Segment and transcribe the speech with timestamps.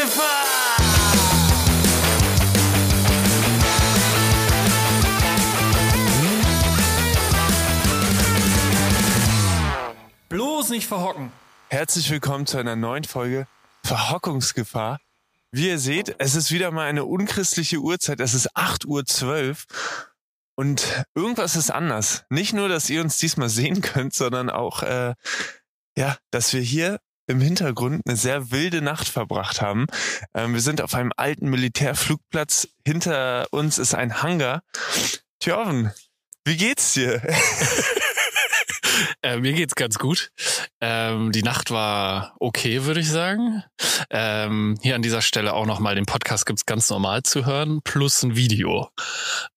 [0.00, 0.46] Verhockungsgefahr!
[10.28, 11.32] Bloß nicht verhocken.
[11.68, 13.46] Herzlich willkommen zu einer neuen Folge
[13.84, 14.98] Verhockungsgefahr.
[15.52, 18.20] Wie ihr seht, es ist wieder mal eine unchristliche Uhrzeit.
[18.20, 19.56] Es ist 8.12 Uhr
[20.54, 22.24] und irgendwas ist anders.
[22.30, 25.14] Nicht nur, dass ihr uns diesmal sehen könnt, sondern auch, äh,
[25.96, 29.86] ja, dass wir hier im Hintergrund eine sehr wilde Nacht verbracht haben.
[30.34, 32.68] Ähm, wir sind auf einem alten Militärflugplatz.
[32.86, 34.62] Hinter uns ist ein Hangar.
[35.38, 35.92] Tjorven,
[36.44, 37.22] wie geht's dir?
[39.22, 40.30] Äh, mir geht's ganz gut.
[40.80, 43.62] Ähm, die Nacht war okay, würde ich sagen.
[44.10, 48.22] Ähm, hier an dieser Stelle auch nochmal, den Podcast gibt's ganz normal zu hören, plus
[48.22, 48.88] ein Video.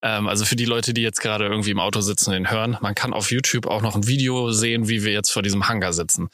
[0.02, 2.78] Ähm, also für die Leute, die jetzt gerade irgendwie im Auto sitzen und den hören,
[2.82, 5.94] man kann auf YouTube auch noch ein Video sehen, wie wir jetzt vor diesem Hangar
[5.94, 6.30] sitzen.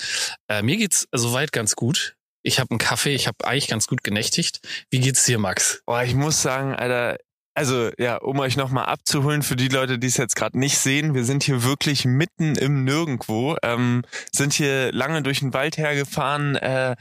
[0.48, 2.16] Äh, mir geht's soweit ganz gut.
[2.41, 4.62] Ich habe einen Kaffee, ich habe eigentlich ganz gut genächtigt.
[4.89, 5.81] Wie geht's dir, Max?
[5.86, 7.17] Boah, ich muss sagen, Alter,
[7.60, 11.14] also ja, um euch nochmal abzuholen für die Leute, die es jetzt gerade nicht sehen,
[11.14, 16.56] wir sind hier wirklich mitten im Nirgendwo, ähm, sind hier lange durch den Wald hergefahren,
[16.56, 16.96] äh,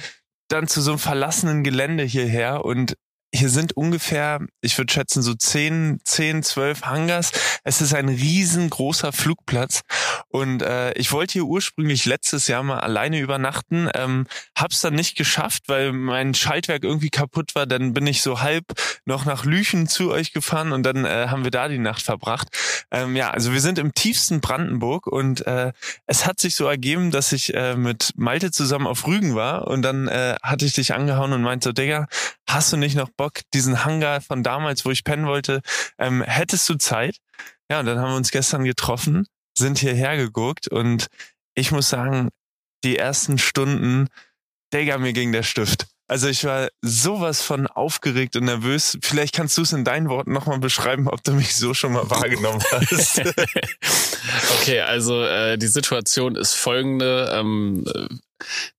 [0.48, 2.97] dann zu so einem verlassenen Gelände hierher und
[3.34, 7.32] hier sind ungefähr, ich würde schätzen, so 10, 10, 12 Hangars.
[7.62, 9.82] Es ist ein riesengroßer Flugplatz.
[10.28, 15.16] Und äh, ich wollte hier ursprünglich letztes Jahr mal alleine übernachten, ähm, hab's dann nicht
[15.16, 17.66] geschafft, weil mein Schaltwerk irgendwie kaputt war.
[17.66, 18.64] Dann bin ich so halb
[19.04, 22.48] noch nach Lüchen zu euch gefahren und dann äh, haben wir da die Nacht verbracht.
[22.90, 25.72] Ähm, ja, also wir sind im tiefsten Brandenburg und äh,
[26.06, 29.82] es hat sich so ergeben, dass ich äh, mit Malte zusammen auf Rügen war und
[29.82, 32.06] dann äh, hatte ich dich angehauen und meinte so, Digga,
[32.48, 35.61] hast du nicht noch Bock, diesen Hangar von damals, wo ich pennen wollte,
[35.98, 37.19] ähm, hättest du Zeit?
[37.70, 39.27] Ja, und dann haben wir uns gestern getroffen,
[39.58, 41.08] sind hierher geguckt und
[41.55, 42.30] ich muss sagen,
[42.84, 44.08] die ersten Stunden,
[44.72, 45.86] Digga, mir ging der Stift.
[46.11, 48.96] Also ich war sowas von aufgeregt und nervös.
[49.02, 52.08] Vielleicht kannst du es in deinen Worten nochmal beschreiben, ob du mich so schon mal
[52.08, 53.20] wahrgenommen hast.
[54.61, 57.30] okay, also äh, die Situation ist folgende.
[57.35, 58.08] Ähm, äh,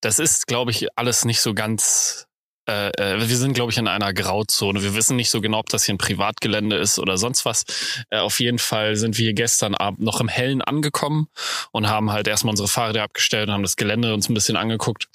[0.01, 2.25] das ist, glaube ich, alles nicht so ganz
[2.69, 4.83] äh, äh, wir sind, glaube ich, in einer Grauzone.
[4.83, 7.65] Wir wissen nicht so genau, ob das hier ein Privatgelände ist oder sonst was.
[8.09, 11.27] Äh, auf jeden Fall sind wir gestern Abend noch im Hellen angekommen
[11.71, 15.07] und haben halt erstmal unsere Fahrräder abgestellt und haben das Gelände uns ein bisschen angeguckt.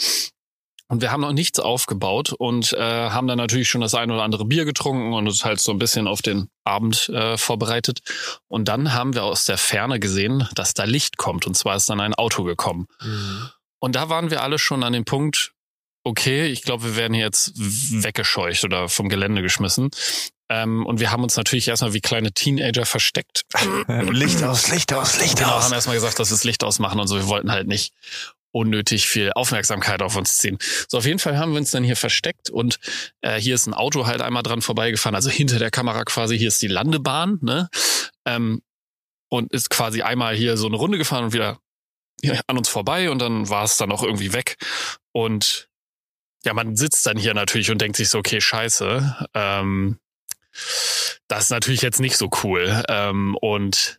[0.88, 4.22] Und wir haben noch nichts aufgebaut und äh, haben dann natürlich schon das ein oder
[4.22, 8.00] andere Bier getrunken und uns halt so ein bisschen auf den Abend äh, vorbereitet.
[8.48, 11.46] Und dann haben wir aus der Ferne gesehen, dass da Licht kommt.
[11.46, 12.86] Und zwar ist dann ein Auto gekommen.
[13.00, 13.48] Mhm.
[13.78, 15.53] Und da waren wir alle schon an dem Punkt,
[16.04, 19.90] okay, ich glaube, wir werden hier jetzt weggescheucht oder vom Gelände geschmissen.
[20.50, 23.44] Ähm, und wir haben uns natürlich erstmal wie kleine Teenager versteckt.
[23.88, 25.64] Licht aus, Licht aus, Licht genau, aus.
[25.64, 27.16] haben erstmal gesagt, dass wir das Licht ausmachen und so.
[27.16, 27.94] Wir wollten halt nicht
[28.52, 30.58] unnötig viel Aufmerksamkeit auf uns ziehen.
[30.88, 32.78] So, auf jeden Fall haben wir uns dann hier versteckt und
[33.20, 36.48] äh, hier ist ein Auto halt einmal dran vorbeigefahren, also hinter der Kamera quasi, hier
[36.48, 37.68] ist die Landebahn, ne?
[38.24, 38.62] Ähm,
[39.28, 41.58] und ist quasi einmal hier so eine Runde gefahren und wieder
[42.46, 44.56] an uns vorbei und dann war es dann auch irgendwie weg.
[45.12, 45.68] Und
[46.44, 49.98] ja, man sitzt dann hier natürlich und denkt sich so, okay, scheiße, ähm,
[51.28, 52.82] das ist natürlich jetzt nicht so cool.
[52.88, 53.98] Ähm, und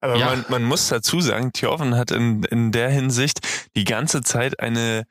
[0.00, 0.26] aber ja.
[0.26, 3.40] man, man muss dazu sagen, Thjorven hat in, in der Hinsicht
[3.76, 5.06] die ganze Zeit eine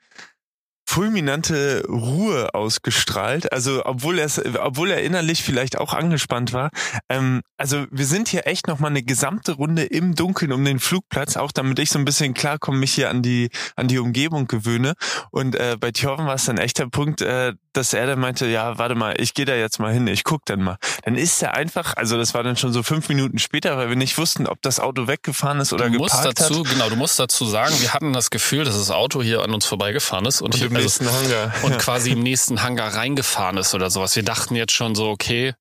[0.86, 3.52] fulminante Ruhe ausgestrahlt.
[3.52, 4.30] Also obwohl er
[4.60, 6.70] obwohl er innerlich vielleicht auch angespannt war.
[7.08, 10.78] Ähm, also wir sind hier echt noch mal eine gesamte Runde im Dunkeln um den
[10.78, 14.46] Flugplatz, auch damit ich so ein bisschen klarkomme, mich hier an die an die Umgebung
[14.46, 14.94] gewöhne.
[15.30, 18.46] Und äh, bei Thjorven war es dann echt der Punkt, äh, dass er dann meinte,
[18.46, 20.76] ja, warte mal, ich gehe da jetzt mal hin, ich guck dann mal.
[21.04, 23.96] Dann ist er einfach, also das war dann schon so fünf Minuten später, weil wir
[23.96, 26.72] nicht wussten, ob das Auto weggefahren ist oder du geparkt musst dazu, hat.
[26.72, 29.66] Genau, du musst dazu sagen, wir hatten das Gefühl, dass das Auto hier an uns
[29.66, 31.54] vorbeigefahren ist und, Und hier, im nächsten Hangar.
[31.62, 34.16] und quasi im nächsten Hangar reingefahren ist oder sowas.
[34.16, 35.54] Wir dachten jetzt schon so, okay,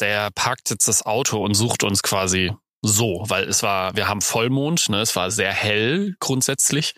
[0.00, 4.20] der parkt jetzt das Auto und sucht uns quasi so, weil es war, wir haben
[4.20, 6.94] Vollmond, ne, es war sehr hell grundsätzlich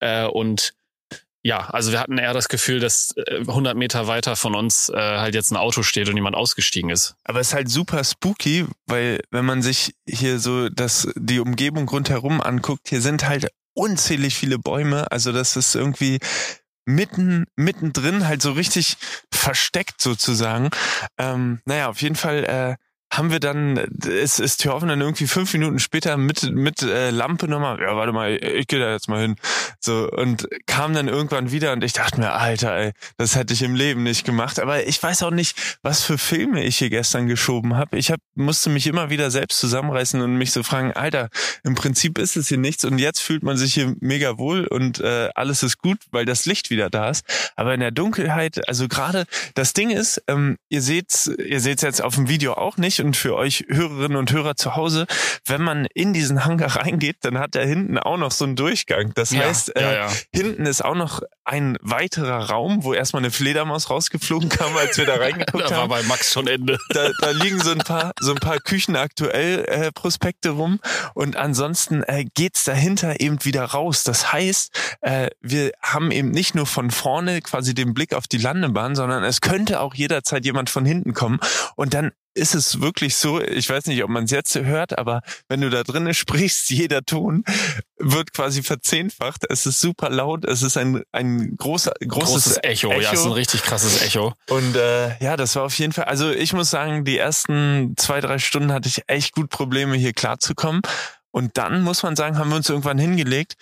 [0.00, 0.74] äh, und
[1.46, 4.96] ja, also wir hatten eher das Gefühl, dass äh, 100 Meter weiter von uns äh,
[4.96, 7.16] halt jetzt ein Auto steht und jemand ausgestiegen ist.
[7.22, 11.86] Aber es ist halt super spooky, weil wenn man sich hier so das die Umgebung
[11.86, 15.12] rundherum anguckt, hier sind halt unzählig viele Bäume.
[15.12, 16.18] Also das ist irgendwie
[16.86, 18.96] mitten mittendrin halt so richtig
[19.30, 20.70] versteckt sozusagen.
[21.18, 22.83] Ähm, naja, auf jeden Fall äh,
[23.16, 23.76] haben wir dann,
[24.06, 28.12] es ist Thorven dann irgendwie fünf Minuten später mit, mit äh, Lampe nochmal, ja, warte
[28.12, 29.36] mal, ich gehe da jetzt mal hin.
[29.80, 33.62] So, und kam dann irgendwann wieder und ich dachte mir, Alter, ey, das hätte ich
[33.62, 34.58] im Leben nicht gemacht.
[34.58, 37.98] Aber ich weiß auch nicht, was für Filme ich hier gestern geschoben habe.
[37.98, 41.28] Ich hab, musste mich immer wieder selbst zusammenreißen und mich so fragen, Alter,
[41.62, 45.00] im Prinzip ist es hier nichts und jetzt fühlt man sich hier mega wohl und
[45.00, 47.24] äh, alles ist gut, weil das Licht wieder da ist.
[47.56, 49.24] Aber in der Dunkelheit, also gerade
[49.54, 53.16] das Ding ist, ähm, ihr seht's, ihr seht's jetzt auf dem Video auch nicht und
[53.16, 55.06] für euch Hörerinnen und Hörer zu Hause,
[55.46, 59.12] wenn man in diesen Hangar reingeht, dann hat er hinten auch noch so einen Durchgang.
[59.14, 60.08] Das Ja, heißt, ja, äh, ja.
[60.34, 65.04] hinten ist auch noch ein weiterer Raum, wo erstmal eine Fledermaus rausgeflogen kam, als wir
[65.06, 66.78] da reingeguckt Da war haben bei Max schon Ende.
[66.88, 70.80] da, da liegen so ein paar so ein paar Küchen aktuell äh, Prospekte rum
[71.12, 74.04] und ansonsten äh, geht's dahinter eben wieder raus.
[74.04, 78.38] Das heißt, äh, wir haben eben nicht nur von vorne quasi den Blick auf die
[78.38, 81.40] Landebahn, sondern es könnte auch jederzeit jemand von hinten kommen
[81.76, 85.22] und dann ist es wirklich so, ich weiß nicht, ob man es jetzt hört, aber
[85.48, 87.44] wenn du da drinnen sprichst, jeder Ton
[87.98, 89.44] wird quasi verzehnfacht.
[89.48, 92.92] Es ist super laut, es ist ein, ein großer, großes, Großes Echo.
[92.92, 94.34] Ja, es ist ein richtig krasses Echo.
[94.48, 98.20] und äh, ja, das war auf jeden Fall, also ich muss sagen, die ersten zwei,
[98.20, 100.82] drei Stunden hatte ich echt gut Probleme, hier klarzukommen.
[101.30, 103.56] Und dann, muss man sagen, haben wir uns irgendwann hingelegt.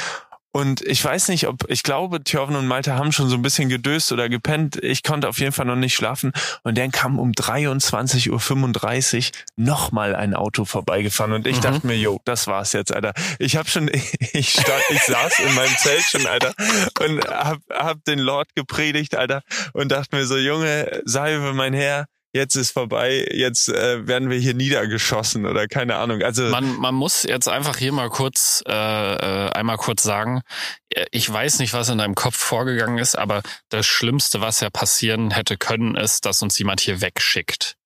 [0.54, 3.70] Und ich weiß nicht, ob, ich glaube, Thjörven und Malte haben schon so ein bisschen
[3.70, 4.76] gedöst oder gepennt.
[4.82, 6.32] Ich konnte auf jeden Fall noch nicht schlafen.
[6.62, 11.32] Und dann kam um 23.35 Uhr nochmal ein Auto vorbeigefahren.
[11.32, 11.60] Und ich Mhm.
[11.62, 13.14] dachte mir, jo, das war's jetzt, Alter.
[13.38, 13.88] Ich habe schon,
[14.32, 16.52] ich, sta ich saß in meinem Zelt schon, Alter,
[17.00, 22.06] und hab, hab den Lord gepredigt, Alter, und dachte mir so, Junge, Salve, mein Herr,
[22.32, 26.22] jetzt ist vorbei, jetzt äh, werden wir hier niedergeschossen oder keine Ahnung.
[26.22, 30.42] Also Man, man muss jetzt einfach hier mal kurz, äh, äh, einmal kurz sagen,
[30.90, 34.70] äh, ich weiß nicht, was in deinem Kopf vorgegangen ist, aber das Schlimmste, was ja
[34.70, 37.76] passieren hätte können, ist, dass uns jemand hier wegschickt.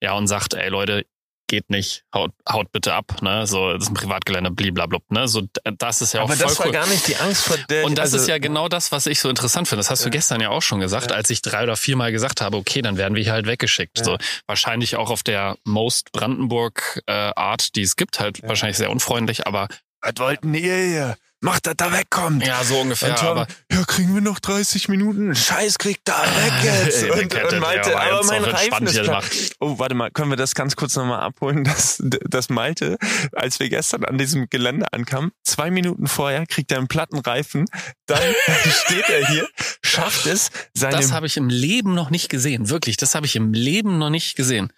[0.00, 1.06] Ja, und sagt, ey Leute,
[1.52, 3.46] geht nicht, haut, haut bitte ab, ne?
[3.46, 5.28] So, das ist ein Privatgelände, bliblablub, ne?
[5.28, 5.42] So,
[5.76, 6.72] das ist ja auch aber voll das war cool.
[6.72, 7.84] gar nicht die Angst vor der.
[7.84, 9.80] Und das also, ist ja genau das, was ich so interessant finde.
[9.80, 10.12] Das hast du Ja.
[10.12, 11.16] gestern ja auch schon gesagt, Ja.
[11.16, 13.98] als ich drei oder viermal gesagt habe, okay, dann werden wir hier halt weggeschickt.
[13.98, 14.04] Ja.
[14.04, 14.16] So
[14.46, 18.48] wahrscheinlich auch auf der Most Brandenburg äh, Art, die es gibt, halt Ja.
[18.48, 19.68] wahrscheinlich sehr unfreundlich, aber
[20.00, 21.16] Was wollten ihr hier?
[21.44, 22.46] Macht, dass da wegkommt.
[22.46, 23.10] ja, so ungefähr.
[23.10, 25.34] Und Tom, aber ja, kriegen wir noch 30 Minuten?
[25.34, 26.52] Scheiß, kriegt da weg
[26.86, 27.02] jetzt.
[27.02, 29.24] Ey, und, und Malte, aber mein Reifen ist klar.
[29.58, 32.96] Oh, warte mal, können wir das ganz kurz nochmal abholen, dass, dass Malte,
[33.32, 37.66] als wir gestern an diesem Gelände ankamen, zwei Minuten vorher kriegt er einen platten Reifen,
[38.06, 38.22] dann
[38.84, 39.48] steht er hier,
[39.84, 42.68] schafft es, seine das habe ich im Leben noch nicht gesehen.
[42.68, 44.72] Wirklich, das habe ich im Leben noch nicht gesehen.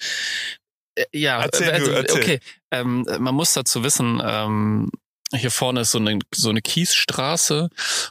[0.94, 2.17] Äh, Ja, Erzähl äh, du, erzähl.
[2.22, 2.40] okay.
[2.70, 4.90] Ähm, man muss dazu wissen, ähm,
[5.34, 7.69] hier vorne ist so eine, so eine Kiesstraße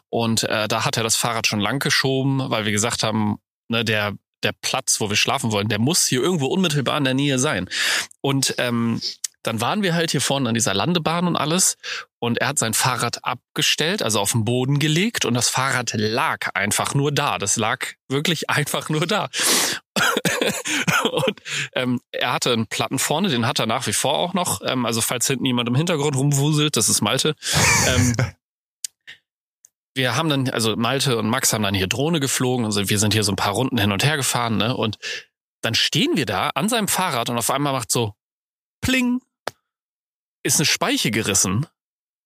[0.09, 3.37] und äh, da hat er das Fahrrad schon lang geschoben, weil wir gesagt haben,
[3.67, 7.13] ne, der der Platz, wo wir schlafen wollen, der muss hier irgendwo unmittelbar in der
[7.13, 7.69] Nähe sein.
[8.21, 9.01] Und ähm,
[9.43, 11.77] dann waren wir halt hier vorne an dieser Landebahn und alles
[12.19, 16.49] und er hat sein Fahrrad abgestellt, also auf den Boden gelegt und das Fahrrad lag
[16.53, 17.37] einfach nur da.
[17.37, 19.29] Das lag wirklich einfach nur da.
[21.11, 21.41] und
[21.73, 24.61] ähm, er hatte einen Platten vorne, den hat er nach wie vor auch noch.
[24.65, 27.35] Ähm, also falls hinten jemand im Hintergrund rumwuselt, das ist Malte.
[27.87, 28.15] ähm,
[29.93, 32.99] wir haben dann, also Malte und Max haben dann hier Drohne geflogen und sind, wir
[32.99, 34.75] sind hier so ein paar Runden hin und her gefahren, ne?
[34.75, 34.97] Und
[35.61, 38.13] dann stehen wir da an seinem Fahrrad und auf einmal macht so
[38.81, 39.21] Pling,
[40.43, 41.65] ist eine Speiche gerissen.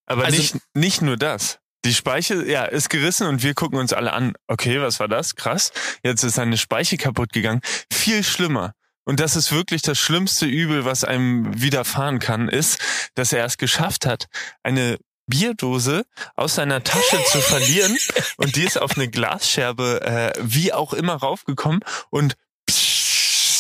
[0.06, 1.60] Aber Also- nicht, nicht nur das.
[1.86, 4.34] Die Speiche, ja, ist gerissen und wir gucken uns alle an.
[4.48, 5.36] Okay, was war das?
[5.36, 5.72] Krass.
[6.04, 7.62] Jetzt ist eine Speiche kaputt gegangen.
[7.94, 8.74] Viel schlimmer.
[9.06, 12.80] Und das ist wirklich das schlimmste Übel, was einem widerfahren kann, ist,
[13.16, 14.28] dass er es geschafft hat,
[14.64, 14.98] eine
[15.28, 16.06] Bierdose
[16.36, 17.96] aus seiner Tasche zu verlieren
[18.38, 22.36] und die ist auf eine Glasscherbe äh, wie auch immer raufgekommen und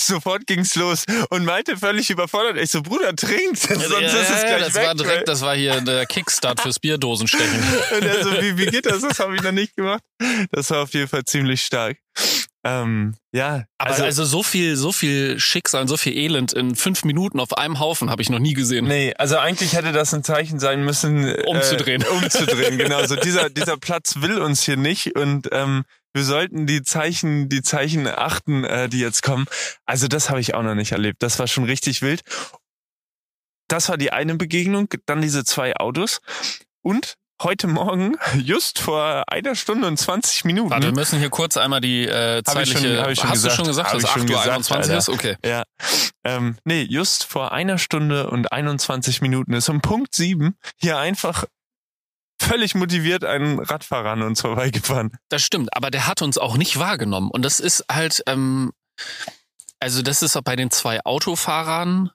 [0.08, 2.58] sofort ging's los und Malte völlig überfordert.
[2.58, 4.88] Ich so, Bruder, trinkt, sonst ist es gleich das weg.
[4.88, 7.60] war direkt, das war hier der Kickstart fürs Bierdosenstechen.
[7.96, 9.02] Und er so, wie, wie geht das?
[9.02, 10.02] Das habe ich noch nicht gemacht.
[10.52, 11.98] Das war auf jeden Fall ziemlich stark.
[12.64, 17.06] Ähm, ja, Aber also, also, so viel, so viel Schicksal so viel Elend in fünf
[17.06, 18.86] Minuten auf einem Haufen habe ich noch nie gesehen.
[18.86, 22.02] nee, also eigentlich hätte das ein Zeichen sein müssen, Umzudrehen.
[22.02, 23.06] Äh, umzudrehen, genau.
[23.06, 27.62] So dieser dieser Platz will uns hier nicht und ähm, wir sollten die Zeichen, die
[27.62, 29.46] Zeichen achten, äh, die jetzt kommen.
[29.86, 31.22] Also das habe ich auch noch nicht erlebt.
[31.22, 32.22] Das war schon richtig wild.
[33.68, 36.22] Das war die eine Begegnung, dann diese zwei Autos
[36.82, 40.70] und heute Morgen, just vor einer Stunde und 20 Minuten.
[40.72, 43.02] Warte, wir müssen hier kurz einmal die äh, Hab ich schon- zeitliche.
[43.02, 43.52] hab ich schon hast gesagt.
[43.54, 44.98] du schon gesagt, dass ich schon 8 Uhr gesagt, 21 Alter.
[44.98, 45.10] ist?
[45.10, 45.36] Okay.
[45.46, 45.64] Ja.
[46.24, 51.44] Ähm, nee, just vor einer Stunde und 21 Minuten ist um Punkt sieben hier einfach
[52.40, 55.18] völlig motiviert ein Radfahrer an uns vorbeigefahren.
[55.30, 57.30] Das stimmt, aber der hat uns auch nicht wahrgenommen.
[57.32, 58.72] Und das ist halt, ähm,
[59.80, 62.12] also das ist auch bei den zwei Autofahrern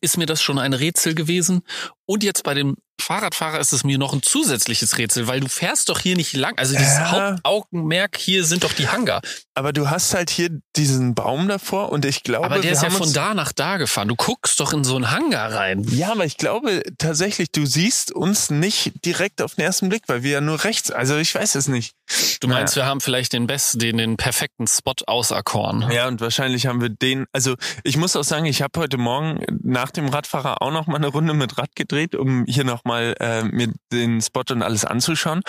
[0.00, 1.62] ist mir das schon ein Rätsel gewesen.
[2.06, 5.88] Und jetzt bei dem Fahrradfahrer ist es mir noch ein zusätzliches Rätsel, weil du fährst
[5.88, 6.54] doch hier nicht lang.
[6.58, 7.10] Also dieses Ja.
[7.10, 9.20] Hauptaugenmerk hier sind doch die Hangar.
[9.54, 12.82] Aber du hast halt hier diesen Baum davor und ich glaube, Aber der wir ist
[12.82, 14.08] ja von da nach da gefahren.
[14.08, 15.84] Du guckst doch in so einen Hangar rein.
[15.90, 20.22] Ja, aber ich glaube tatsächlich, du siehst uns nicht direkt auf den ersten Blick, weil
[20.22, 21.94] wir ja nur rechts, also ich weiß es nicht.
[22.40, 25.90] Du meinst, wir haben vielleicht den besten, den, den perfekten Spot auserkoren.
[25.92, 29.44] Ja, und wahrscheinlich haben wir den, also ich muss auch sagen, ich habe heute Morgen
[29.62, 33.14] nach dem Radfahrer auch noch mal eine Runde mit Rad gedreht, um hier noch mal
[33.20, 35.42] äh, mir den Spot und alles anzuschauen.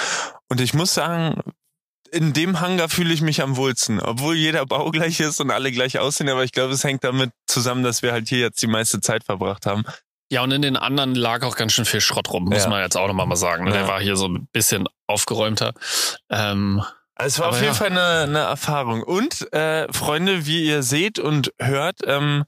[0.50, 1.42] Und ich muss sagen,
[2.12, 5.72] in dem Hangar fühle ich mich am wohlsten, obwohl jeder Bau gleich ist und alle
[5.72, 8.68] gleich aussehen, aber ich glaube, es hängt damit zusammen, dass wir halt hier jetzt die
[8.68, 9.84] meiste Zeit verbracht haben.
[10.32, 12.70] Ja, und in den anderen lag auch ganz schön viel Schrott rum, muss Ja.
[12.70, 13.66] man jetzt auch nochmal mal sagen.
[13.66, 13.72] ne?
[13.72, 13.88] Der Ja.
[13.90, 15.74] war hier so ein bisschen aufgeräumter.
[16.30, 16.82] Ähm,
[17.16, 17.74] Also es war auf jeden ja.
[17.74, 19.04] Fall eine, eine Erfahrung.
[19.04, 22.46] Und äh, Freunde, wie ihr seht und hört, ähm,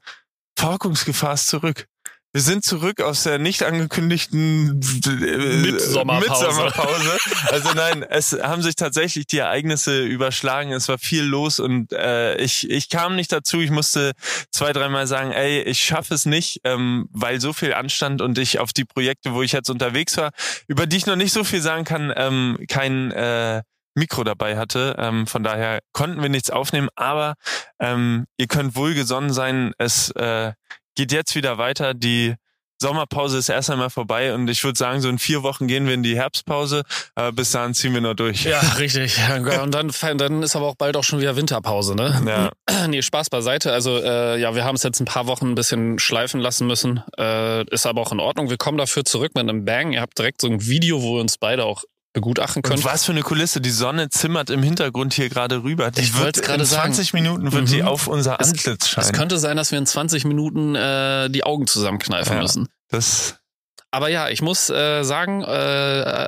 [0.56, 1.86] Verhockungsgefahr ist zurück.
[2.34, 6.48] Wir sind zurück aus der nicht angekündigten äh, Mitsommerpause.
[6.48, 7.18] Mitsommerpause.
[7.52, 10.72] Also nein, es haben sich tatsächlich die Ereignisse überschlagen.
[10.72, 13.60] Es war viel los und äh, ich, ich kam nicht dazu.
[13.60, 14.14] Ich musste
[14.50, 18.58] zwei, dreimal sagen, ey, ich schaffe es nicht, ähm, weil so viel anstand und ich
[18.58, 20.32] auf die Projekte, wo ich jetzt unterwegs war,
[20.66, 23.62] über die ich noch nicht so viel sagen kann, ähm, kein äh,
[23.94, 24.96] Mikro dabei hatte.
[24.98, 27.34] Ähm, von daher konnten wir nichts aufnehmen, aber
[27.78, 29.72] ähm, ihr könnt wohlgesonnen sein.
[29.78, 30.52] Es äh,
[30.94, 31.94] geht jetzt wieder weiter.
[31.94, 32.34] Die
[32.80, 35.94] Sommerpause ist erst einmal vorbei und ich würde sagen, so in vier Wochen gehen wir
[35.94, 36.82] in die Herbstpause.
[37.14, 38.44] Aber bis dahin ziehen wir noch durch.
[38.44, 39.16] ja, richtig.
[39.62, 42.22] Und dann, dann ist aber auch bald auch schon wieder Winterpause, ne?
[42.26, 42.50] Ja.
[42.88, 43.72] Nee, Spaß beiseite.
[43.72, 47.02] Also äh, ja, wir haben es jetzt ein paar Wochen ein bisschen schleifen lassen müssen.
[47.18, 48.50] Äh, ist aber auch in Ordnung.
[48.50, 49.92] Wir kommen dafür zurück mit einem Bang.
[49.92, 52.78] Ihr habt direkt so ein Video, wo ihr uns beide auch begutachten könnt.
[52.78, 53.60] Und was für eine Kulisse.
[53.60, 55.90] Die Sonne zimmert im Hintergrund hier gerade rüber.
[55.90, 57.66] Die Ich wird gerade in 20 Minuten wird Mhm.
[57.66, 59.12] die auf unser Es- Antlitz Es scheinen.
[59.12, 62.42] könnte sein, dass wir in 20 Minuten äh, die Augen zusammenkneifen Ja.
[62.42, 62.68] müssen.
[62.88, 63.36] das
[63.94, 65.46] Aber ja, ich muss äh, sagen, äh,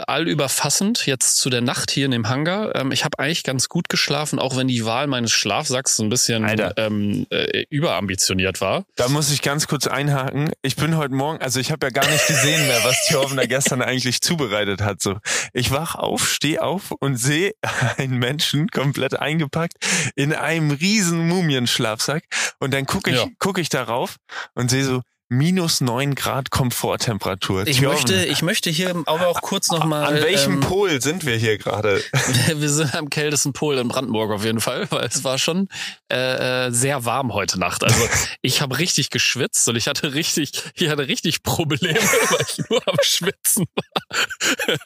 [0.07, 2.77] allüberfassend jetzt zu der Nacht hier in dem Hangar.
[2.77, 6.09] Ähm, ich habe eigentlich ganz gut geschlafen, auch wenn die Wahl meines Schlafsacks so ein
[6.09, 6.47] bisschen
[6.77, 8.85] ähm, äh, überambitioniert war.
[8.95, 10.53] Da muss ich ganz kurz einhaken.
[10.63, 13.47] Ich bin heute Morgen, also ich habe ja gar nicht gesehen mehr, was Thorben da
[13.47, 15.03] gestern eigentlich zubereitet hat.
[15.03, 15.19] So,
[15.53, 17.51] ich wach auf, stehe auf und sehe
[17.97, 19.75] einen Menschen komplett eingepackt
[20.15, 22.23] in einem riesen Mumienschlafsack.
[22.61, 23.27] Und dann gucke ich, Ja.
[23.41, 24.19] guck ich darauf
[24.55, 27.67] und sehe so minus neun Grad Komforttemperatur.
[27.67, 30.07] Ich möchte, ich möchte hier aber auch kurz nochmal.
[30.07, 32.03] an welchem ähm, Pol sind wir hier gerade?
[32.55, 35.69] wir sind am kältesten Pol in Brandenburg auf jeden Fall, weil es war schon
[36.13, 37.83] äh, äh, sehr warm heute Nacht.
[37.83, 38.09] Also
[38.43, 41.99] ich habe richtig geschwitzt und ich hatte richtig, ich hatte richtig Probleme,
[42.31, 44.77] weil ich nur am Schwitzen war.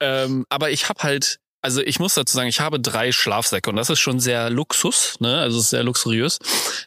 [0.00, 3.76] ähm, aber ich habe halt, also ich muss dazu sagen, ich habe drei Schlafsäcke und
[3.76, 5.38] das ist schon sehr Luxus, ne?
[5.38, 6.38] Also sehr luxuriös.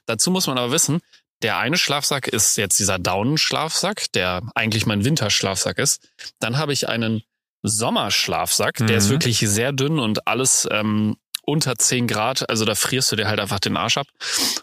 [0.06, 1.02] Dazu muss man aber wissen,
[1.42, 6.08] der eine Schlafsack ist jetzt dieser Daunenschlafsack, der eigentlich mein Winterschlafsack ist.
[6.40, 7.24] Dann habe ich einen
[7.64, 9.12] Sommerschlafsack, der ist Mhm.
[9.12, 13.40] wirklich sehr dünn und alles ähm, unter 10 Grad, also da frierst du dir halt
[13.40, 14.08] einfach den Arsch ab.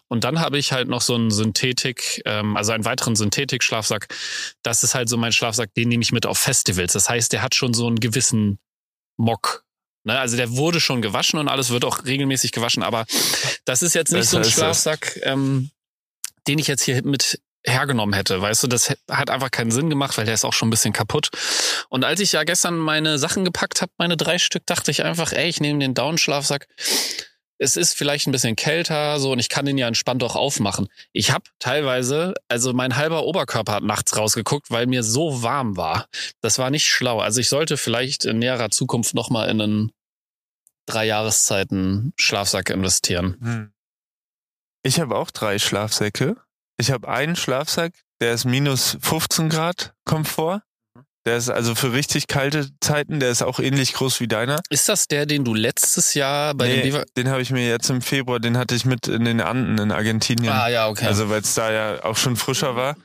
[0.09, 4.09] Und dann habe ich halt noch so einen Synthetik, ähm, also einen weiteren Synthetik-Schlafsack.
[4.65, 6.93] Das ist halt so mein Schlafsack, den nehme ich mit auf Festivals.
[6.95, 8.59] Das heißt, der hat schon so einen gewissen
[9.17, 9.65] Mock.
[10.05, 10.19] Ne?
[10.19, 13.07] Also der wurde schon gewaschen und alles wird auch regelmäßig gewaschen, aber
[13.65, 14.53] das ist jetzt nicht so ein das.
[14.53, 15.71] Schlafsack, ähm,
[16.49, 18.41] den ich jetzt hier mit hergenommen hätte.
[18.41, 20.93] Weißt du, das hat einfach keinen Sinn gemacht, weil der ist auch schon ein bisschen
[20.93, 21.31] kaputt.
[21.89, 25.33] Und als ich ja gestern meine Sachen gepackt habe, meine drei Stück, dachte ich einfach,
[25.33, 26.67] ey, ich nehme den Down-Schlafsack.
[27.59, 30.89] Es ist vielleicht ein bisschen kälter, so, und ich kann den ja entspannt auch aufmachen.
[31.13, 36.09] Ich habe teilweise, also mein halber Oberkörper hat nachts rausgeguckt, weil mir so warm war.
[36.41, 37.21] Das war nicht schlau.
[37.21, 39.93] Also ich sollte vielleicht in näherer Zukunft nochmal in einen
[40.87, 43.37] drei Jahreszeiten Schlafsack investieren.
[43.41, 43.72] Hm.
[44.83, 46.37] Ich habe auch drei Schlafsäcke.
[46.77, 50.63] Ich habe einen Schlafsack, der ist minus 15 Grad Komfort.
[51.25, 54.59] Der ist also für richtig kalte Zeiten, der ist auch ähnlich groß wie deiner.
[54.71, 57.65] Ist das der, den du letztes Jahr bei Nee, den Biber den habe ich mir
[57.69, 60.53] jetzt im Februar, den hatte ich mit in den Anden in Argentinien.
[60.53, 61.07] Ah ja, okay.
[61.07, 62.97] Also weil es da ja auch schon frischer war.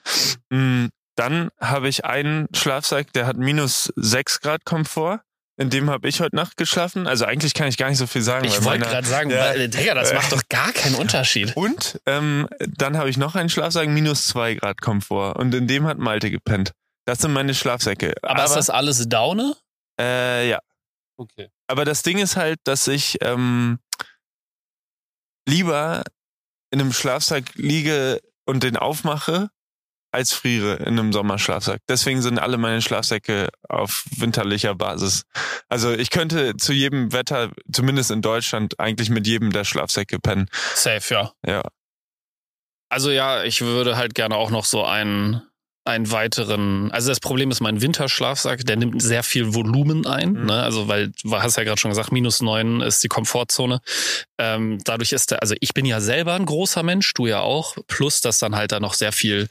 [0.49, 5.19] Mm, Dann habe ich einen Schlafsack, der hat minus 6 Grad Komfort.
[5.59, 7.07] In dem habe ich heute Nacht geschlafen.
[7.07, 8.45] Also eigentlich kann ich gar nicht so viel sagen.
[8.45, 9.37] ich wollte gerade sagen, Ja.
[9.39, 11.57] weil, Digga, das macht doch gar keinen Unterschied.
[11.57, 15.33] Und ähm, dann habe ich noch einen Schlafsack, minus 2 Grad Komfort.
[15.39, 16.73] Und in dem hat Malte gepennt.
[17.05, 18.13] Das sind meine Schlafsäcke.
[18.21, 19.55] Aber, ist das alles Daune?
[19.99, 20.59] äh, ja.
[21.19, 21.49] Okay.
[21.65, 23.79] Aber das Ding ist halt, dass ich ähm,
[25.47, 26.03] lieber
[26.71, 29.49] in einem Schlafsack liege und den aufmache,
[30.11, 31.81] als friere in einem Sommerschlafsack.
[31.89, 35.23] Deswegen sind alle meine Schlafsäcke auf winterlicher Basis.
[35.69, 40.47] Also ich könnte zu jedem Wetter, zumindest in Deutschland, eigentlich mit jedem der Schlafsäcke pennen.
[40.75, 41.31] Safe, ja.
[41.45, 41.63] Ja.
[42.89, 45.41] Also ja, ich würde halt gerne auch noch so einen,
[45.83, 46.89] einen weiteren.
[46.91, 50.31] Also das Problem ist mein Winterschlafsack, der nimmt sehr viel Volumen ein.
[50.31, 50.45] Mhm.
[50.45, 50.63] Ne?
[50.63, 53.81] Also weil du hast ja gerade schon gesagt, minus neun ist die Komfortzone.
[54.37, 57.75] Ähm, dadurch ist der, also ich bin ja selber ein großer Mensch, du ja auch.
[57.87, 59.49] Plus, dass dann halt da noch sehr viel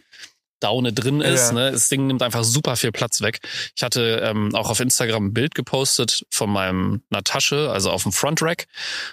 [0.61, 1.49] Daune drin ist.
[1.49, 1.53] Ja.
[1.53, 1.73] Ne?
[1.73, 3.41] Das Ding nimmt einfach super viel Platz weg.
[3.77, 8.03] Ich hatte ähm, auch auf Instagram ein Bild gepostet von meinem einer Tasche, also auf
[8.05, 8.67] dem Front Rack.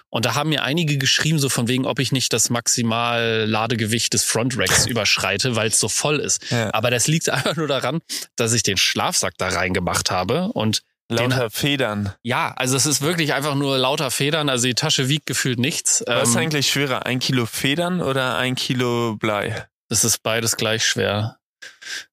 [0.09, 4.13] Und da haben mir einige geschrieben, so von wegen, ob ich nicht das maximal Ladegewicht
[4.13, 6.49] des Front Racks überschreite, weil es so voll ist.
[6.51, 6.73] Ja.
[6.73, 7.99] Aber das liegt einfach nur daran,
[8.35, 12.13] dass ich den Schlafsack da reingemacht habe und Lauter Federn.
[12.23, 14.49] ja, also es ist wirklich einfach nur lauter Federn.
[14.49, 16.01] Also die Tasche wiegt gefühlt nichts.
[16.07, 19.67] Was ist Ähm, eigentlich schwerer, ein Kilo Federn oder ein Kilo Blei?
[19.89, 21.37] Es ist beides gleich schwer.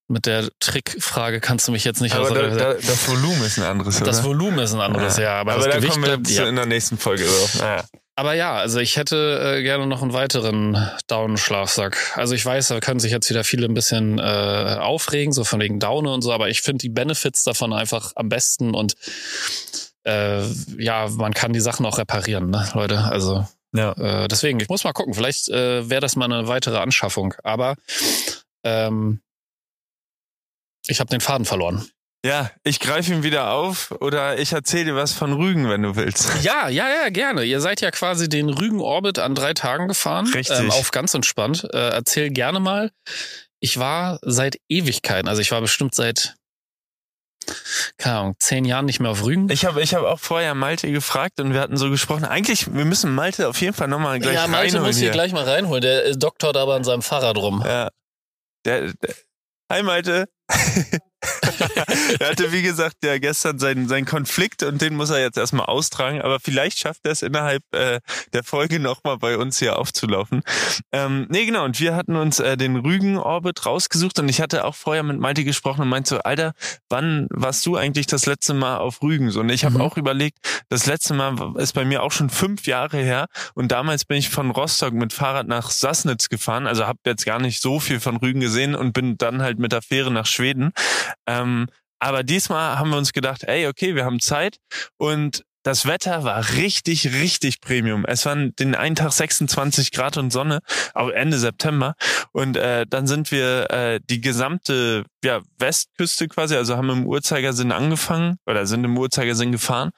[0.08, 3.64] Mit der Trickfrage kannst du mich jetzt nicht Aber da, da, das Volumen ist ein
[3.64, 4.28] anderes, Das oder?
[4.28, 5.40] Volumen ist ein anderes, ja.
[5.40, 6.48] aber, das da Gewicht kommen wir bleibt, ja.
[6.48, 7.54] in der nächsten Folge drauf.
[7.60, 7.84] Naja.
[8.16, 12.18] Aber ja, also ich hätte äh, gerne noch einen weiteren Down-Schlafsack.
[12.18, 15.58] Also ich weiß, da können sich jetzt wieder viele ein bisschen äh, aufregen, so von
[15.60, 18.94] wegen Daune und so, aber ich finde die Benefits davon einfach am besten und
[20.04, 20.42] äh,
[20.76, 22.98] ja, man kann die Sachen auch reparieren, ne, Leute.
[22.98, 23.92] Also Ja.
[23.92, 25.14] äh, deswegen, ich muss mal gucken.
[25.14, 27.34] Vielleicht äh, wäre das mal eine weitere Anschaffung.
[27.44, 27.76] Aber
[28.64, 29.20] ähm,
[30.86, 31.86] ich habe den Faden verloren.
[32.24, 35.96] ja, ich greife ihn wieder auf oder ich erzähle dir was von Rügen, wenn du
[35.96, 36.28] willst.
[36.42, 37.44] Ja, ja, ja, gerne.
[37.44, 40.26] Ihr seid ja quasi den Rügen-Orbit an drei Tagen gefahren.
[40.26, 40.58] Richtig.
[40.58, 41.64] Ähm, auf ganz entspannt.
[41.72, 42.90] Äh, erzähl gerne mal.
[43.60, 46.34] Ich war seit Ewigkeiten, also ich war bestimmt seit,
[47.96, 49.48] keine Ahnung, zehn Jahren nicht mehr auf Rügen.
[49.50, 52.24] Ich habe ich hab auch vorher Malte gefragt und wir hatten so gesprochen.
[52.24, 55.12] Eigentlich, wir müssen Malte auf jeden Fall nochmal gleich ja, Malte reinholen muss hier hier.
[55.12, 55.82] gleich mal reinholen.
[55.82, 57.62] Der äh, doktort aber an seinem Fahrrad rum.
[57.64, 57.90] Ja.
[58.64, 59.14] Der, der,
[59.70, 60.28] hi Malte.
[62.18, 65.66] Er hatte, wie gesagt, ja gestern seinen, seinen Konflikt und den muss er jetzt erstmal
[65.66, 68.00] austragen, aber vielleicht schafft er es innerhalb äh,
[68.32, 70.42] der Folge nochmal bei uns hier aufzulaufen.
[70.92, 74.74] Ähm, nee, genau, und wir hatten uns äh, den Rügen-Orbit rausgesucht und ich hatte auch
[74.74, 76.52] vorher mit Malte gesprochen und meinte so, Alter,
[76.88, 79.30] wann warst du eigentlich das letzte Mal auf Rügen?
[79.30, 79.80] So, und ich habe Mhm.
[79.82, 80.38] auch überlegt,
[80.68, 84.30] das letzte Mal ist bei mir auch schon fünf Jahre her und damals bin ich
[84.30, 88.16] von Rostock mit Fahrrad nach Sassnitz gefahren, also habe jetzt gar nicht so viel von
[88.16, 90.39] Rügen gesehen und bin dann halt mit der Fähre nach Schweden.
[91.26, 91.68] Ähm,
[92.00, 94.56] aber diesmal haben wir uns gedacht, ey, okay, wir haben Zeit.
[94.96, 98.04] Und das Wetter war richtig, richtig Premium.
[98.06, 100.60] Es waren den einen Tag 26 Grad und Sonne,
[100.94, 101.94] auch Ende September.
[102.32, 107.72] Und äh, dann sind wir äh, die gesamte ja, Westküste quasi, also haben im Uhrzeigersinn
[107.72, 109.90] angefangen oder sind im Uhrzeigersinn gefahren.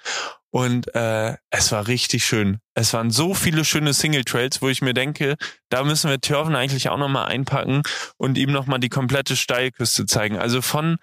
[0.50, 2.58] Und äh, es war richtig schön.
[2.74, 5.36] Es waren so viele schöne Single Trails, wo ich mir denke,
[5.70, 7.82] da müssen wir Törven eigentlich auch nochmal einpacken
[8.18, 10.36] und ihm nochmal die komplette Steilküste zeigen.
[10.36, 10.98] Also von,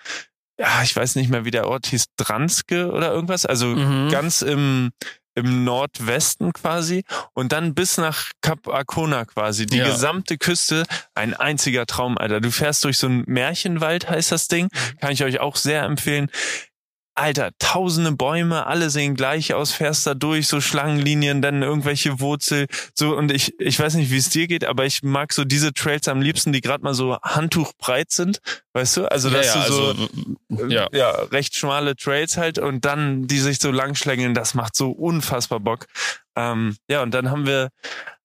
[0.60, 3.46] ja, ich weiß nicht mehr, wie der Ort hieß, Dranske oder irgendwas.
[3.46, 4.10] Also Mhm.
[4.12, 4.92] ganz im,
[5.36, 9.66] im Nordwesten quasi und dann bis nach Kap Arkona quasi.
[9.66, 9.86] Die Ja.
[9.86, 10.84] gesamte Küste,
[11.16, 12.42] ein einziger Traum, Alter.
[12.42, 14.68] Du fährst durch so einen Märchenwald, heißt das Ding.
[15.00, 16.30] Kann ich euch auch sehr empfehlen.
[17.20, 22.68] Alter, tausende Bäume, alle sehen gleich aus, fährst da durch, so Schlangenlinien, dann irgendwelche Wurzel,
[22.94, 25.74] so und ich, ich weiß nicht, wie es dir geht, aber ich mag so diese
[25.74, 28.40] Trails am liebsten, die gerade mal so handtuchbreit sind,
[28.74, 29.12] weißt du?
[29.12, 30.88] Also, dass ja, ja, du so, also, äh, ja.
[30.94, 34.90] ja, recht schmale Trails halt und dann die sich so lang schlängeln, das macht so
[34.92, 35.88] unfassbar Bock.
[36.38, 37.70] Ähm, ja, und dann haben wir,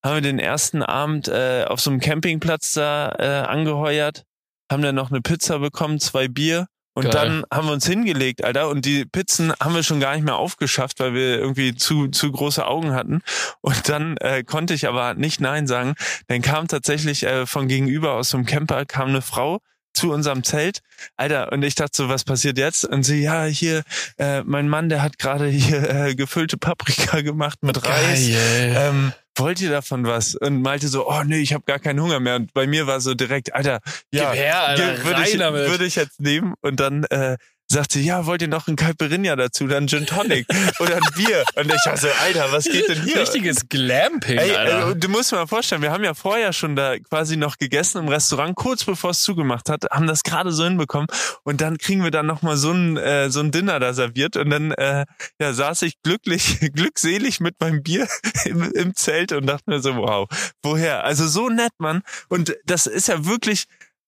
[0.04, 4.24] haben wir den ersten Abend äh, auf so einem Campingplatz da äh, angeheuert,
[4.70, 6.68] haben dann noch eine Pizza bekommen, zwei Bier.
[6.94, 7.12] Und Geil.
[7.12, 8.68] dann haben wir uns hingelegt, Alter.
[8.68, 12.30] Und die Pizzen haben wir schon gar nicht mehr aufgeschafft, weil wir irgendwie zu, zu
[12.30, 13.20] große Augen hatten.
[13.60, 15.94] Und dann äh, konnte ich aber nicht Nein sagen.
[16.28, 19.60] Dann kam tatsächlich äh, von gegenüber aus so einem Camper kam eine Frau
[19.92, 20.80] zu unserem Zelt.
[21.16, 22.84] Alter, und ich dachte so, was passiert jetzt?
[22.84, 23.82] Und sie, ja, hier,
[24.18, 28.28] äh, mein Mann, der hat gerade hier äh, gefüllte Paprika gemacht mit Reis.
[28.28, 30.34] Ähm, wollt ihr davon was?
[30.34, 32.36] Und Malte so, oh nee, ich habe gar keinen Hunger mehr.
[32.36, 35.96] Und bei mir war so direkt, Alter, ja, Gib her, Alter, würde ich, würde ich
[35.96, 36.54] jetzt nehmen.
[36.60, 37.36] Und dann äh,
[37.68, 40.46] sagte, ja, wollt ihr noch ein Caipirinha dazu, dann Gin Tonic
[40.80, 41.44] oder ein Bier?
[41.56, 43.20] Und ich war so, Alter, was geht denn hier?
[43.20, 44.90] Richtiges Glamping, Ey, Alter.
[44.90, 47.98] äh, du musst dir mal vorstellen, wir haben ja vorher schon da quasi noch gegessen
[47.98, 51.08] im Restaurant, kurz bevor es zugemacht hat, haben das gerade so hinbekommen
[51.42, 54.50] und dann kriegen wir dann nochmal so ein, äh, so ein Dinner da serviert und
[54.50, 55.06] dann äh,
[55.40, 58.06] ja, saß ich glücklich, glückselig mit meinem Bier
[58.44, 60.28] im, im Zelt und dachte mir so, wow,
[60.62, 61.04] woher?
[61.04, 62.02] Also so nett, Mann.
[62.28, 63.64] Und das ist ja wirklich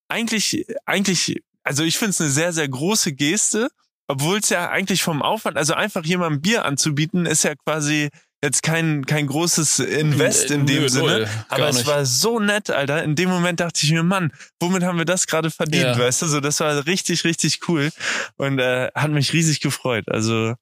[0.09, 3.69] eigentlich, eigentlich, also ich finde es eine sehr, sehr große Geste,
[4.09, 8.09] obwohl es ja eigentlich vom Aufwand, also einfach jemandem Bier anzubieten, ist ja quasi
[8.43, 11.05] jetzt kein, kein großes Invest in dem Nö, Sinne.
[11.07, 11.87] null, Aber es nicht.
[11.87, 13.03] war so nett, Alter.
[13.03, 15.99] In dem Moment dachte ich mir, Mann, womit haben wir das gerade verdient, Ja.
[15.99, 16.27] weißt du?
[16.27, 17.91] So, das war richtig, richtig cool
[18.37, 20.05] und äh, hat mich riesig gefreut.
[20.09, 20.55] Also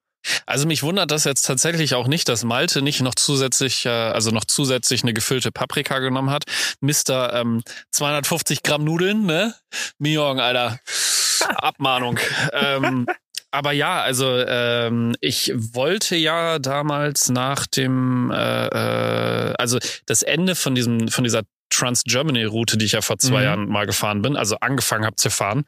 [0.46, 4.30] Also mich wundert das jetzt tatsächlich auch nicht, dass Malte nicht noch zusätzlich, äh, also
[4.30, 6.44] noch zusätzlich eine gefüllte Paprika genommen hat.
[6.80, 9.54] Mister ähm, 250 Gramm Nudeln, ne?
[9.98, 10.78] Miong, Alter.
[11.56, 12.18] Abmahnung.
[12.52, 13.06] ähm,
[13.50, 20.54] aber ja, also ähm, ich wollte ja damals nach dem, äh, äh, also das Ende
[20.56, 23.44] von diesem, von dieser Trans-Germany-Route, die ich ja vor zwei Mhm.
[23.44, 25.64] Jahren mal gefahren bin, also angefangen habe zu fahren,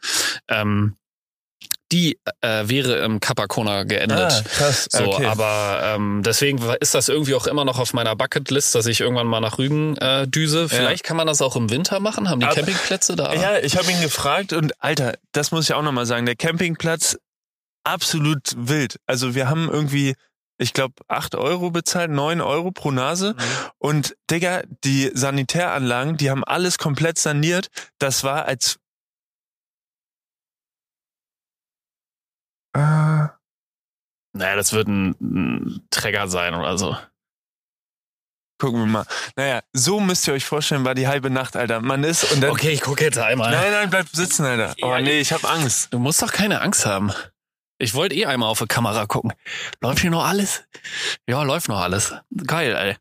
[0.48, 0.96] ähm,
[1.92, 4.44] die äh, wäre im Capacona geendet.
[4.46, 4.88] krass.
[4.90, 9.00] So, aber ähm, deswegen ist das irgendwie auch immer noch auf meiner Bucketlist, dass ich
[9.00, 10.68] irgendwann mal nach Rügen äh, düse.
[10.68, 12.28] Vielleicht kann man das auch im Winter machen.
[12.28, 13.32] Haben die Aber- Campingplätze da?
[13.34, 17.16] Ja, ich habe ihn gefragt und Alter, das muss ich auch nochmal sagen, der Campingplatz
[17.84, 18.96] absolut wild.
[19.06, 20.14] Also wir haben irgendwie,
[20.58, 23.36] ich glaube, acht Euro bezahlt, neun Euro pro Nase.
[23.78, 27.68] Und Digga, die Sanitäranlagen, die haben alles komplett saniert.
[27.98, 28.78] Das war als...
[32.76, 33.28] Äh,
[34.38, 36.96] Naja, das wird ein, ein Träger sein oder so.
[38.60, 39.06] gucken wir mal.
[39.36, 41.80] Naja, so müsst ihr euch vorstellen, war die halbe Nacht, Alter.
[41.80, 42.50] Man ist und dann...
[42.50, 43.50] Okay, ich gucke jetzt einmal.
[43.50, 44.74] Nein, nein, bleib sitzen, Alter.
[44.82, 45.88] Oh Ja, nee, ich habe Angst.
[45.92, 47.12] Du musst doch keine Angst haben.
[47.78, 49.32] Ich wollte eh einmal auf die Kamera gucken.
[49.82, 50.64] Läuft hier noch alles?
[51.28, 52.14] Ja, läuft noch alles.
[52.46, 52.96] Geil, ey.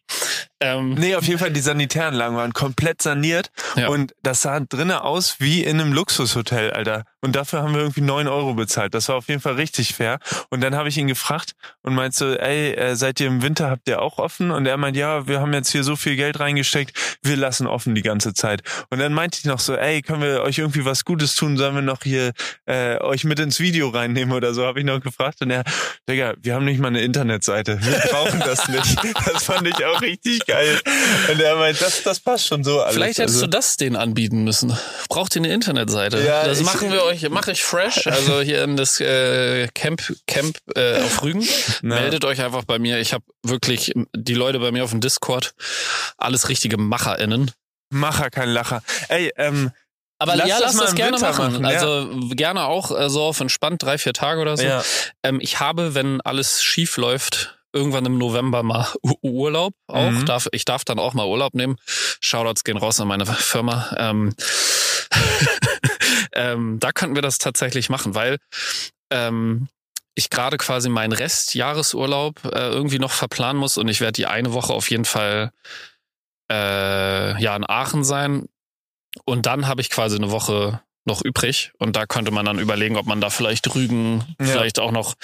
[0.65, 3.89] Ähm, Nee, auf jeden Fall, die Sanitäranlagen waren komplett saniert Ja.
[3.89, 7.04] und das sah drinnen aus wie in einem Luxushotel, Alter.
[7.21, 8.93] Und dafür haben wir irgendwie neun Euro bezahlt.
[8.93, 10.19] Das war auf jeden Fall richtig fair.
[10.49, 13.69] Und dann habe ich ihn gefragt und meinte so, ey, äh, seid ihr im Winter,
[13.69, 14.51] habt ihr auch offen?
[14.51, 17.95] Und er meint, ja, wir haben jetzt hier so viel Geld reingesteckt, wir lassen offen
[17.95, 18.62] die ganze Zeit.
[18.89, 21.58] Und dann meinte ich noch so, ey, können wir euch irgendwie was Gutes tun?
[21.58, 22.32] Sollen wir noch hier
[22.65, 24.65] äh, euch mit ins Video reinnehmen oder so?
[24.65, 25.41] Habe ich noch gefragt.
[25.41, 25.63] Und er,
[26.08, 27.80] Digga, wir haben nicht mal eine Internetseite.
[27.82, 28.95] Wir brauchen das nicht.
[29.25, 30.54] Das fand ich auch richtig geil.
[31.31, 32.95] Und er meint, das, das passt schon so alles.
[32.95, 34.77] Vielleicht hättest also, du das denen anbieten müssen.
[35.09, 36.23] Braucht ihr eine Internetseite?
[36.23, 38.07] Ja, das ich- machen wir euch, mache ich fresh.
[38.07, 41.47] Also hier in das äh, Camp, Camp äh, auf Rügen.
[41.81, 41.95] Na.
[41.95, 42.99] Meldet euch einfach bei mir.
[42.99, 45.53] Ich habe wirklich die Leute bei mir auf dem Discord,
[46.17, 47.51] alles richtige MacherInnen.
[47.91, 48.81] Macher, kein Lacher.
[49.09, 49.71] Ey, ähm,
[50.17, 51.53] Aber Lass ja, das lass das gerne Winter machen.
[51.61, 51.69] machen, ja.
[51.69, 54.63] Also gerne auch äh, so auf entspannt drei, vier Tage oder so.
[54.63, 54.83] ja.
[55.23, 58.88] Ähm, ich habe, wenn alles schief läuft, irgendwann im November mal
[59.21, 60.09] Urlaub auch.
[60.09, 60.25] Mhm.
[60.25, 61.75] Darf, ich darf dann auch mal Urlaub nehmen.
[62.21, 63.93] Shoutouts gehen raus an meine Firma.
[63.97, 64.33] Ähm,
[66.33, 68.38] ähm, da könnten wir das tatsächlich machen, weil
[69.11, 69.67] ähm,
[70.15, 74.53] ich gerade quasi meinen Restjahresurlaub äh, irgendwie noch verplanen muss und ich werde die eine
[74.53, 75.51] Woche auf jeden Fall
[76.51, 78.47] äh, ja in Aachen sein
[79.25, 82.97] und dann habe ich quasi eine Woche noch übrig und da könnte man dann überlegen,
[82.97, 84.45] ob man da vielleicht Rügen, Ja.
[84.47, 85.15] vielleicht auch noch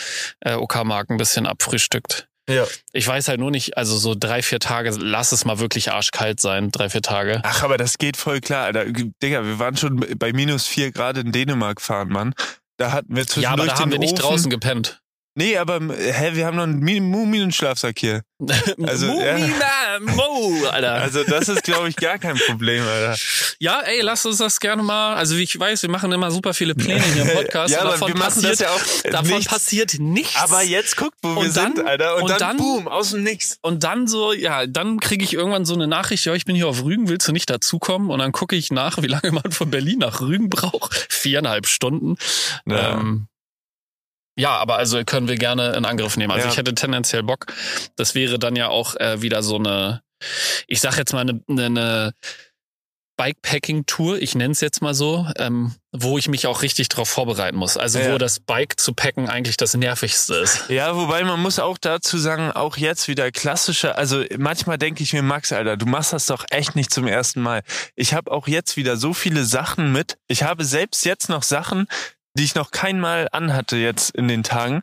[0.42, 2.28] äh, OK-Mark ein bisschen abfrühstückt.
[2.52, 2.66] Ja.
[2.94, 6.40] Ich weiß halt nur nicht, also so drei, vier Tage, lass es mal wirklich arschkalt
[6.40, 7.42] sein, drei, vier Tage.
[7.44, 8.86] Ach, aber das geht voll klar, Alter.
[8.86, 12.34] Digga, wir waren schon bei minus vier Grad in Dänemark fahren, Mann.
[12.78, 14.22] Da hatten wir zwischendurch Ja, aber da haben wir nicht Ofen.
[14.24, 15.02] draußen gepennt.
[15.42, 18.22] Nee, aber hä, wir haben noch einen Muminenschlafsack hier.
[18.88, 19.06] Also.
[19.06, 20.94] Mumina, Mo, Alter.
[20.96, 23.16] Also das ist, glaube ich, gar kein Problem, Alter.
[23.60, 25.14] ja, ey, lass uns das gerne mal.
[25.16, 27.72] Also wie ich weiß, wir machen immer super viele Pläne hier im Podcast.
[27.72, 29.46] ja, aber davon wir machen passiert, das ja auch davon nichts.
[29.52, 30.36] passiert nichts.
[30.42, 32.16] Aber jetzt guckt, wo wir Und dann- sind, Alter.
[32.16, 33.58] Und, und dann, dann- boom, aus dem Nix.
[33.62, 36.68] Und dann so, ja, dann kriege ich irgendwann so eine Nachricht, ja, ich bin hier
[36.68, 38.10] auf Rügen, willst du nicht dazukommen?
[38.10, 41.06] Und dann gucke ich nach, wie lange man von Berlin nach Rügen braucht.
[41.10, 42.16] Viereinhalb Stunden.
[42.66, 42.94] Ja.
[43.00, 43.28] Ähm,
[44.38, 46.32] ja, aber also können wir gerne in Angriff nehmen.
[46.32, 46.52] Also Ja.
[46.52, 47.46] ich hätte tendenziell Bock.
[47.96, 50.02] Das wäre dann ja auch äh, wieder so eine,
[50.68, 52.14] ich sag jetzt mal eine, eine, eine
[53.18, 57.56] Bikepacking-Tour, ich nenne es jetzt mal so, ähm, wo ich mich auch richtig drauf vorbereiten
[57.58, 57.78] muss.
[57.78, 58.14] Also Ja.
[58.14, 60.70] wo das Bike zu packen eigentlich das nervigste ist.
[60.70, 65.14] Ja, wobei man muss auch dazu sagen, auch jetzt wieder klassische, also manchmal denke ich
[65.14, 67.62] mir, Max, Alter, du machst das doch echt nicht zum ersten Mal.
[67.96, 70.18] Ich habe auch jetzt wieder so viele Sachen mit.
[70.28, 71.86] Ich habe selbst jetzt noch Sachen,
[72.38, 74.82] die ich noch kein Mal anhatte jetzt in den Tagen.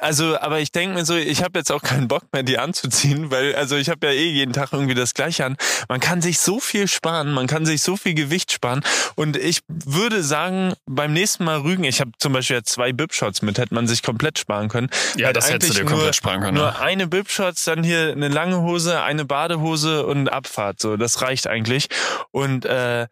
[0.00, 3.30] Also, aber ich denke mir so, ich habe jetzt auch keinen Bock mehr, die anzuziehen,
[3.30, 5.56] weil, also ich habe ja eh jeden Tag irgendwie das gleiche an.
[5.88, 8.82] Man kann sich so viel sparen, man kann sich so viel Gewicht sparen.
[9.14, 13.40] Und ich würde sagen, beim nächsten Mal Rügen, ich habe zum Beispiel jetzt zwei Bib-Shots
[13.40, 14.90] mit, hätte man sich komplett sparen können.
[15.16, 16.56] Ja, das hättest du dir komplett nur- sparen können.
[16.58, 16.78] Nur ja.
[16.80, 20.78] eine Bib-Shots, dann hier eine lange Hose, eine Badehose und Abfahrt.
[20.78, 21.88] So, das reicht eigentlich.
[22.32, 23.06] Und äh,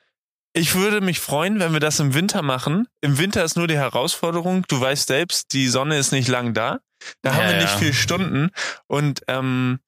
[0.53, 2.89] ich würde mich freuen, wenn wir das im Winter machen.
[3.01, 6.81] Im Winter ist nur die Herausforderung, du weißt selbst, die Sonne ist nicht lang da.
[7.23, 7.79] Da haben Ja, wir nicht ja.
[7.79, 8.51] viel Stunden.
[8.87, 9.79] Und ähm,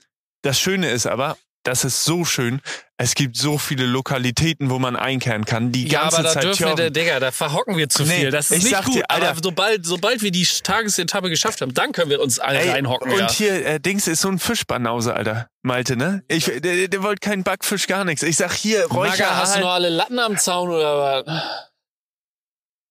[0.42, 2.60] das Schöne ist aber, das ist so schön.
[2.96, 5.72] Es gibt so viele Lokalitäten, wo man einkehren kann.
[5.72, 6.90] Die Ja, ganze aber da Zeit dürfen wir.
[6.90, 8.30] Digga, da verhocken wir zu Nee, viel.
[8.30, 8.94] Das ist ich nicht sag gut.
[8.96, 12.58] dir, Alter- aber sobald, sobald wir die Tagesetappe geschafft haben, dann können wir uns alle
[12.60, 13.10] Ey, reinhocken.
[13.12, 13.30] Und ja.
[13.32, 15.48] hier, äh, Dings ist so ein Fischbanause, Alter.
[15.62, 16.22] Malte, ne?
[16.28, 18.22] Ich, der, der, der wollte keinen Backfisch, gar nichts.
[18.22, 21.42] Ich sag hier, Maga, hast du noch alle Latten am Zaun oder was?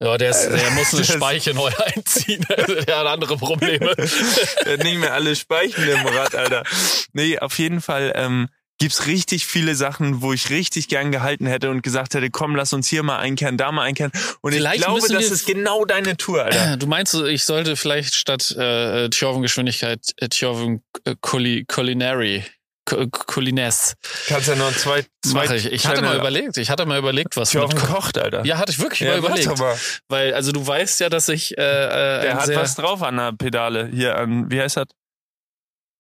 [0.02, 2.46] Ja, der, ist, der muss eine Speiche neu einziehen.
[2.88, 3.94] der hat andere Probleme.
[4.66, 6.64] Der hat nicht mehr alle Speichen im Rad, Alter.
[7.12, 8.48] Nee, auf jeden Fall ähm,
[8.80, 12.74] gibt's richtig viele Sachen, wo ich richtig gern gehalten hätte und gesagt hätte, komm, lass
[12.74, 14.12] uns hier mal einkehren, da mal einkehren.
[14.42, 16.78] Und Vielleicht ich glaube, das ist genau deine Tour, Alter.
[16.78, 22.44] Du meinst, ich sollte vielleicht statt äh, Tjorven-Geschwindigkeit äh, Tjorven äh, Culi Culinary
[22.86, 23.96] Cu- Culines
[24.28, 25.72] Kannst ja noch zwei, zwei mache ich.
[25.72, 28.44] Ich hatte mal überlegt, ich hatte mal überlegt, was mit Tjorven Ko kocht, Alter.
[28.46, 29.60] Ja, hatte ich wirklich Ja, mal mach überlegt.
[29.60, 29.78] mal.
[30.08, 33.18] Weil, also du weißt ja, dass ich äh, äh, Der ein hat was drauf an
[33.18, 33.90] der Pedale.
[33.94, 34.86] Hier an, wie heißt das?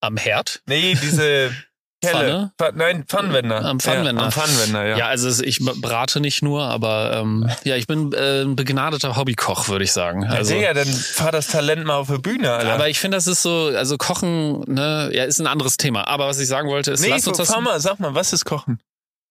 [0.02, 0.62] am Herd.
[0.66, 1.54] Nee, diese
[2.02, 2.52] Kelle.
[2.58, 2.72] Pfanne?
[2.72, 3.66] Pfa- Nein, Pfannenwender.
[3.66, 4.22] Am Pfannenwender.
[4.22, 4.98] Ja, am Pfannenwender, ja.
[4.98, 9.68] Ja, also ich brate nicht nur, aber ähm, ja, ich bin äh, ein begnadeter Hobbykoch,
[9.68, 10.24] würde ich sagen.
[10.24, 12.74] Ja, Also, Digga, dann fahr das Talent mal auf die Bühne, Alter.
[12.74, 16.08] aber ich finde, das ist so, also Kochen, ne, ja, ist ein anderes Thema.
[16.08, 17.50] Aber was ich sagen wollte, ist, nee, lass uns das.
[17.52, 18.80] fahr mal, sag mal, was ist Kochen?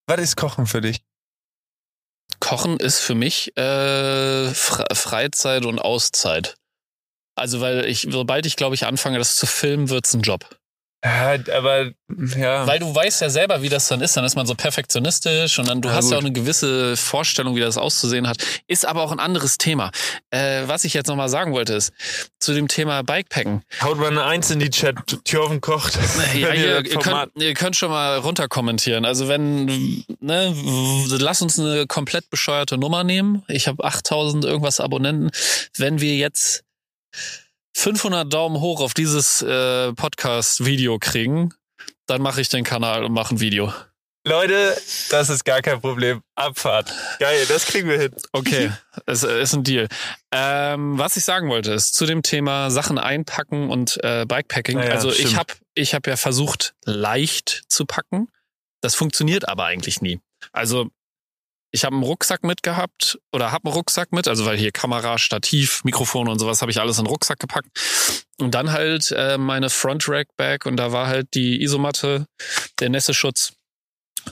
[0.06, 1.00] Was ist Kochen für dich?
[2.40, 6.56] Kochen ist für mich äh, Fre Freizeit und Auszeit.
[7.34, 10.57] Also, weil ich, sobald ich, glaube ich, anfange, das zu filmen, wird's ein Job.
[11.04, 11.92] Ja, aber,
[12.36, 12.66] ja.
[12.66, 14.16] Weil du weißt ja selber, wie das dann ist.
[14.16, 16.26] Dann ist man so perfektionistisch und dann du Ja, hast ja auch gut.
[16.26, 18.38] eine gewisse Vorstellung, wie das auszusehen hat.
[18.66, 19.92] Ist aber auch ein anderes Thema.
[20.30, 21.92] Äh, was ich jetzt nochmal sagen wollte, ist
[22.40, 23.62] zu dem Thema Bikepacken.
[23.80, 24.96] Haut mal eine Eins in die Chat.
[25.24, 25.96] Tjorven kocht.
[26.34, 29.04] Ja, ihr ihr, könnt, ihr könnt schon mal runterkommentieren.
[29.04, 29.66] Also wenn,
[30.18, 30.52] ne,
[31.20, 33.44] lass uns eine komplett bescheuerte Nummer nehmen.
[33.46, 35.30] Ich habe 8000 irgendwas Abonnenten.
[35.76, 36.64] Wenn wir jetzt
[37.78, 41.54] 500 Daumen hoch auf dieses äh, Podcast-Video kriegen,
[42.06, 43.72] dann mache ich den Kanal und mache ein Video.
[44.26, 44.76] Leute,
[45.10, 46.20] das ist gar kein Problem.
[46.34, 46.92] Abfahrt.
[47.20, 48.10] Geil, das kriegen wir hin.
[48.32, 48.72] Okay,
[49.06, 49.86] es ist ein Deal.
[50.32, 54.80] Ähm, was ich sagen wollte, ist zu dem Thema Sachen einpacken und äh, Bikepacking.
[54.80, 55.36] Ja, also ich stimmt.
[55.36, 58.26] habe ich hab ja versucht, leicht zu packen.
[58.80, 60.20] Das funktioniert aber eigentlich nie.
[60.50, 60.90] Also
[61.70, 65.84] ich habe einen Rucksack mitgehabt oder habe einen Rucksack mit, also weil hier Kamera, Stativ,
[65.84, 67.68] Mikrofon und sowas habe ich alles in den Rucksack gepackt.
[68.38, 72.26] Und dann halt äh, meine Front Rack Bag und da war halt die Isomatte,
[72.80, 73.52] der Nässeschutz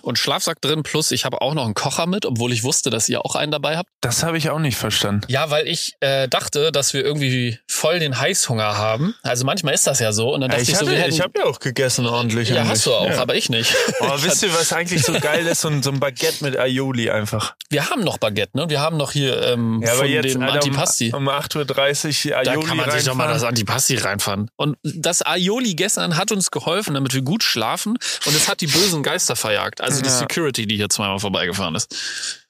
[0.02, 0.82] und Schlafsack drin.
[0.82, 3.52] Plus ich habe auch noch einen Kocher mit, obwohl ich wusste, dass ihr auch einen
[3.52, 3.88] dabei habt.
[4.00, 5.22] Das habe ich auch nicht verstanden.
[5.28, 9.14] Ja, weil ich äh, dachte, dass wir irgendwie voll den Heißhunger haben.
[9.22, 10.32] Also manchmal ist das ja so.
[10.34, 12.48] Und dann dachte ich, ich so, hätten, ich habe ja auch gegessen ordentlich.
[12.50, 13.20] ja, hast du auch, Ja.
[13.20, 13.74] aber ich nicht.
[14.00, 15.62] Oh, wisst ihr, was eigentlich so geil ist?
[15.62, 17.54] So ein, so ein Baguette mit Aioli einfach.
[17.70, 18.68] Wir haben noch Baguette, ne?
[18.68, 21.12] Wir haben noch hier ähm, Ja, aber von jetzt dem Alter, Antipasti.
[21.12, 23.42] um, um 8.30 Uhr Da Aioli kann man sich doch mal das.
[23.42, 24.50] Antipasti reinfahren.
[24.56, 27.96] Und das Aioli gestern hat uns geholfen, damit wir gut schlafen.
[28.26, 29.80] Und es hat die bösen Geister verjagt.
[29.86, 30.18] Also die Ja.
[30.18, 32.46] Security, die hier zweimal vorbeigefahren ist.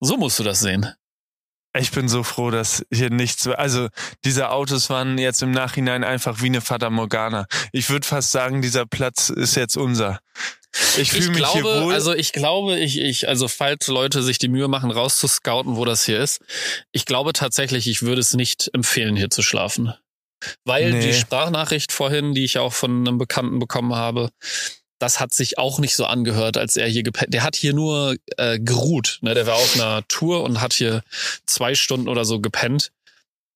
[0.00, 0.92] So musst du das sehen.
[1.78, 3.88] Ich bin so froh, dass hier nichts, also
[4.24, 7.46] diese Autos waren jetzt im Nachhinein einfach wie eine Fata Morgana.
[7.72, 10.20] Ich würde fast sagen, dieser Platz ist jetzt unser.
[10.98, 11.92] Ich fühle mich glaube, hier wohl.
[11.94, 16.04] also ich glaube, ich, ich, also falls Leute sich die Mühe machen, rauszuscouten, wo das
[16.04, 16.40] hier ist,
[16.92, 19.92] ich glaube tatsächlich, ich würde es nicht empfehlen, hier zu schlafen.
[20.64, 21.00] Weil Nee.
[21.08, 24.30] die Sprachnachricht vorhin, die ich auch von einem Bekannten bekommen habe,
[24.98, 27.32] das hat sich auch nicht so angehört, als er hier gepennt.
[27.32, 29.18] Der hat hier nur äh, geruht.
[29.22, 29.34] Ne?
[29.34, 31.02] Der war auf einer Tour und hat hier
[31.46, 32.90] zwei Stunden oder so gepennt.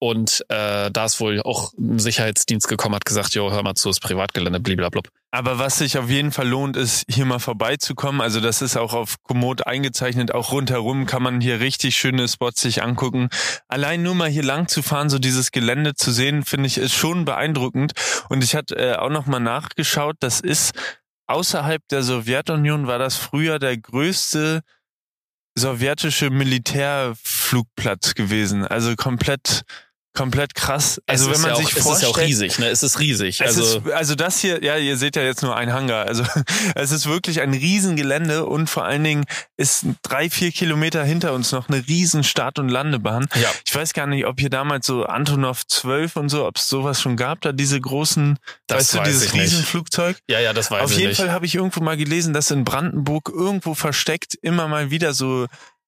[0.03, 3.91] Und äh, da ist wohl auch ein Sicherheitsdienst gekommen, hat gesagt, jo, hör mal zu,
[3.91, 5.03] ist Privatgelände, blablabla.
[5.31, 8.21] Aber was sich auf jeden Fall lohnt, ist hier mal vorbeizukommen.
[8.21, 10.35] Also das ist auch auf Komoot eingezeichnet.
[10.35, 13.29] Auch rundherum kann man hier richtig schöne Spots sich angucken.
[13.69, 16.95] Allein nur mal hier lang zu fahren, so dieses Gelände zu sehen, finde ich, ist
[16.95, 17.93] schon beeindruckend.
[18.29, 20.17] Und ich hatte äh, auch noch mal nachgeschaut.
[20.19, 20.73] Das ist
[21.31, 24.63] außerhalb der Sowjetunion war das früher der größte
[25.55, 28.67] sowjetische Militärflugplatz gewesen.
[28.67, 29.63] Also komplett,
[30.13, 31.01] komplett krass.
[31.07, 32.67] Also es wenn man ja auch, sich es vorstellt, ist ja auch riesig, ne?
[32.69, 33.41] Es ist riesig.
[33.41, 36.07] es Also ist, also das hier, ja, ihr seht ja jetzt nur ein Hangar.
[36.07, 36.25] Also
[36.75, 39.25] es ist wirklich ein Riesengelände und vor allen Dingen
[39.57, 43.29] ist drei, vier Kilometer hinter uns noch eine riesen Start- und Landebahn.
[43.41, 43.49] ja.
[43.65, 47.01] Ich weiß gar nicht, ob hier damals so Antonov 12 und so, ob es sowas
[47.01, 49.43] schon gab, da diese großen, Das weißt du, weiß dieses ich nicht.
[49.45, 50.19] Riesenflugzeug.
[50.29, 51.19] ja, ja, das weiß Auf ich jeden nicht.
[51.19, 55.47] Fall habe ich irgendwo mal gelesen, dass in Brandenburg irgendwo versteckt immer mal wieder so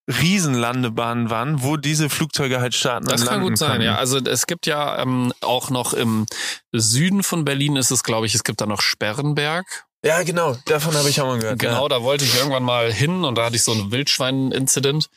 [0.08, 3.84] Riesenlandebahnen waren, wo diese Flugzeuge halt starten Das und kann gut sein, konnten.
[3.84, 3.96] ja.
[3.96, 6.26] Also es gibt ja ähm, auch noch im
[6.72, 9.64] Süden von Berlin ist es, glaube ich, es gibt da noch Sperrenberg.
[10.04, 11.60] Ja, genau, davon habe ich auch mal gehört.
[11.60, 11.88] Genau, Ja.
[11.88, 15.08] da wollte ich irgendwann mal hin und da hatte ich so einen Wildschwein-Incident.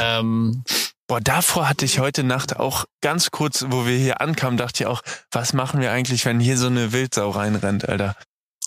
[0.00, 0.64] ähm,
[1.08, 4.86] Boah, davor hatte ich heute Nacht auch ganz kurz, wo wir hier ankamen, dachte ich
[4.86, 8.16] auch, was machen wir eigentlich, wenn hier so eine Wildsau reinrennt, Alter?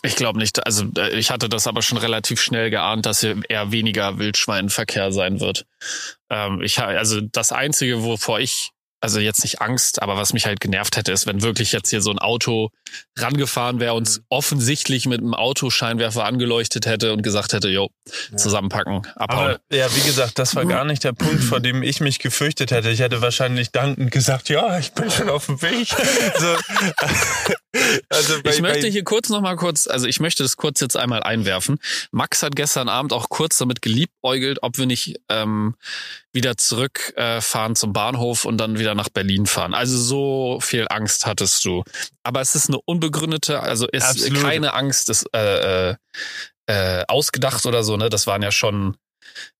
[0.05, 3.39] Ich glaube nicht, also äh, ich hatte das aber schon relativ schnell geahnt, dass hier
[3.49, 5.65] eher weniger Wildschweinverkehr sein wird.
[6.29, 8.71] Ähm, ich also das einzige, wovor ich
[9.05, 12.01] also jetzt nicht Angst, aber was mich halt genervt hätte, ist, wenn wirklich jetzt hier
[12.01, 12.71] so ein Auto
[13.15, 17.91] rangefahren wäre und offensichtlich mit einem Autoscheinwerfer angeleuchtet hätte und gesagt hätte, jo,
[18.35, 19.39] zusammenpacken, abhauen.
[19.39, 22.71] Aber ja, wie gesagt, das war gar nicht der Punkt, vor dem ich mich gefürchtet
[22.71, 22.89] hätte.
[22.89, 25.87] Ich hätte wahrscheinlich dankend gesagt, ja, ich bin schon auf dem Weg.
[26.39, 26.55] so,
[28.09, 30.97] also bei, ich möchte hier kurz noch mal kurz, also ich möchte das kurz jetzt
[30.97, 31.77] einmal einwerfen.
[32.09, 35.75] Max hat gestern Abend auch kurz damit geliebäugelt, ob wir nicht ähm,
[36.35, 39.73] wieder zurückfahren äh, zum Bahnhof und dann wieder nach Berlin fahren.
[39.73, 41.83] Also so viel Angst hattest du.
[42.23, 44.41] Aber es ist eine unbegründete, also ist Absolut.
[44.41, 45.95] keine Angst, ist äh, äh,
[46.67, 47.97] äh, ausgedacht oder so.
[47.97, 48.97] Ne, das waren ja schon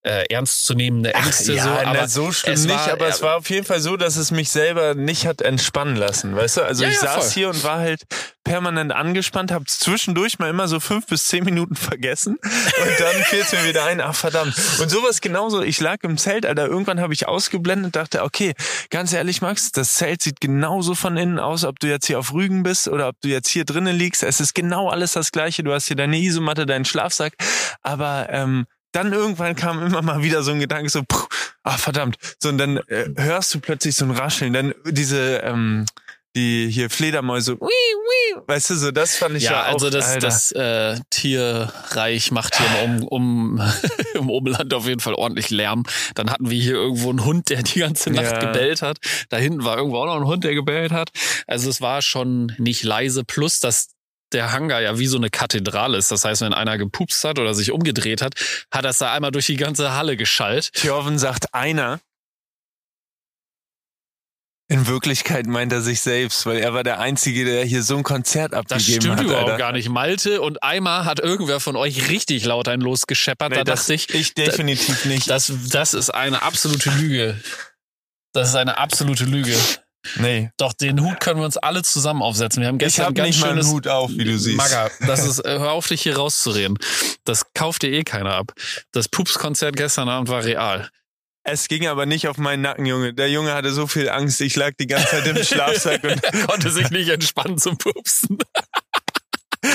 [0.05, 1.53] äh, ernstzunehmende Ängste.
[1.53, 3.97] Ach, ja, so, aber so schlimm nicht, war, aber es war auf jeden Fall so,
[3.97, 6.35] dass es mich selber nicht hat entspannen lassen.
[6.35, 7.33] Weißt du, also ja, ich ja, saß voll.
[7.33, 8.03] hier und war halt
[8.43, 13.39] permanent angespannt, habe zwischendurch mal immer so fünf bis zehn Minuten vergessen und dann fiel
[13.39, 14.55] es mir wieder ein, ach verdammt.
[14.79, 18.53] Und sowas genauso, ich lag im Zelt, Alter, irgendwann habe ich ausgeblendet, dachte, okay,
[18.91, 22.31] ganz ehrlich, Max, das Zelt sieht genauso von innen aus, ob du jetzt hier auf
[22.33, 24.21] Rügen bist oder ob du jetzt hier drinnen liegst.
[24.21, 25.63] Es ist genau alles das Gleiche.
[25.63, 27.33] Du hast hier deine Isomatte, deinen Schlafsack,
[27.81, 31.27] aber ähm, dann irgendwann kam immer mal wieder so ein Gedanke, so, puh,
[31.63, 32.17] ah verdammt.
[32.39, 35.85] So, und dann äh, hörst du plötzlich so ein Rascheln, dann diese, ähm,
[36.35, 39.89] die hier Fledermäuse, wii, wii, weißt du, so das fand ich ja, ja auch, also
[39.89, 40.19] das, Alter.
[40.19, 43.61] das äh, Tierreich macht hier um, um
[44.13, 45.83] im Oberland auf jeden Fall ordentlich Lärm.
[46.13, 48.39] Dann hatten wir hier irgendwo einen Hund, der die ganze Nacht ja.
[48.39, 48.97] gebellt hat.
[49.29, 51.09] Da hinten war irgendwo auch noch ein Hund, der gebellt hat.
[51.47, 53.23] Also es war schon nicht leise.
[53.23, 53.94] Plus, dass
[54.35, 56.11] der Hangar ja wie so eine Kathedrale ist.
[56.11, 58.35] Das heißt, wenn einer gepupst hat oder sich umgedreht hat,
[58.71, 60.71] hat das da einmal durch die ganze Halle geschallt.
[60.73, 61.99] Thjörven sagt einer.
[64.67, 68.03] In Wirklichkeit meint er sich selbst, weil er war der Einzige, der hier so ein
[68.03, 68.77] Konzert abgegeben hat.
[68.77, 69.57] Das stimmt hat, überhaupt Alter.
[69.57, 69.89] gar nicht.
[69.89, 73.51] Malte und einmal hat irgendwer von euch richtig laut ein losgescheppert.
[73.51, 74.09] Nee, da dachte ich.
[74.13, 75.29] Ich definitiv nicht.
[75.29, 77.39] Das, das ist eine absolute Lüge.
[78.33, 79.55] Das ist eine absolute Lüge.
[80.17, 80.49] Nee.
[80.57, 82.61] Doch, den Hut können wir uns alle zusammen aufsetzen.
[82.61, 84.57] Wir haben gestern ich hab ganz nicht schönes mal einen Hut auf, wie du siehst.
[84.57, 86.77] Maga, das ist, äh, hör auf, dich hier rauszureden.
[87.23, 88.53] Das kauft dir eh keiner ab.
[88.91, 90.89] Das Pups-Konzert gestern Abend war real.
[91.47, 93.13] Es ging aber nicht auf meinen Nacken, Junge.
[93.13, 94.41] Der Junge hatte so viel Angst.
[94.41, 98.39] Ich lag die ganze Zeit im Schlafsack und konnte sich nicht entspannen zum Pupsen.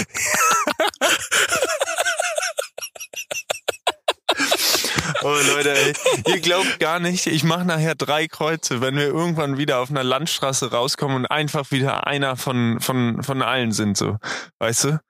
[5.23, 5.93] Oh Leute, ey,
[6.27, 10.05] ihr glaubt gar nicht, ich mache nachher drei Kreuze, wenn wir irgendwann wieder auf einer
[10.05, 14.17] Landstraße rauskommen und einfach wieder einer von, von, von allen sind, so.
[14.59, 15.01] Weißt du?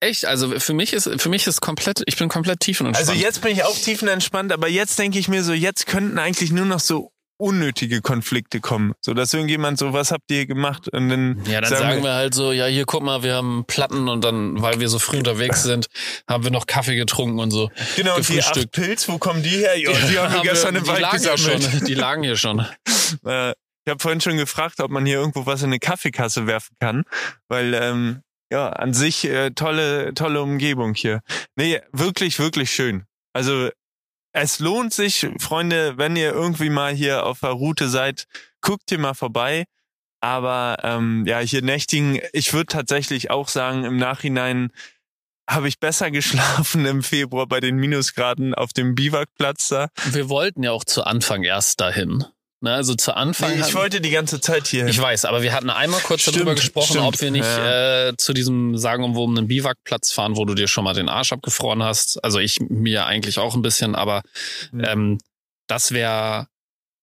[0.00, 0.24] Echt?
[0.24, 3.08] Also für mich ist für mich ist komplett, ich bin komplett tiefenentspannt.
[3.08, 6.50] Also jetzt bin ich auch tiefenentspannt, aber jetzt denke ich mir so, jetzt könnten eigentlich
[6.50, 8.92] nur noch so unnötige Konflikte kommen.
[9.00, 10.88] So, dass irgendjemand so, was habt ihr gemacht?
[10.88, 13.64] Und dann ja, dann sagen, sagen wir, halt so, ja, hier guck mal, wir haben
[13.66, 15.88] Platten und dann, weil wir so früh unterwegs sind,
[16.28, 17.70] haben wir noch Kaffee getrunken und so.
[17.96, 19.78] Genau, und die acht Pilz, wo kommen die her?
[19.78, 21.62] Ja, die haben wir gestern im Wald gesammelt.
[21.62, 22.66] Schon, die lagen hier schon.
[23.26, 23.50] Äh,
[23.84, 27.04] ich habe vorhin schon gefragt, ob man hier irgendwo was in eine Kaffeekasse werfen kann,
[27.48, 31.20] weil ähm, ja, an sich äh, tolle, tolle Umgebung hier.
[31.56, 33.04] Nee, wirklich, wirklich schön.
[33.34, 33.70] Also
[34.32, 38.26] es lohnt sich, Freunde, wenn ihr irgendwie mal hier auf der Route seid,
[38.60, 39.64] guckt hier mal vorbei.
[40.20, 44.70] Aber ähm, ja, hier nächtigen, ich würde tatsächlich auch sagen, im Nachhinein
[45.50, 49.88] habe ich besser geschlafen im Februar bei den Minusgraden auf dem Biwakplatz da.
[50.12, 52.24] Wir wollten ja auch zu Anfang erst dahin.
[52.62, 53.50] Ne, also zu Anfang.
[53.50, 54.86] Nee, ich hatten, wollte die ganze Zeit hier.
[54.86, 58.10] Ich weiß, aber wir hatten einmal kurz stimmt, darüber gesprochen, stimmt, ob wir nicht ja.
[58.10, 62.22] äh, zu diesem sagenumwobenen Biwakplatz fahren, wo du dir schon mal den Arsch abgefroren hast.
[62.22, 64.22] Also ich mir eigentlich auch ein bisschen, aber
[64.80, 65.18] ähm,
[65.66, 66.46] das wäre.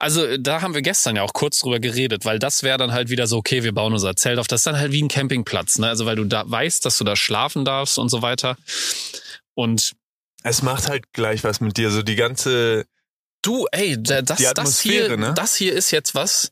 [0.01, 3.09] Also da haben wir gestern ja auch kurz drüber geredet, weil das wäre dann halt
[3.09, 4.47] wieder so, okay, wir bauen unser Zelt auf.
[4.47, 5.89] Das ist dann halt wie ein Campingplatz, ne?
[5.89, 8.55] Also weil du da weißt, dass du da schlafen darfst und so weiter.
[9.55, 9.91] Und
[10.43, 11.91] es macht halt gleich was mit dir.
[11.91, 12.85] So die ganze
[13.41, 15.33] Du, ey, das, das hier, ne?
[15.35, 16.51] das hier ist jetzt was,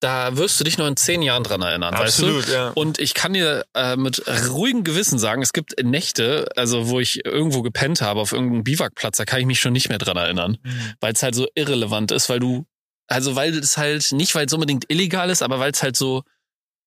[0.00, 2.52] da wirst du dich noch in zehn Jahren dran erinnern, Absolut, weißt du?
[2.52, 2.70] Ja.
[2.70, 7.24] Und ich kann dir äh, mit ruhigem Gewissen sagen, es gibt Nächte, also wo ich
[7.24, 10.58] irgendwo gepennt habe auf irgendeinem Biwakplatz, da kann ich mich schon nicht mehr dran erinnern,
[10.62, 10.94] mhm.
[11.00, 12.66] weil es halt so irrelevant ist, weil du,
[13.08, 16.22] also weil es halt nicht, weil es unbedingt illegal ist, aber weil es halt so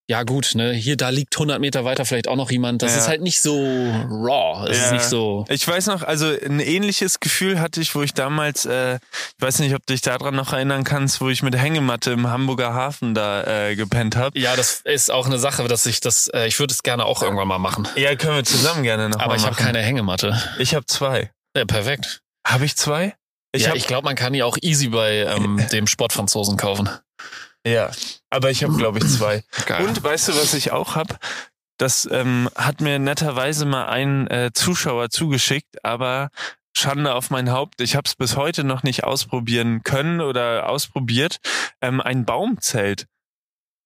[0.07, 2.81] ja gut, ne, hier, da liegt 100 Meter weiter vielleicht auch noch jemand.
[2.81, 2.99] Das ja.
[2.99, 4.69] ist halt nicht so raw.
[4.69, 4.85] Es ja.
[4.85, 5.45] ist nicht so.
[5.47, 9.01] Ich weiß noch, also ein ähnliches Gefühl hatte ich, wo ich damals, äh, ich
[9.39, 12.73] weiß nicht, ob du dich daran noch erinnern kannst, wo ich mit Hängematte im Hamburger
[12.73, 14.37] Hafen da äh, gepennt habe.
[14.37, 17.21] Ja, das ist auch eine Sache, dass ich das, äh, ich würde es gerne auch
[17.21, 17.87] irgendwann mal machen.
[17.95, 20.41] Ja, können wir zusammen gerne noch Aber ich habe keine Hängematte.
[20.59, 21.31] Ich habe zwei.
[21.55, 22.21] Ja, perfekt.
[22.45, 23.13] Habe ich zwei?
[23.53, 26.89] Ich ja, ich glaube, man kann die auch easy bei ähm, dem Sportfranzosen kaufen.
[27.65, 27.91] Ja,
[28.29, 29.43] aber ich habe, glaube ich, zwei.
[29.65, 29.85] Geil.
[29.85, 31.15] Und weißt du, was ich auch habe?
[31.77, 36.29] Das ähm, hat mir netterweise mal ein äh, Zuschauer zugeschickt, aber
[36.75, 41.37] Schande auf mein Haupt, ich habe es bis heute noch nicht ausprobieren können oder ausprobiert,
[41.81, 43.07] ähm, ein Baumzelt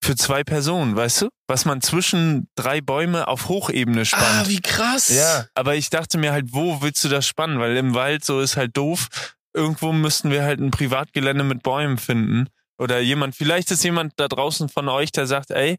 [0.04, 1.30] für zwei Personen, weißt du?
[1.48, 4.26] Was man zwischen drei Bäume auf Hochebene spannt.
[4.26, 5.10] Ah, wie krass.
[5.10, 7.60] Ja, aber ich dachte mir halt, wo willst du das spannen?
[7.60, 9.36] Weil im Wald so ist halt doof.
[9.54, 12.50] Irgendwo müssten wir halt ein Privatgelände mit Bäumen finden.
[12.78, 15.78] Oder jemand, vielleicht ist jemand da draußen von euch, der sagt, ey,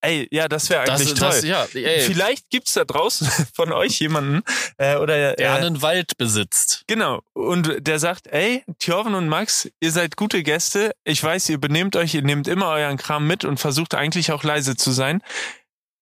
[0.00, 1.30] ey, ja, das wäre Das, eigentlich toll.
[1.30, 4.42] das, ja, ey, Vielleicht gibt's da draußen von euch jemanden
[4.76, 6.84] äh, oder der äh, einen Wald besitzt.
[6.86, 7.22] Genau.
[7.32, 10.92] Und der sagt, ey, Thjörven und Max, ihr seid gute Gäste.
[11.04, 14.44] Ich weiß, ihr benehmt euch, ihr nehmt immer euren Kram mit und versucht eigentlich auch
[14.44, 15.22] leise zu sein.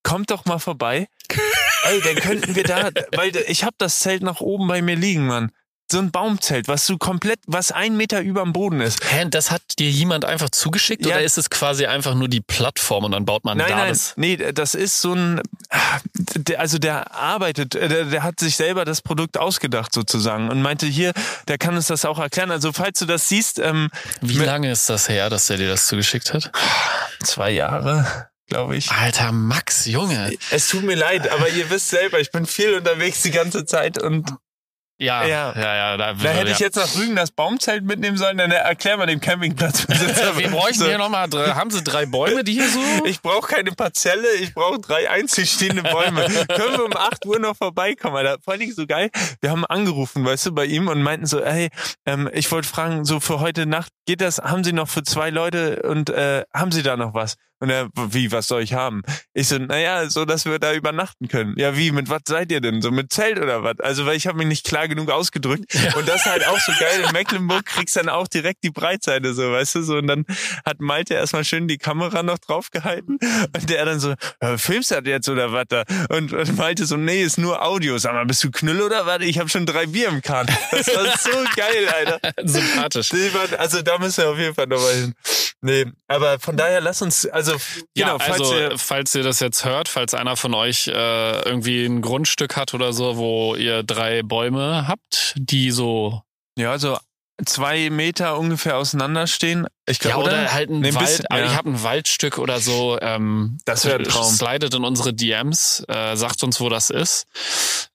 [0.03, 1.09] Kommt doch mal vorbei.
[1.85, 5.27] ey, dann könnten wir da, weil ich habe das Zelt nach oben bei mir liegen,
[5.27, 5.53] Mann.
[5.91, 8.99] So ein Baumzelt, was so komplett, was ein Meter überm Boden ist.
[9.09, 11.14] Hä, das hat dir jemand einfach zugeschickt Ja.
[11.14, 13.89] oder ist es quasi einfach nur die Plattform und dann baut man Nein, da nein,
[13.91, 14.14] das?
[14.16, 15.99] nee, das ist so ein, ah,
[16.34, 20.61] der, also der arbeitet, äh, der, der hat sich selber das Produkt ausgedacht sozusagen und
[20.61, 21.12] meinte hier,
[21.47, 22.51] der kann uns das auch erklären.
[22.51, 23.89] Also falls du das siehst, ähm,
[24.20, 26.51] Wie lange ist das her, dass er dir das zugeschickt hat?
[27.22, 28.91] zwei Jahre, glaube ich.
[28.91, 30.32] Alter Max, Junge.
[30.51, 34.03] Es tut mir leid, aber ihr wisst selber, ich bin viel unterwegs die ganze Zeit
[34.03, 34.32] und
[34.99, 35.53] Ja, Ja.
[35.55, 35.97] ja, ja.
[35.99, 36.53] da, da hätte ja.
[36.55, 40.39] ich jetzt nach Rügen das Baumzelt mitnehmen sollen, dann erklär mal dem Campingplatzbesitzer.
[40.39, 42.81] Wir bräuchten So, hier nochmal, haben sie drei Bäume, die hier so?
[43.05, 46.25] Ich brauche keine Parzelle, ich brauche drei einzeln stehende Bäume.
[46.49, 48.39] Können wir um 8 Uhr noch vorbeikommen, Alter?
[48.43, 49.11] Vor Dingen so geil.
[49.41, 51.69] Wir haben angerufen, weißt du, bei ihm und meinten so, hey,
[52.07, 55.31] ähm, ich wollte fragen, so für heute Nacht, geht das, haben Sie noch für zwei
[55.31, 57.37] Leute und äh, haben Sie da noch was?
[57.59, 59.03] Und er, wie, was soll ich haben?
[59.33, 61.55] Ich so, naja, so, dass wir da übernachten können.
[61.57, 62.83] Ja, wie, mit was seid ihr denn?
[62.83, 63.81] So mit Zelt oder was?
[63.81, 65.75] Also, weil ich habe mich nicht klar genug ausgedrückt.
[65.97, 67.05] Und das ist halt auch so geil.
[67.07, 69.97] In Mecklenburg kriegst dann auch direkt die Breitseite, so, weißt du, so.
[69.97, 70.25] Und dann
[70.65, 73.19] hat Malte erstmal schön die Kamera noch draufgehalten.
[73.55, 74.15] Und der dann so,
[74.57, 75.85] filmst du das jetzt oder was da?
[76.11, 77.99] Und, und Malte so, nee, ist nur Audio.
[77.99, 79.21] Sag mal, bist du Knüll oder was?
[79.21, 80.47] Ich habe schon drei Bier im Kahn.
[80.71, 82.21] Das war so geil, Alter.
[82.45, 83.11] Sympathisch.
[83.59, 85.15] Also da müssen wir auf jeden Fall nochmal hin.
[85.63, 89.41] Nee, aber von daher lass uns, also Ja, genau, falls also ihr, falls ihr das
[89.41, 93.83] jetzt hört, falls einer von euch äh, irgendwie ein Grundstück hat oder so, wo ihr
[93.83, 96.23] drei Bäume habt, die so
[96.59, 96.99] ja, so
[97.45, 99.67] zwei Meter ungefähr auseinanderstehen.
[99.87, 101.45] Ich ja glaube, oder halt ein Nee, Wald, bisschen, ja.
[101.45, 102.99] ich habe ein Waldstück oder so.
[103.01, 104.33] Ähm, Das wär ein Traum.
[104.33, 107.27] Slidet in unsere DMs, äh, sagt uns, wo das ist.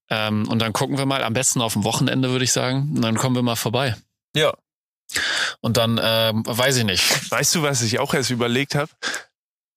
[0.09, 2.91] Ähm, und dann gucken wir mal, am besten auf dem Wochenende, würde ich sagen.
[2.95, 3.95] Und dann kommen wir mal vorbei.
[4.35, 4.53] Ja.
[5.59, 7.31] Und dann, ähm, weiß ich nicht.
[7.31, 8.91] Weißt du, was ich auch erst überlegt habe?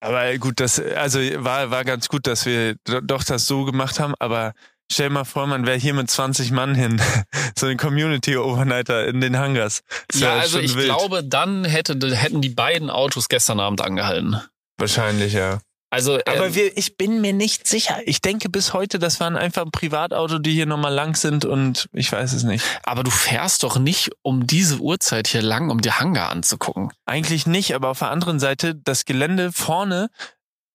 [0.05, 3.98] Aber gut, das also war war ganz gut, dass wir do- doch das so gemacht
[4.00, 4.14] haben.
[4.18, 4.52] Aber
[4.92, 7.00] stell mal vor, man wäre hier mit 20 Mann hin,
[7.59, 9.80] so ein Community Overnighter in den Hangars.
[10.12, 10.86] Ist Ja, also ich wild.
[10.86, 14.40] glaube, dann hätte, hätten die beiden Autos gestern Abend angehalten.
[14.78, 15.61] wahrscheinlich ja.
[15.95, 18.01] Also, Aber ähm, wir, ich bin mir nicht sicher.
[18.05, 21.88] Ich denke bis heute, das waren einfach ein Privatauto, die hier nochmal lang sind und
[21.92, 22.64] ich weiß es nicht.
[22.82, 26.90] aber du fährst doch nicht um diese Uhrzeit hier lang, um dir Hangar anzugucken.
[27.07, 30.11] Eigentlich nicht, aber auf der anderen Seite, das Gelände vorne,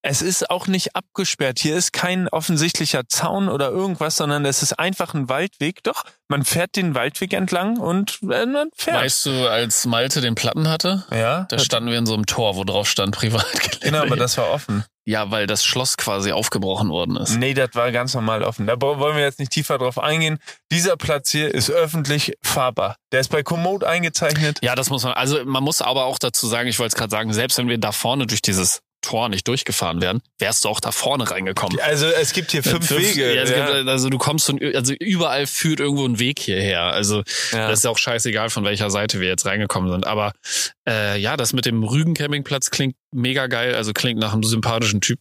[0.02, 1.60] es ist auch nicht abgesperrt.
[1.60, 5.84] Hier ist kein offensichtlicher Zaun oder irgendwas, sondern es ist einfach ein Waldweg.
[5.84, 8.98] Doch, man fährt den Waldweg entlang und äh, man fährt.
[9.04, 12.56] Weißt du, als Malte den Platten hatte, ja, da standen wir in so einem Tor,
[12.56, 13.80] wo drauf stand Privatgelände.
[13.82, 14.86] genau, aber das war offen.
[15.06, 17.36] ja, weil das Schloss quasi aufgebrochen worden ist.
[17.36, 18.68] Nee, das war ganz normal offen.
[18.68, 20.40] Da wollen wir jetzt nicht tiefer drauf eingehen.
[20.72, 22.96] Dieser Platz hier ist öffentlich fahrbar.
[23.12, 24.60] Der ist bei Komoot eingezeichnet.
[24.62, 27.12] Ja, das muss man, also man muss aber auch dazu sagen, ich wollte es gerade
[27.12, 30.80] sagen, selbst wenn wir da vorne durch dieses Tor nicht durchgefahren wären, wärst du auch
[30.80, 31.80] da vorne reingekommen.
[31.82, 33.34] Also es gibt hier fünf Wege.
[33.34, 33.76] Ja, ja.
[33.78, 36.82] Gibt, also du kommst von, also überall führt irgendwo ein Weg hierher.
[36.84, 37.70] Also Ja.
[37.70, 40.06] das ist ja auch scheißegal, von welcher Seite wir jetzt reingekommen sind.
[40.06, 40.34] Aber
[40.88, 43.76] äh, ja, das mit dem Rügen-Campingplatz klingt mega geil.
[43.76, 45.20] Also klingt nach einem sympathischen Typ.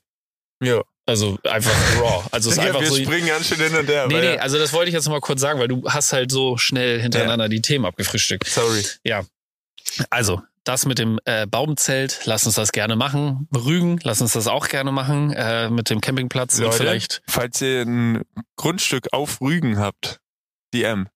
[0.62, 0.82] ja.
[1.06, 1.72] Also einfach
[2.02, 2.22] raw.
[2.32, 2.96] Also es ist Ja, einfach wir so.
[2.96, 4.08] springen ganz schön hin und her.
[4.08, 4.40] Nee, nee, ja.
[4.40, 7.00] also das wollte ich jetzt noch mal kurz sagen, weil du hast halt so schnell
[7.00, 8.46] hintereinander die Themen abgefrühstückt.
[8.46, 8.84] Sorry.
[10.10, 13.48] Also, das mit dem äh, Baumzelt, lass uns das gerne machen.
[13.54, 15.32] Rügen, lass uns das auch gerne machen.
[15.32, 17.22] Äh, mit dem Campingplatz und Leute, vielleicht.
[17.26, 18.22] falls ihr ein
[18.56, 20.20] Grundstück auf Rügen habt,
[20.74, 21.08] DM.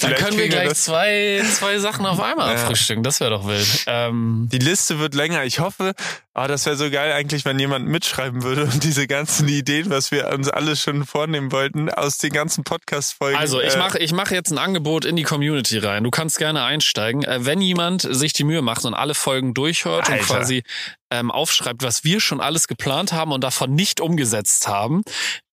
[0.00, 2.66] Dann können wir gleich zwei, zwei Sachen auf einmal Ja.
[2.66, 3.02] frühstücken.
[3.02, 3.84] Das wäre doch wild.
[3.86, 5.44] Ähm, Die Liste wird länger.
[5.44, 5.94] Ich hoffe,
[6.34, 10.10] ah, das wäre so geil eigentlich, wenn jemand mitschreiben würde und diese ganzen Ideen, was
[10.10, 13.38] wir uns alles schon vornehmen wollten, aus den ganzen Podcast-Folgen.
[13.38, 16.04] also, ich äh, mache ich mach jetzt ein Angebot in die Community rein.
[16.04, 17.24] Du kannst gerne einsteigen.
[17.24, 20.24] Äh, wenn jemand sich die Mühe macht und alle Folgen durchhört und Alter.
[20.24, 20.62] quasi
[21.10, 25.02] ähm, aufschreibt, was wir schon alles geplant haben und davon nicht umgesetzt haben,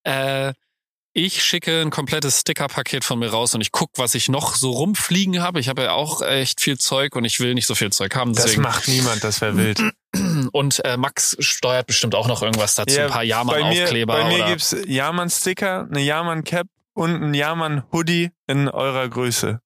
[0.03, 0.53] äh,
[1.13, 4.71] ich schicke ein komplettes Sticker-Paket von mir raus und ich guck, was ich noch so
[4.71, 5.59] rumfliegen habe.
[5.59, 8.33] Ich habe ja auch echt viel Zeug und ich will nicht so viel Zeug haben.
[8.33, 8.61] Das Deswegen.
[8.61, 9.81] macht niemand, das wäre wild.
[10.51, 12.95] Und äh, Max steuert bestimmt auch noch irgendwas dazu.
[12.95, 18.31] Ja, ein paar bei mir, Jahrmann-Aufkleber bei mir gibt's Jahrmann-Sticker, eine Jahrmann-Cap und ein Jahrmann-Hoodie
[18.47, 19.61] in eurer Größe.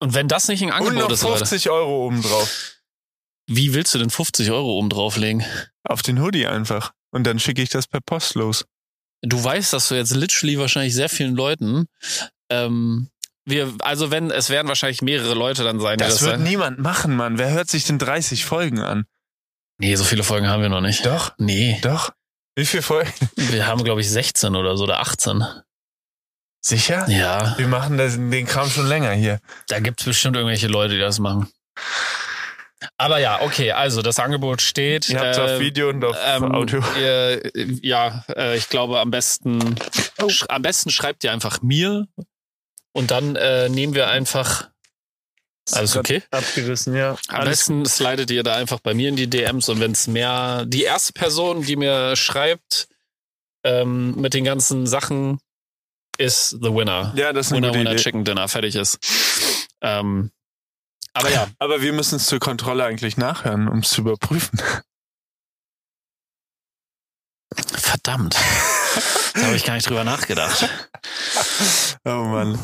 [0.00, 2.72] Und wenn das nicht ein Und Angebot noch ist, Leute, 50 Euro obendrauf.
[3.46, 5.44] wie willst du denn 50 Euro oben drauflegen?
[5.84, 6.92] Auf den Hoodie einfach.
[7.10, 8.64] Und dann schicke ich das per Post los.
[9.22, 11.86] Du weißt, dass du jetzt literally wahrscheinlich sehr vielen Leuten,
[12.50, 13.08] ähm,
[13.44, 16.42] wir, also wenn, es werden wahrscheinlich mehrere Leute dann sein, Das das wird sagen.
[16.44, 17.38] niemand machen, Mann.
[17.38, 19.04] Wer hört sich denn 30 Folgen an?
[19.78, 21.04] Nee, so viele Folgen haben wir noch nicht.
[21.06, 21.78] Doch, Nee.
[21.82, 22.10] doch.
[22.54, 23.10] Wie viele Folgen?
[23.36, 25.44] Wir haben, glaube ich, 16 oder so oder 18.
[26.64, 27.08] Sicher?
[27.08, 29.40] Ja, Wir machen das, den Kram schon länger hier.
[29.68, 31.48] da gibt's bestimmt irgendwelche Leute, die das machen.
[32.96, 35.08] Aber ja, okay, also das Angebot steht.
[35.08, 36.82] Ihr habt äh, auf Video und auf ähm, Audio.
[36.98, 37.42] Ihr,
[37.82, 39.76] ja, äh, ich glaube am besten,
[40.28, 42.06] sch am besten schreibt ihr einfach mir
[42.92, 44.70] und dann äh, nehmen wir einfach.
[45.70, 46.22] Alles okay?
[46.32, 47.16] Abgerissen, ja.
[47.28, 50.64] Am besten slidet ihr da einfach bei mir in die DMs und wenn es mehr,
[50.66, 52.88] die erste Person, die mir schreibt
[53.62, 55.38] ähm, mit den ganzen Sachen,
[56.18, 57.12] ist the winner.
[57.16, 58.02] Ja, das ist eine Winner, gute winner, Idee.
[58.02, 58.98] Chicken Dinner, fertig ist.
[59.80, 60.32] Ähm,
[61.14, 64.60] aber ja, Aber wir müssen es zur Kontrolle eigentlich nachhören, um es zu überprüfen.
[67.54, 68.34] verdammt.
[69.34, 70.68] da habe ich gar nicht drüber nachgedacht.
[72.04, 72.58] Oh Mann.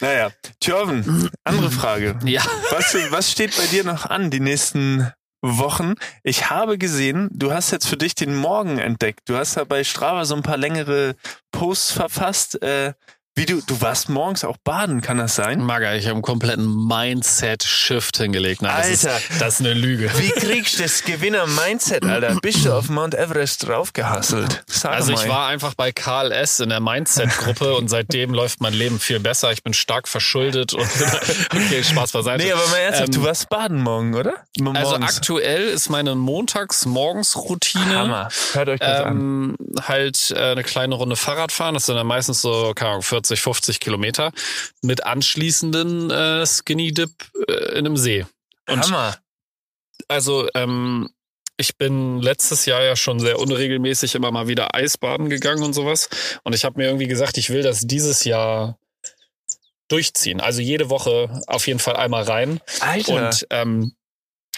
[0.00, 2.18] Naja, Thjörven, andere Frage.
[2.24, 2.42] Ja.
[2.70, 5.12] Was, was steht bei dir noch an die nächsten
[5.42, 5.94] Wochen?
[6.22, 9.28] Ich habe gesehen, du hast jetzt für dich den Morgen entdeckt.
[9.28, 11.16] Du hast da bei Strava so ein paar längere
[11.52, 12.62] Posts verfasst.
[12.62, 12.94] Äh,
[13.40, 15.62] wie du, du warst morgens auch baden, kann das sein?
[15.62, 18.60] Maga, ich habe einen kompletten Mindset-Shift hingelegt.
[18.62, 19.16] Nein, das Alter.
[19.30, 20.10] Ist, das ist eine Lüge.
[20.18, 22.36] Wie kriegst du das Gewinner-Mindset, Alter?
[22.42, 24.62] Bist du auf Mount Everest draufgehasselt?
[24.66, 25.22] Sag Also mal.
[25.22, 26.60] ich war einfach bei Karl S.
[26.60, 29.50] in der Mindset-Gruppe und seitdem läuft mein Leben viel besser.
[29.52, 30.82] Ich bin stark verschuldet und
[31.54, 32.44] okay, Spaß beiseite.
[32.44, 34.34] Nee, aber mal ernsthaft, Ähm, du warst baden morgen, oder?
[34.58, 35.16] M- also morgens.
[35.16, 38.28] aktuell ist meine Montags-Morgens-Routine Hammer.
[38.52, 39.16] Hört euch das an.
[39.16, 41.74] ähm, halt äh, eine kleine Runde Fahrrad fahren.
[41.74, 44.32] Das sind dann meistens so, keine Ahnung, 40, 50 Kilometer
[44.82, 47.10] mit anschließenden äh, Skinny Dip
[47.48, 48.26] äh, in einem See.
[48.68, 49.16] Und Hammer.
[50.08, 51.10] also ähm,
[51.56, 56.08] ich bin letztes Jahr ja schon sehr unregelmäßig immer mal wieder Eisbaden gegangen und sowas.
[56.42, 58.78] Und ich habe mir irgendwie gesagt, ich will das dieses Jahr
[59.88, 60.40] durchziehen.
[60.40, 62.60] Also jede Woche auf jeden Fall einmal rein.
[62.80, 63.12] Alter.
[63.12, 63.92] Und ähm,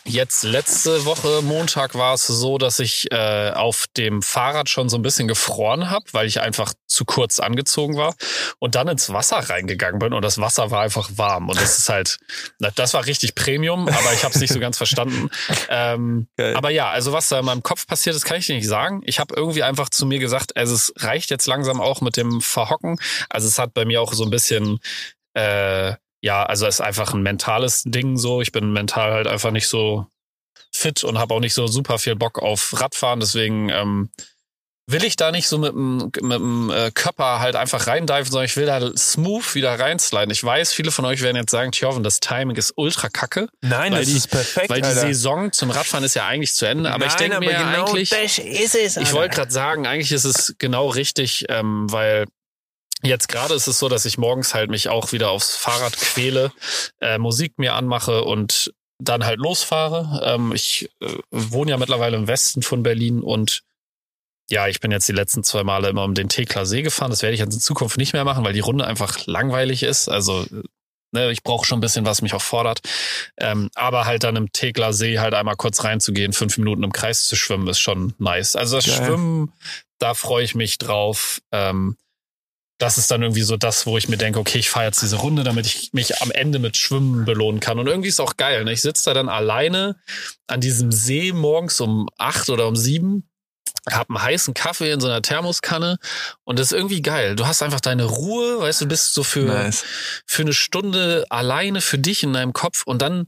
[0.04, 4.96] jetzt letzte Woche Montag war es so, dass ich äh, auf dem Fahrrad schon so
[4.96, 8.14] ein bisschen gefroren habe, weil ich einfach zu kurz angezogen war
[8.58, 11.88] und dann ins Wasser reingegangen bin und das Wasser war einfach warm und das ist
[11.88, 12.18] halt,
[12.58, 15.30] na, das war richtig Premium, aber ich habe es nicht so ganz verstanden.
[15.68, 16.56] Ähm, Geil.
[16.56, 19.00] aber ja, also was da in meinem Kopf passiert ist, kann ich dir nicht sagen.
[19.04, 22.40] Ich habe irgendwie einfach zu mir gesagt, also es reicht jetzt langsam auch mit dem
[22.40, 22.98] Verhocken.
[23.30, 24.80] Also es hat bei mir auch so ein bisschen
[25.34, 28.40] äh, ja, also es ist einfach ein mentales Ding so.
[28.40, 30.06] Ich bin mental halt einfach nicht so
[30.72, 33.20] fit und habe auch nicht so super viel Bock auf Radfahren.
[33.20, 34.08] Deswegen ähm,
[34.88, 38.44] will ich da nicht so mit dem, mit dem äh, Körper halt einfach reindiven, sondern
[38.46, 40.30] ich will da smooth wieder reinsliden.
[40.30, 43.92] Ich weiß, viele von euch werden jetzt sagen, Tjoven, das Timing ist ultra kacke, Nein,
[43.92, 45.00] das die- ist perfekt, weil die Alter.
[45.00, 46.90] Saison zum Radfahren ist ja eigentlich zu Ende.
[46.92, 50.24] Aber ich Nein, denke aber mir genau eigentlich, es, ich wollte gerade sagen, eigentlich ist
[50.24, 52.26] es genau richtig, ähm, weil
[53.02, 56.52] jetzt gerade ist es so, dass ich morgens halt mich auch wieder aufs Fahrrad quäle,
[57.00, 60.22] äh, Musik mir anmache und dann halt losfahre.
[60.24, 63.62] Ähm, ich äh, wohne ja mittlerweile im Westen von Berlin und
[64.50, 67.10] ja, ich bin jetzt die letzten zwei Male immer um den Tekler See gefahren.
[67.10, 70.08] Das werde ich jetzt in Zukunft nicht mehr machen, weil die Runde einfach langweilig ist.
[70.08, 70.44] Also
[71.12, 72.80] ne, ich brauche schon ein bisschen, was mich auch fordert.
[73.38, 77.26] Ähm, aber halt dann im Tekler See halt einmal kurz reinzugehen, fünf Minuten im Kreis
[77.26, 78.56] zu schwimmen, ist schon nice.
[78.56, 78.96] Also das Geil.
[78.96, 79.52] Schwimmen,
[79.98, 81.40] da freue ich mich drauf.
[81.52, 81.96] Ähm,
[82.78, 85.16] das ist dann irgendwie so das, wo ich mir denke, okay, ich fahre jetzt diese
[85.16, 87.78] Runde, damit ich mich am Ende mit Schwimmen belohnen kann.
[87.78, 88.64] Und irgendwie ist auch geil.
[88.64, 88.72] Ne?
[88.72, 89.96] Ich sitze da dann alleine
[90.48, 93.28] an diesem See morgens um acht oder um sieben,
[93.90, 95.98] hab einen heißen Kaffee in so einer Thermoskanne
[96.44, 97.36] und das ist irgendwie geil.
[97.36, 99.84] Du hast einfach deine Ruhe, weißt du, bist so für, Nice.
[100.26, 103.26] für eine Stunde alleine für dich in deinem Kopf und dann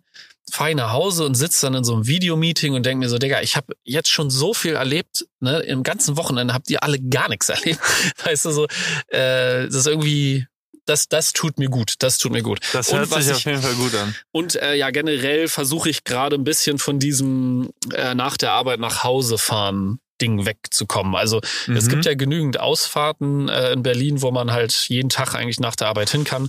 [0.51, 3.19] fahre ich nach Hause und sitze dann in so einem Videomeeting und denke mir so,
[3.19, 5.61] Digga, ich habe jetzt schon so viel erlebt, ne?
[5.61, 7.81] Im ganzen Wochenende habt ihr alle gar nichts erlebt.
[8.25, 8.65] Weißt du, so,
[9.09, 10.47] äh, das ist irgendwie,
[10.87, 11.95] das, das tut mir gut.
[12.01, 12.61] Das tut mir gut.
[12.73, 14.15] Das hört sich ich- auf jeden Fall gut an.
[14.33, 18.81] Und äh, ja, generell versuche ich gerade ein bisschen von diesem äh, nach der Arbeit
[18.81, 21.17] nach Hause fahren Ding wegzukommen.
[21.17, 21.41] Also
[21.75, 21.89] es Mhm.
[21.89, 25.89] gibt ja genügend Ausfahrten äh, in Berlin, wo man halt jeden Tag eigentlich nach der
[25.89, 26.49] Arbeit hin kann.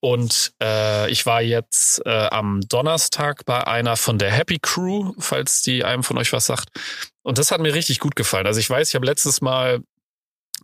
[0.00, 5.62] Und äh, ich war jetzt äh, am Donnerstag bei einer von der Happy Crew, falls
[5.62, 6.68] die einem von euch was sagt.
[7.22, 8.46] Und das hat mir richtig gut gefallen.
[8.46, 9.82] Also ich weiß, ich habe letztes Mal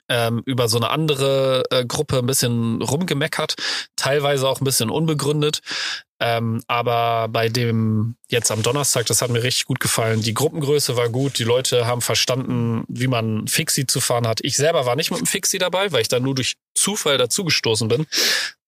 [0.09, 3.55] ähm, über so eine andere äh, Gruppe ein bisschen rumgemeckert,
[3.97, 5.61] teilweise auch ein bisschen unbegründet.
[6.21, 10.23] Ähm, aber bei dem jetzt am Donnerstag, das hat mir richtig gut gefallen.
[10.23, 14.39] Die Gruppengröße war gut, die Leute haben verstanden, wie man Fixie zu fahren hat.
[14.43, 17.89] Ich selber war nicht mit dem Fixie dabei, weil ich da nur durch Zufall dazugestoßen
[17.89, 18.07] bin.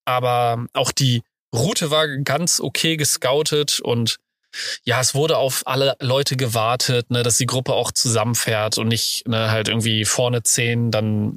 [0.06, 1.22] Aber auch die
[1.54, 4.16] Route war ganz okay gescoutet und
[4.84, 9.28] ja, es wurde auf alle Leute gewartet, ne, dass die Gruppe auch zusammenfährt und nicht
[9.28, 11.34] ne, halt irgendwie vorne zehn, dann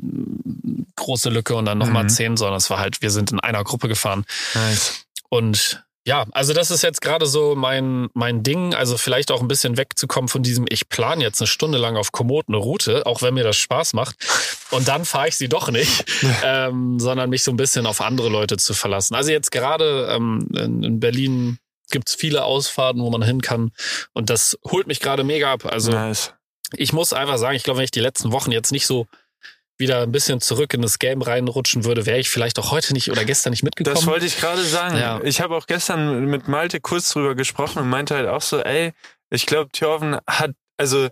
[0.96, 2.10] große Lücke und dann nochmal Mhm.
[2.10, 4.26] zehn, sondern es war halt, wir sind in einer Gruppe gefahren.
[4.54, 5.06] Nice.
[5.28, 8.74] Und ja, also das ist jetzt gerade so mein, mein Ding.
[8.74, 12.12] Also vielleicht auch ein bisschen wegzukommen von diesem, ich plane jetzt eine Stunde lang auf
[12.12, 14.16] Komoot eine Route, auch wenn mir das Spaß macht.
[14.72, 16.06] Und dann fahre ich sie doch nicht,
[16.44, 19.14] ähm, sondern mich so ein bisschen auf andere Leute zu verlassen.
[19.14, 21.60] Also jetzt gerade ähm, in, in Berlin
[21.92, 23.70] gibt's viele Ausfahrten, wo man hin kann.
[24.12, 25.68] Und das holt mich gerade mega ab.
[25.68, 26.34] Also nice.
[26.76, 29.06] ich muss einfach sagen, ich glaube, wenn ich die letzten Wochen jetzt nicht so
[29.80, 33.10] wieder ein bisschen zurück in das Game reinrutschen würde, wäre ich vielleicht auch heute nicht
[33.10, 33.96] oder gestern nicht mitgekommen.
[33.96, 34.98] Das wollte ich gerade sagen.
[34.98, 35.22] Ja.
[35.24, 38.92] Ich habe auch gestern mit Malte kurz drüber gesprochen und meinte halt auch so, ey,
[39.30, 41.10] ich glaube, Thorven hat, also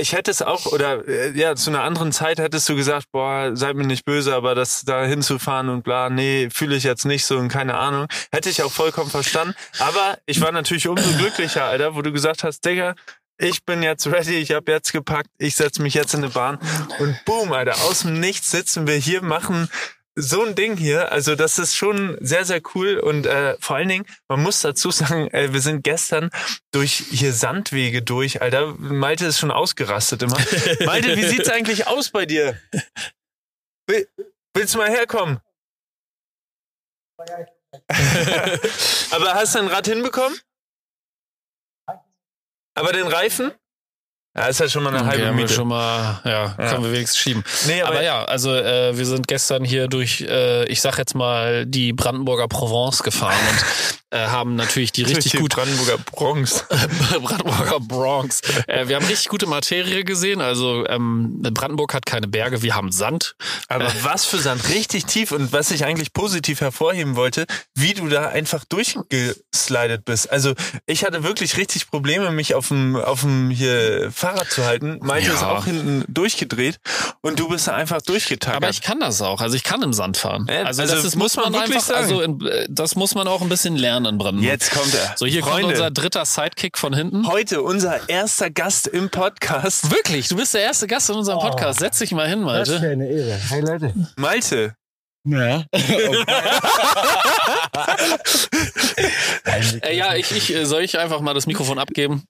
[0.00, 3.50] ich hätte es auch, oder äh, ja, zu einer anderen Zeit hättest du gesagt, boah,
[3.54, 7.26] seid mir nicht böse, aber das da hinzufahren und bla, nee, fühle ich jetzt nicht
[7.26, 8.06] so und keine Ahnung.
[8.32, 9.54] Hätte ich auch vollkommen verstanden.
[9.78, 12.94] Aber ich war natürlich umso glücklicher, Alter, wo du gesagt hast, Digga,
[13.38, 16.58] ich bin jetzt ready, ich habe jetzt gepackt, ich setze mich jetzt in eine Bahn
[16.98, 19.68] und boom, Alter, aus dem Nichts sitzen wir hier, machen
[20.14, 23.88] so ein Ding hier, also das ist schon sehr, sehr cool und äh, vor allen
[23.88, 26.30] Dingen, man muss dazu sagen, äh, wir sind gestern
[26.70, 28.74] durch hier Sandwege durch, Alter.
[28.78, 30.36] Malte ist schon ausgerastet immer.
[30.84, 32.60] Malte, wie sieht's eigentlich aus bei dir?
[33.86, 34.06] Will,
[34.54, 35.40] willst du mal herkommen?
[39.10, 40.38] Aber hast du ein Rad hinbekommen?
[42.74, 43.52] Aber den Reifen?
[44.34, 45.52] Ja, ist ja schon mal eine halbe Miete.
[45.52, 46.70] schon mal, ja, Ja.
[46.70, 47.44] können wir wenigstens schieben.
[47.66, 51.66] Nee, Aber, ja, also äh, wir sind gestern hier durch, äh, ich sag jetzt mal,
[51.66, 56.64] die Brandenburger Provence gefahren und äh, haben natürlich die richtig die gut Brandenburger Bronx.
[57.22, 58.40] Brandenburger Bronx.
[58.66, 60.40] Äh, wir haben richtig gute Materie gesehen.
[60.40, 63.36] Also ähm, Brandenburg hat keine Berge, wir haben Sand.
[63.68, 68.08] Aber was für Sand, richtig tief und was ich eigentlich positiv hervorheben wollte, wie du
[68.08, 70.30] da einfach durchgeslidet bist.
[70.30, 70.54] Also
[70.86, 74.98] ich hatte wirklich richtig Probleme, mich auf dem, auf dem hier Fahrrad zu halten.
[75.02, 75.34] Malte Ja.
[75.34, 76.78] ist auch hinten durchgedreht
[77.22, 78.56] und du bist da einfach durchgetackert.
[78.56, 79.40] Aber ich kann das auch.
[79.40, 80.46] Also ich kann im Sand fahren.
[80.48, 83.14] Ja, also, also das ist, muss man, man wirklich einfach, also in, äh, das muss
[83.16, 84.48] man auch ein bisschen lernen in Brandenburg.
[84.50, 85.14] Jetzt kommt er.
[85.16, 87.26] So, hier Freunde, kommt unser dritter Sidekick von hinten.
[87.26, 89.90] heute unser erster Gast im Podcast.
[89.90, 91.80] Wirklich, du bist der erste Gast in unserem Podcast.
[91.80, 92.92] Setz dich mal hin, Das ist Malte.
[92.92, 93.40] eine Ehre.
[93.48, 93.92] Hey Leute.
[94.16, 94.74] Malte.
[95.24, 95.64] Ja.
[99.82, 102.24] Äh, ja, ich, ich, äh, soll ich einfach mal das Mikrofon abgeben?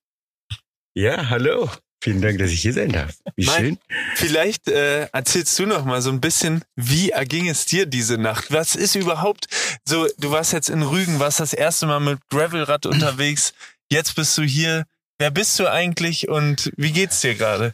[0.94, 1.70] Ja, hallo.
[2.02, 3.16] Vielen Dank, dass ich hier sein darf.
[3.36, 3.78] Wie Mein- schön.
[4.16, 8.50] Vielleicht äh, erzählst du noch mal so ein bisschen, wie erging es dir diese Nacht?
[8.50, 9.46] Was ist überhaupt
[9.84, 10.08] so?
[10.18, 13.54] Du warst jetzt in Rügen, warst das erste Mal mit Gravelrad unterwegs.
[13.88, 14.84] Jetzt bist du hier.
[15.18, 17.72] Wer bist du eigentlich und wie geht's dir gerade?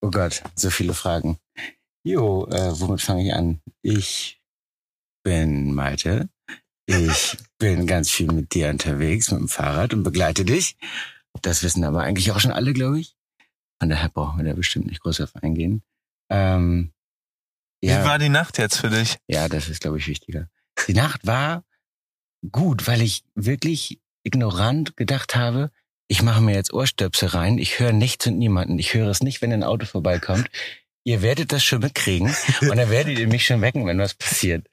[0.00, 1.38] Oh Gott, so viele Fragen.
[2.04, 3.60] Jo, äh, womit fange ich an?
[3.82, 4.40] Ich
[5.22, 6.28] bin Malte.
[6.86, 10.76] Ich bin ganz viel mit dir unterwegs mit dem Fahrrad und begleite dich.
[11.40, 13.16] Das wissen aber eigentlich auch schon alle, glaube ich.
[13.80, 15.82] Von daher brauchen wir da bestimmt nicht groß auf eingehen.
[16.30, 16.92] Ähm,
[17.80, 19.16] Wie war die Nacht jetzt für dich?
[19.28, 20.48] Ja, das ist, glaube ich, wichtiger.
[20.88, 21.64] Die Nacht war
[22.50, 25.70] gut, weil ich wirklich ignorant gedacht habe,
[26.08, 29.42] ich mache mir jetzt Ohrstöpsel rein, ich höre nichts und niemanden, ich höre es nicht,
[29.42, 30.48] wenn ein Auto vorbeikommt.
[31.04, 34.68] Ihr werdet das schon mitkriegen und dann werdet ihr mich schon wecken, wenn was passiert.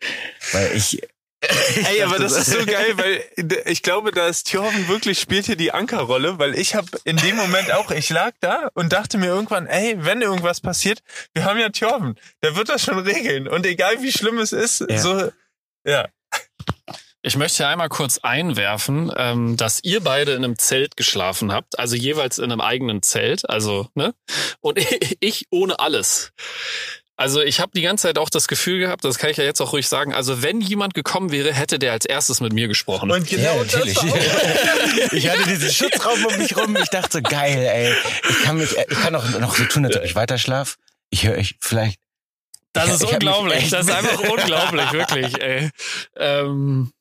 [0.52, 1.02] Weil ich...
[1.90, 3.24] Ey, aber das ist so geil, weil
[3.66, 7.36] ich glaube, da ist Thorben wirklich spielt hier die Ankerrolle, weil ich habe in dem
[7.36, 11.00] Moment auch, ich lag da und dachte mir irgendwann, ey, wenn irgendwas passiert,
[11.34, 14.86] wir haben ja Thorben, der wird das schon regeln und egal wie schlimm es ist,
[14.90, 14.98] Ja.
[14.98, 15.32] so
[15.86, 16.08] ja.
[17.26, 21.96] Ich möchte einmal kurz einwerfen, ähm, dass ihr beide in einem Zelt geschlafen habt, also
[21.96, 24.14] jeweils in einem eigenen Zelt, also ne,
[24.60, 24.78] und
[25.22, 26.34] ich ohne alles.
[27.16, 29.62] Also ich habe die ganze Zeit auch das Gefühl gehabt, das kann ich ja jetzt
[29.62, 30.14] auch ruhig sagen.
[30.16, 33.12] Also wenn jemand gekommen wäre, hätte der als erstes mit mir gesprochen.
[33.12, 36.76] Und genau das war auch, ich hatte diesen Schutzraum um mich rum.
[36.76, 37.94] Ich dachte so, geil, ey.
[38.30, 40.78] Ich kann mich, ich kann auch noch so tun, als ob ich weiter schlaf.
[41.12, 42.00] Ich höre euch vielleicht.
[42.74, 43.70] das ich- ist ich unglaublich.
[43.70, 45.40] Das ist einfach unglaublich, wirklich.
[45.42, 45.70] Ey.
[46.18, 46.92] Ähm,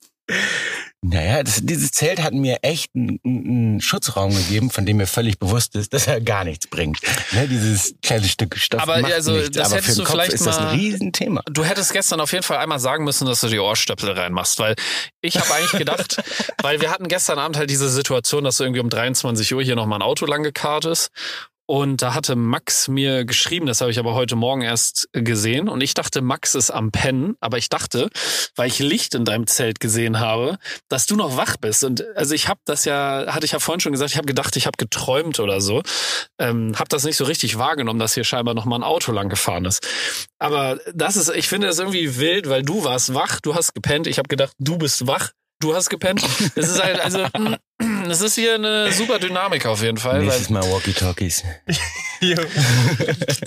[1.05, 5.37] Naja, das, dieses Zelt hat mir echt einen, einen Schutzraum gegeben, von dem mir völlig
[5.39, 7.01] bewusst ist, dass er gar nichts bringt.
[7.33, 9.51] Ne, dieses kleine Stück Stoff Aber macht also, nichts.
[9.57, 11.43] das Aber hättest für den du Kopf vielleicht ist das ein mal- Riesenthema.
[11.51, 14.77] Du hättest gestern auf jeden Fall einmal sagen müssen, dass du die Ohrstöpsel reinmachst, weil
[15.23, 16.23] ich habe eigentlich gedacht,
[16.63, 19.99] weil wir hatten gestern Abend halt diese Situation, dass irgendwie um 23 Uhr hier nochmal
[19.99, 21.11] ein Auto lang gekarrt ist
[21.73, 25.71] Und da hatte Max mir geschrieben, das habe ich aber heute Morgen erst gesehen.
[25.71, 27.35] Und ich dachte, Max ist am Pennen.
[27.41, 28.11] Aber ich dachte,
[28.57, 30.59] weil ich Licht in deinem Zelt gesehen habe,
[30.91, 31.83] dass du noch wach bist.
[31.83, 34.55] Und also ich habe das ja, hatte ich ja vorhin schon gesagt, ich habe gedacht,
[34.57, 35.83] ich habe geträumt oder so.
[36.39, 39.31] Ähm, habe das nicht so richtig wahrgenommen, dass hier scheinbar noch mal ein Auto lang
[39.31, 39.83] gefahren ist.
[40.39, 44.07] Aber das ist, ich finde das irgendwie wild, weil du warst wach, du hast gepennt.
[44.07, 45.31] Ich habe gedacht, du bist wach.
[45.59, 46.23] Du hast gepennt.
[46.55, 47.25] Das ist halt, also,
[48.13, 50.21] das ist hier eine super Dynamik auf jeden Fall.
[50.21, 51.45] Nächstes Mal Walkie-Talkies.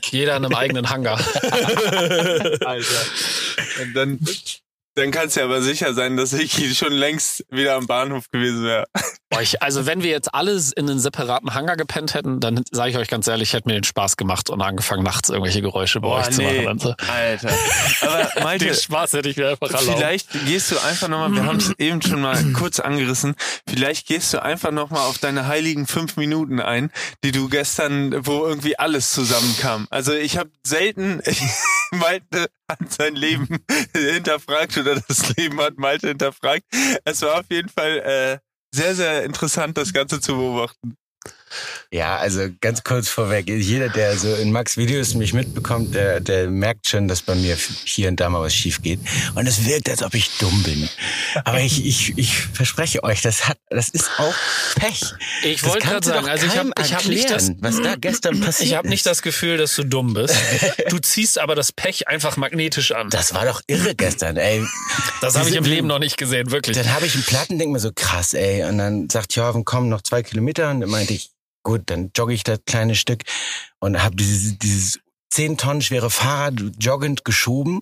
[0.10, 1.20] Jeder in einem eigenen Hangar.
[2.66, 3.06] Alter.
[3.80, 4.20] Und dann,
[4.96, 8.64] dann kannst du ja aber sicher sein, dass ich schon längst wieder am Bahnhof gewesen
[8.64, 8.86] wäre.
[9.42, 12.98] Ich, also wenn wir jetzt alles in einen separaten Hangar gepennt hätten, dann sage ich
[12.98, 16.20] euch ganz ehrlich, hätte mir den Spaß gemacht und angefangen, nachts irgendwelche Geräusche bei Boah,
[16.20, 16.62] euch zu nee.
[16.62, 16.68] machen.
[16.68, 16.96] Und so.
[17.12, 17.50] Alter.
[18.02, 19.98] Aber Malte, Den Spaß hätte ich mir einfach erlaubt.
[19.98, 23.36] Vielleicht gehst du einfach nochmal, wir haben es eben schon mal kurz angerissen,
[23.68, 26.90] vielleicht gehst du einfach nochmal auf deine heiligen fünf Minuten ein,
[27.24, 29.88] die du gestern, wo irgendwie alles zusammenkam.
[29.90, 31.22] Also ich habe selten
[31.92, 33.48] Malte hat sein Leben
[33.96, 36.64] hinterfragt oder das Leben hat Malte hinterfragt.
[37.04, 38.40] Es war auf jeden Fall äh,
[38.74, 40.96] sehr, sehr interessant, das Ganze zu beobachten.
[41.92, 46.50] Ja, also ganz kurz vorweg, jeder, der so in Max Videos mich mitbekommt, der, der
[46.50, 49.00] merkt schon, dass bei mir hier und da mal was schief geht.
[49.36, 50.90] Und es wirkt, als ob ich dumm bin.
[51.46, 54.34] Aber ich, ich, ich verspreche euch, das hat, das ist auch
[54.76, 55.02] Pech.
[55.44, 58.42] Ich Das wollte gerade sagen, also ich habe ich hab nicht das, was da gestern
[58.42, 60.36] passiert ich habe nicht das Gefühl, dass du dumm bist.
[60.90, 63.10] Du ziehst aber das Pech einfach magnetisch an.
[63.10, 64.66] Das war doch irre gestern, ey.
[65.22, 66.78] Das habe ich im Leben noch nicht gesehen, wirklich.
[66.78, 68.64] Dann habe ich einen Platten, denk mir so krass, ey.
[68.66, 70.70] Und dann sagt Jorven, komm, noch zwei Kilometer.
[70.72, 71.32] Und dann meinte ich,
[71.66, 73.24] gut, dann jogge ich das kleine Stück
[73.80, 75.00] und habe dieses, dieses
[75.30, 77.82] zehn Tonnen schwere Fahrrad joggend geschoben.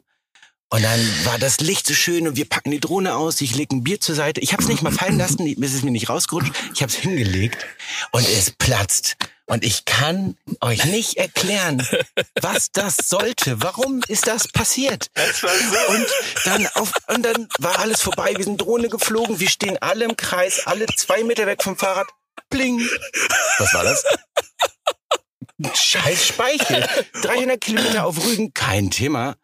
[0.70, 3.40] Und dann war das Licht so schön und wir packen die Drohne aus.
[3.42, 4.42] Ich lege ein Bier zur Seite.
[4.42, 6.52] Ich habe es nicht mal fallen lassen, es ist mir nicht rausgerutscht.
[6.74, 7.64] Ich habe es hingelegt
[8.12, 9.16] und es platzt.
[9.46, 11.86] Und ich kann euch nicht erklären,
[12.42, 13.62] was das sollte.
[13.62, 15.12] Warum ist das passiert?
[15.90, 16.08] Und
[16.46, 18.34] dann auf, und dann war alles vorbei.
[18.36, 19.40] Wir sind Drohne geflogen.
[19.40, 22.08] Wir stehen alle im Kreis, alle zwei Meter weg vom Fahrrad.
[22.50, 22.80] Bling.
[23.60, 24.04] Was war das?
[25.74, 26.88] Scheiß Speichel.
[27.22, 29.36] 300 Kilometer auf Rügen, kein Thema.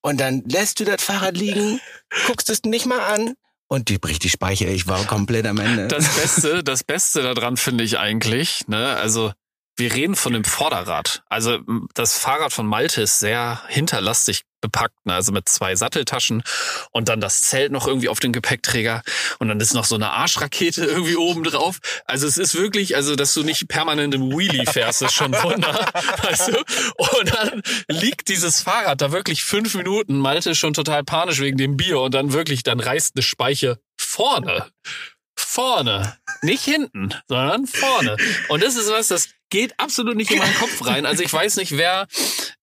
[0.00, 1.80] Und dann lässt du das Fahrrad liegen,
[2.26, 3.34] guckst es nicht mal an
[3.68, 4.68] und die bricht die Speichel.
[4.68, 5.88] Ich war komplett am Ende.
[5.88, 9.32] Das Beste, das Beste daran finde ich eigentlich, ne, also
[9.76, 11.22] wir reden von dem Vorderrad.
[11.28, 11.58] Also
[11.94, 15.14] das Fahrrad von Malte ist sehr hinterlastig bepackt, ne?
[15.14, 16.42] also mit zwei Satteltaschen
[16.90, 19.02] und dann das Zelt noch irgendwie auf dem Gepäckträger
[19.38, 21.78] und dann ist noch so eine Arschrakete irgendwie oben drauf.
[22.06, 25.88] Also es ist wirklich, also dass du nicht permanent im Wheelie fährst, ist schon Wunder,
[26.22, 26.58] weißt du?
[26.96, 30.18] Und dann liegt dieses Fahrrad da wirklich fünf Minuten.
[30.18, 33.78] Malte ist schon total panisch wegen dem Bier und dann wirklich, dann reißt eine Speiche
[33.98, 34.66] vorne.
[35.38, 36.16] Vorne.
[36.42, 38.16] Nicht hinten, sondern vorne.
[38.48, 41.06] Und das ist was, das geht absolut nicht in meinen Kopf rein.
[41.06, 42.06] Also ich weiß nicht, wer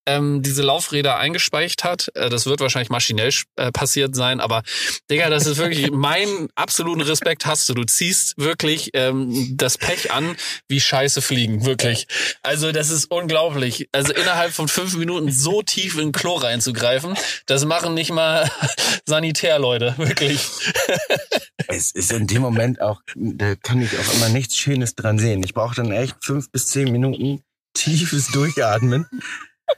[0.05, 2.11] ähm, diese Laufräder eingespeicht hat.
[2.15, 4.63] Äh, das wird wahrscheinlich maschinell äh, passiert sein, aber
[5.09, 7.73] Digga, das ist wirklich mein absoluten Respekt hast du.
[7.73, 10.35] Du ziehst wirklich ähm, das Pech an,
[10.67, 12.07] wie Scheiße fliegen, wirklich.
[12.41, 13.87] Also das ist unglaublich.
[13.91, 18.49] Also innerhalb von fünf Minuten so tief in den Klo reinzugreifen, das machen nicht mal
[19.05, 20.41] Sanitärleute, wirklich.
[21.67, 25.41] Es ist in dem Moment auch, da kann ich auch immer nichts Schönes dran sehen.
[25.43, 27.41] Ich brauche dann echt fünf bis zehn Minuten
[27.73, 29.07] tiefes Durchatmen.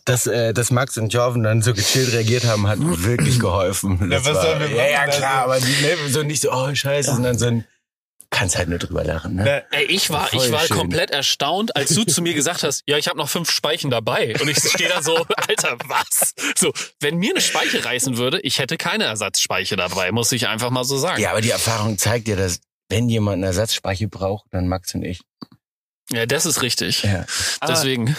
[0.04, 4.10] Dass, äh, dass Max und Jorven dann so gechillt reagiert haben, hat wirklich geholfen.
[4.10, 5.12] Das was war, ja, ja, machen?
[5.12, 7.66] klar, aber die, ne, so nicht so, oh scheiße, sondern so ein,
[8.30, 9.36] kannst halt nur drüber lachen.
[9.36, 9.64] Ne?
[9.72, 10.78] Ey, ich war, Voll ich war schön.
[10.78, 14.36] komplett erstaunt, als du zu mir gesagt hast, ja, ich habe noch fünf Speichen dabei.
[14.42, 15.16] Und ich stehe da so,
[15.48, 16.34] Alter, was?
[16.58, 20.70] So, wenn mir eine Speiche reißen würde, ich hätte keine Ersatzspeiche dabei, muss ich einfach
[20.70, 21.22] mal so sagen.
[21.22, 25.04] Ja, aber die Erfahrung zeigt ja, dass wenn jemand eine Ersatzspeiche braucht, dann Max und
[25.04, 25.22] ich.
[26.12, 27.02] Ja, das ist richtig.
[27.02, 27.26] Ja.
[27.62, 28.16] Aber Deswegen.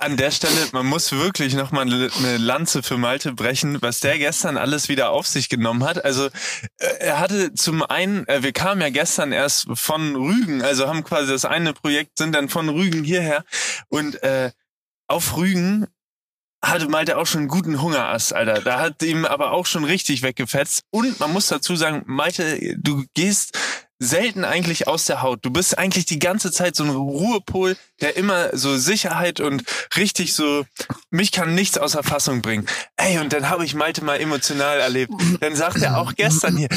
[0.00, 4.58] an der Stelle, man muss wirklich nochmal eine Lanze für Malte brechen, was der gestern
[4.58, 6.04] alles wieder auf sich genommen hat.
[6.04, 10.88] Also äh, er hatte zum einen, äh, wir kamen ja gestern erst von Rügen, also
[10.88, 13.44] haben quasi das eine Projekt, sind dann von Rügen hierher
[13.88, 14.50] und äh,
[15.06, 15.86] auf Rügen
[16.62, 18.60] hatte Malte auch schon einen guten Hungerass, Alter.
[18.60, 20.82] Da hat ihm aber auch schon richtig weggefetzt.
[20.90, 23.58] Und man muss dazu sagen, Malte, du gehst
[24.02, 25.44] selten eigentlich aus der Haut.
[25.44, 29.62] Du bist eigentlich die ganze Zeit so ein Ruhepol, der immer so Sicherheit und
[29.96, 30.64] richtig so,
[31.10, 32.66] mich kann nichts außer Fassung bringen.
[32.96, 35.12] Ey, und dann habe ich Malte mal emotional erlebt.
[35.40, 36.68] Dann sagt er auch gestern hier,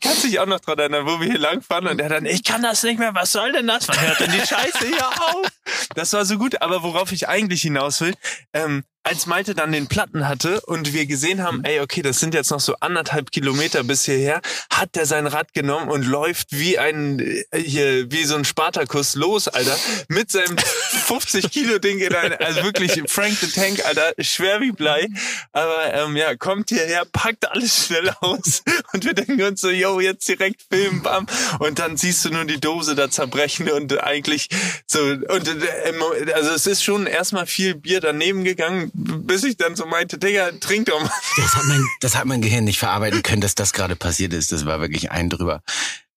[0.00, 2.62] kannst dich auch noch dran erinnern, wo wir hier langfahren und er dann, ich kann
[2.62, 3.88] das nicht mehr, was soll denn das?
[3.88, 5.46] Wann hört denn die Scheiße hier auf?
[5.94, 8.14] Das war so gut, aber worauf ich eigentlich hinaus will,
[8.52, 12.34] ähm, als Malte dann den Platten hatte und wir gesehen haben, ey, okay, das sind
[12.34, 16.78] jetzt noch so anderthalb Kilometer bis hierher, hat der sein Rad genommen und läuft wie
[16.78, 19.76] ein, äh, hier, wie so ein Spartakus los, Alter,
[20.08, 24.72] mit seinem 50 Kilo Ding in ein, also wirklich Frank the Tank, Alter, schwer wie
[24.72, 25.08] Blei,
[25.52, 30.00] aber ähm, ja, kommt hierher, packt alles schnell aus und wir denken uns so, yo,
[30.00, 31.26] jetzt direkt filmen, bam,
[31.58, 34.48] und dann siehst du nur die Dose da zerbrechen und eigentlich
[34.86, 39.76] so, und äh, also es ist schon erstmal viel Bier daneben gegangen, bis ich dann
[39.76, 41.10] so meinte, Digga, trink doch mal.
[41.36, 44.52] Das hat mein, das hat mein Gehirn nicht verarbeiten können, dass das gerade passiert ist.
[44.52, 45.62] Das war wirklich ein drüber.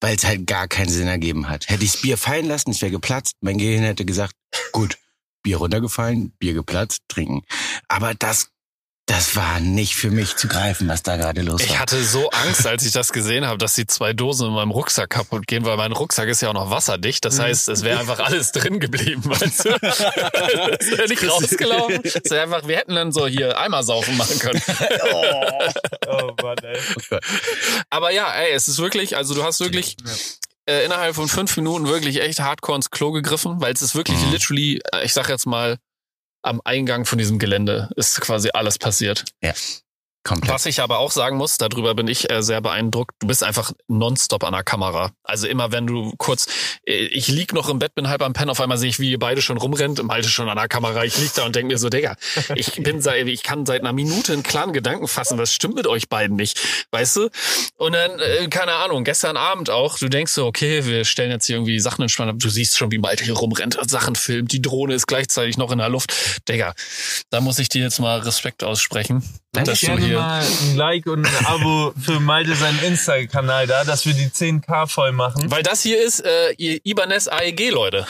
[0.01, 1.69] Weil es halt gar keinen Sinn ergeben hat.
[1.69, 3.35] Hätte ich das Bier fallen lassen, es wäre geplatzt.
[3.41, 4.35] Mein Gehirn hätte gesagt,
[4.71, 4.97] gut,
[5.43, 7.43] Bier runtergefallen, Bier geplatzt, trinken.
[7.87, 8.49] Aber das
[9.05, 11.67] das war nicht für mich zu greifen, was da gerade los war.
[11.67, 14.71] Ich hatte so Angst, als ich das gesehen habe, dass die zwei Dosen in meinem
[14.71, 17.25] Rucksack kaputt gehen, weil mein Rucksack ist ja auch noch wasserdicht.
[17.25, 19.69] Das heißt, es wäre einfach alles drin geblieben, weißt du?
[19.79, 21.99] Das wäre nicht rausgelaufen.
[22.03, 24.61] Das wäre einfach, wir hätten dann so hier einmal saufen machen können.
[25.13, 25.69] Oh,
[26.07, 26.79] oh Mann, ey.
[27.89, 29.97] Aber ja, ey, es ist wirklich, also du hast wirklich
[30.65, 34.17] äh, innerhalb von fünf Minuten wirklich echt hardcore ins Klo gegriffen, weil es ist wirklich
[34.19, 34.31] Mhm.
[34.31, 35.77] literally, äh, ich sag jetzt mal,
[36.43, 39.25] am Eingang von diesem Gelände ist quasi alles passiert.
[40.23, 40.53] Komplett.
[40.53, 43.73] Was ich aber auch sagen muss, darüber bin ich äh, sehr beeindruckt, du bist einfach
[43.89, 45.11] nonstop an der Kamera.
[45.23, 46.47] Also immer wenn du kurz,
[46.85, 49.11] äh, ich lieg noch im Bett, bin halb am Pen, auf einmal sehe ich, wie
[49.11, 51.03] ihr beide schon rumrennt, im Halte schon an der Kamera.
[51.03, 52.15] Ich lieg da und denke mir so, Digga,
[52.55, 55.87] ich bin seit, ich kann seit einer Minute einen klaren Gedanken fassen, was stimmt mit
[55.87, 56.57] euch beiden nicht,
[56.91, 57.29] weißt du?
[57.75, 61.47] Und dann, äh, keine Ahnung, gestern Abend auch, du denkst so, okay, wir stellen jetzt
[61.47, 64.61] hier irgendwie Sachen entspannt ab, du siehst schon, wie Malte hier rumrennt, Sachen filmt, die
[64.61, 66.47] Drohne ist gleichzeitig noch in der Luft.
[66.47, 66.73] Digga,
[67.29, 69.21] da muss ich dir jetzt mal Respekt aussprechen.
[69.53, 73.83] Danke, dass Gerne hier mal ein Like und ein Abo für Malte seinen Insta-Kanal da,
[73.83, 75.51] dass wir die 10k voll machen.
[75.51, 78.07] Weil das hier ist äh, ihr Ibanez AEG, Leute.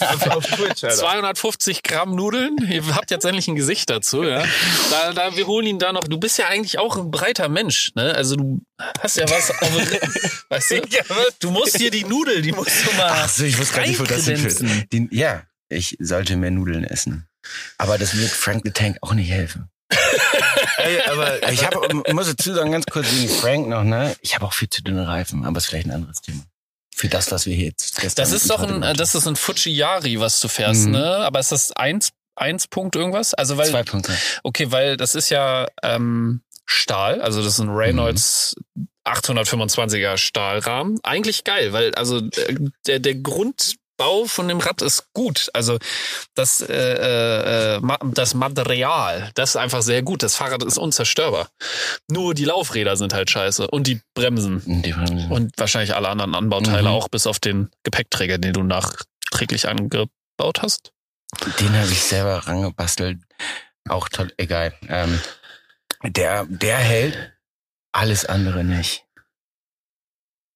[0.00, 0.90] Auf, auf Twitch, Alter.
[0.90, 2.58] 250 Gramm Nudeln.
[2.70, 4.44] Ihr habt jetzt endlich ein Gesicht dazu, ja.
[4.90, 6.02] Da, da, wir holen ihn da noch.
[6.04, 8.14] Du bist ja eigentlich auch ein breiter Mensch, ne?
[8.14, 8.60] Also du
[9.00, 9.72] hast ja was auf
[10.50, 10.82] weißt du?
[11.40, 13.12] Du musst hier die Nudel, die musst du mal.
[13.12, 14.62] Ach so, ich wusste gar nicht, wo das hinführt.
[15.10, 17.26] Ja, ich sollte mehr Nudeln essen.
[17.78, 19.71] Aber das wird Frank the Tank auch nicht helfen.
[20.84, 24.14] Ey, aber Ich ich muss dazu sagen, ganz kurz wegen Frank noch, ne?
[24.20, 26.42] Ich habe auch viel zu dünne Reifen, aber ist vielleicht ein anderes Thema.
[26.94, 30.20] Für das, was wir hier jetzt gestern Das ist doch ein, das ist ein Fuji-Yari,
[30.20, 30.92] was du fährst, Mhm.
[30.92, 31.04] ne?
[31.18, 33.32] Aber ist das eins, eins Punkt irgendwas?
[33.34, 34.12] Also weil, Zwei Punkte.
[34.42, 38.54] okay, weil das ist ja ähm, Stahl, also das ist ein Reynolds
[39.04, 40.98] 825er Stahlrahmen.
[41.02, 42.56] Eigentlich geil, weil also äh,
[42.86, 43.14] der, der
[43.98, 45.48] Grundbau von dem Rad ist gut.
[45.52, 45.78] Also
[46.34, 47.80] das, äh, äh, äh,
[48.14, 50.22] das Material, das ist einfach sehr gut.
[50.22, 51.48] Das Fahrrad ist unzerstörbar.
[52.10, 54.82] Nur die Laufräder sind halt scheiße und die Bremsen.
[54.82, 56.94] Die waren- Und wahrscheinlich alle anderen Anbauteile Mhm.
[56.94, 60.92] auch, bis auf den Gepäckträger, den du nachträglich angebaut hast.
[61.60, 63.18] Den habe ich selber rangebastelt.
[63.88, 64.74] Auch toll, egal.
[64.88, 65.20] Ähm,
[66.04, 67.32] der, der hält,
[67.92, 69.04] alles andere nicht.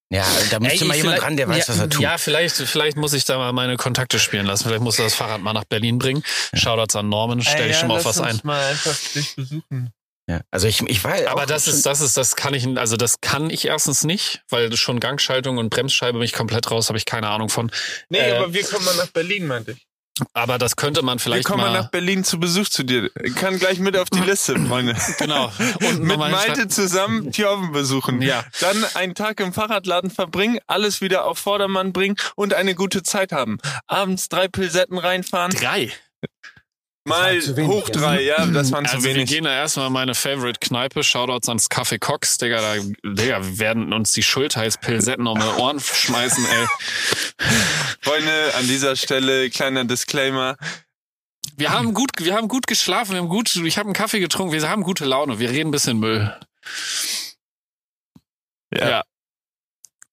[0.09, 2.01] Ja, da müsste Ey, mal jemand vielleicht- ran, der weiß, ja, was er tut.
[2.03, 4.65] Ja, vielleicht, vielleicht muss ich da mal meine Kontakte spielen lassen.
[4.69, 6.23] Vielleicht muss er das Fahrrad mal nach Berlin bringen.
[6.55, 8.41] Shoutouts an Norman, stell Ey, ich ja, schon mal auf lass was ein.
[8.45, 9.91] mal einfach dich besuchen.
[10.29, 13.21] Ja, also ich, ich war Aber das ist, das ist, das kann ich, also das
[13.21, 17.05] kann ich erstens nicht, weil schon Gangschaltung und Bremsscheibe bin ich komplett raus, habe ich
[17.05, 17.71] keine Ahnung von.
[18.09, 19.87] Nee, Äh, aber wir kommen mal nach Berlin, meinte ich.
[20.33, 23.11] Aber das könnte man Wir vielleicht kommen mal nach Berlin zu Besuch zu dir.
[23.35, 24.97] Kann gleich mit auf die Liste, Freunde.
[25.19, 25.53] Genau.
[25.89, 28.23] Und mit Malte zusammen Tjoven besuchen.
[28.23, 28.45] Ja.
[28.61, 33.33] Dann einen Tag im Fahrradladen verbringen, alles wieder auf Vordermann bringen und eine gute Zeit
[33.33, 33.59] haben.
[33.87, 35.93] Abends drei Pilsetten reinfahren, Drei.
[37.07, 37.95] Mal wenig, hoch ja.
[37.95, 39.31] drei, ja, das waren Also zu wir wenig.
[39.31, 43.59] gehen da erstmal in meine Favorite Kneipe, Shoutouts ans Café Cox, Digga, da, Digga, wir
[43.59, 46.67] werden uns die Schultheißpilsetten um die Ohren schmeißen, ey.
[48.01, 50.57] Freunde, an dieser Stelle kleiner Disclaimer.
[51.57, 54.53] Wir haben gut, wir haben gut geschlafen, wir haben gut, ich habe einen Kaffee getrunken,
[54.53, 56.37] wir haben gute Laune, wir reden ein bisschen Müll.
[58.75, 59.03] Ja.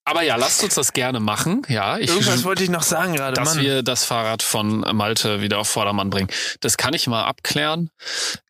[0.06, 1.98] Aber ja, lasst uns das gerne machen, ja.
[1.98, 3.64] Ich, Irgendwas wollte ich noch sagen gerade, dass Mann.
[3.64, 6.28] wir das Fahrrad von Malte wieder auf Vordermann bringen.
[6.60, 7.90] Das kann ich mal abklären.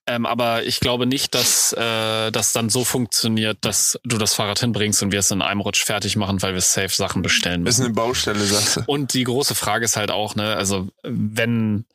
[0.05, 4.59] Ähm, aber ich glaube nicht, dass äh, das dann so funktioniert, dass du das Fahrrad
[4.59, 7.77] hinbringst und wir es in einem Rutsch fertig machen, weil wir safe Sachen bestellen ist
[7.77, 7.85] müssen.
[7.85, 8.83] eine Baustelle, sagst du.
[8.87, 11.85] Und die große Frage ist halt auch, ne, also wenn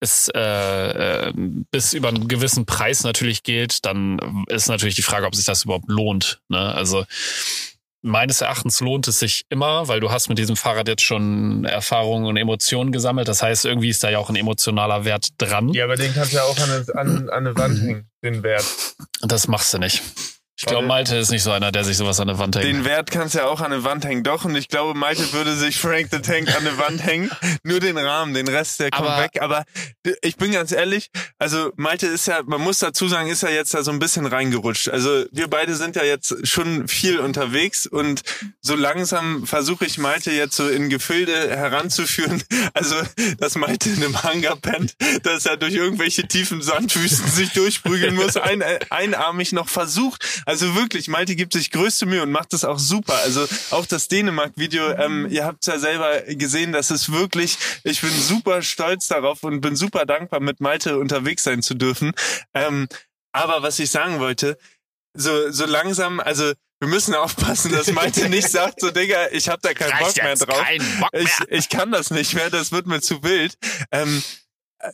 [0.00, 1.32] es äh, äh,
[1.70, 5.64] bis über einen gewissen Preis natürlich geht, dann ist natürlich die Frage, ob sich das
[5.64, 6.40] überhaupt lohnt.
[6.48, 6.58] Ne?
[6.58, 7.04] Also
[8.04, 12.26] meines Erachtens lohnt es sich immer, weil du hast mit diesem Fahrrad jetzt schon Erfahrungen
[12.26, 13.28] und Emotionen gesammelt.
[13.28, 15.70] Das heißt, irgendwie ist da ja auch ein emotionaler Wert dran.
[15.70, 18.42] Ja, aber den kannst du ja auch an eine, an, an eine Wand hängen, den
[18.42, 18.64] Wert.
[19.22, 20.02] Das machst du nicht.
[20.64, 22.66] Ich glaube, Malte ist nicht so einer, der sich sowas an der Wand hängt.
[22.66, 24.22] Den Wert kannst du ja auch an der Wand hängen.
[24.22, 27.30] Doch, und ich glaube, Malte würde sich Frank the Tank an der Wand hängen.
[27.62, 29.42] Nur den Rahmen, den Rest, der kommt Aber- weg.
[29.42, 29.64] Aber
[30.22, 33.74] ich bin ganz ehrlich, also Malte ist ja, man muss dazu sagen, ist ja jetzt
[33.74, 34.88] da so ein bisschen reingerutscht.
[34.88, 38.22] Also wir beide sind ja jetzt schon viel unterwegs und
[38.62, 42.42] so langsam versuche ich Malte jetzt so in Gefilde heranzuführen.
[42.72, 42.96] Also,
[43.38, 48.36] dass Malte in einem Hangar pennt, dass er durch irgendwelche tiefen Sandwüsten sich durchprügeln muss,
[48.36, 50.24] ein, einarmig noch versucht.
[50.46, 53.14] Also wirklich, Malte gibt sich größte Mühe und macht das auch super.
[53.24, 58.10] Also auch das Dänemark-Video, ähm, ihr habt ja selber gesehen, das ist wirklich, ich bin
[58.10, 62.12] super stolz darauf und bin super dankbar, mit Malte unterwegs sein zu dürfen.
[62.54, 62.88] Ähm,
[63.32, 64.58] aber was ich sagen wollte,
[65.14, 69.62] so, so langsam, also wir müssen aufpassen, dass Malte nicht sagt, so Digga, ich hab
[69.62, 70.62] da keinen Bock mehr drauf.
[71.00, 71.22] Bock mehr.
[71.22, 73.56] Ich, ich kann das nicht mehr, das wird mir zu wild.
[73.90, 74.22] Ähm,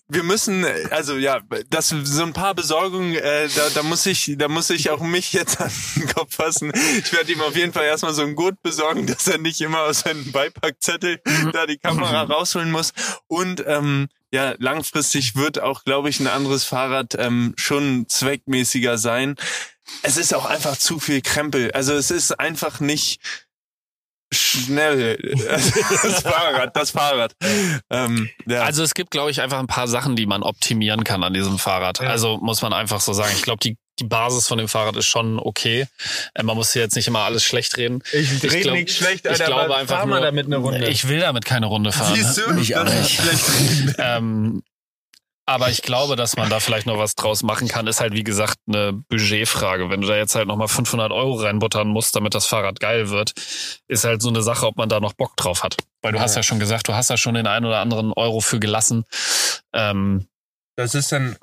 [0.08, 4.48] wir müssen, also ja, das so ein paar Besorgungen, äh, da, da muss ich, da
[4.48, 6.72] muss ich auch mich jetzt an den Kopf fassen.
[6.98, 9.80] Ich werde ihm auf jeden Fall erstmal so ein Gurt besorgen, dass er nicht immer
[9.80, 11.20] aus seinem Beipackzettel
[11.52, 12.92] da die Kamera rausholen muss.
[13.26, 19.36] Und ähm, ja, langfristig wird auch, glaube ich, ein anderes Fahrrad ähm, schon zweckmäßiger sein.
[20.02, 21.72] Es ist auch einfach zu viel Krempel.
[21.72, 23.20] Also es ist einfach nicht
[24.32, 25.18] schnell.
[26.02, 27.32] Das Fahrrad, das Fahrrad.
[27.90, 28.62] Ähm, ja.
[28.62, 31.58] Also es gibt, glaube ich, einfach ein paar Sachen, die man optimieren kann an diesem
[31.58, 32.00] Fahrrad.
[32.00, 33.32] Also muss man einfach so sagen.
[33.36, 35.86] Ich glaube, die, die Basis von dem Fahrrad ist schon okay.
[36.34, 38.02] Äh, Man muss hier jetzt nicht immer alles schlecht reden.
[38.12, 40.56] ich ich rede nicht schlecht, ich Alter, glaube aber einfach fahr mal nur- damit eine
[40.56, 40.88] Runde.
[40.88, 42.14] Ich will damit keine Runde fahren.
[42.14, 42.54] Siehst du?
[42.58, 43.20] Ich auch Das nicht.
[43.20, 43.96] schlecht.
[43.98, 44.62] Ähm,
[45.50, 48.22] aber ich glaube, dass man da vielleicht noch was draus machen kann, ist halt wie
[48.22, 49.90] gesagt eine Budgetfrage.
[49.90, 53.32] Wenn du da jetzt halt nochmal 500 Euro reinbuttern musst, damit das Fahrrad geil wird,
[53.88, 55.76] ist halt so eine Sache, ob man da noch Bock drauf hat.
[56.02, 58.40] Weil du hast ja schon gesagt, du hast ja schon den einen oder anderen Euro
[58.40, 59.04] für gelassen.
[59.72, 60.28] Ähm,
[60.76, 61.36] Das ist dann.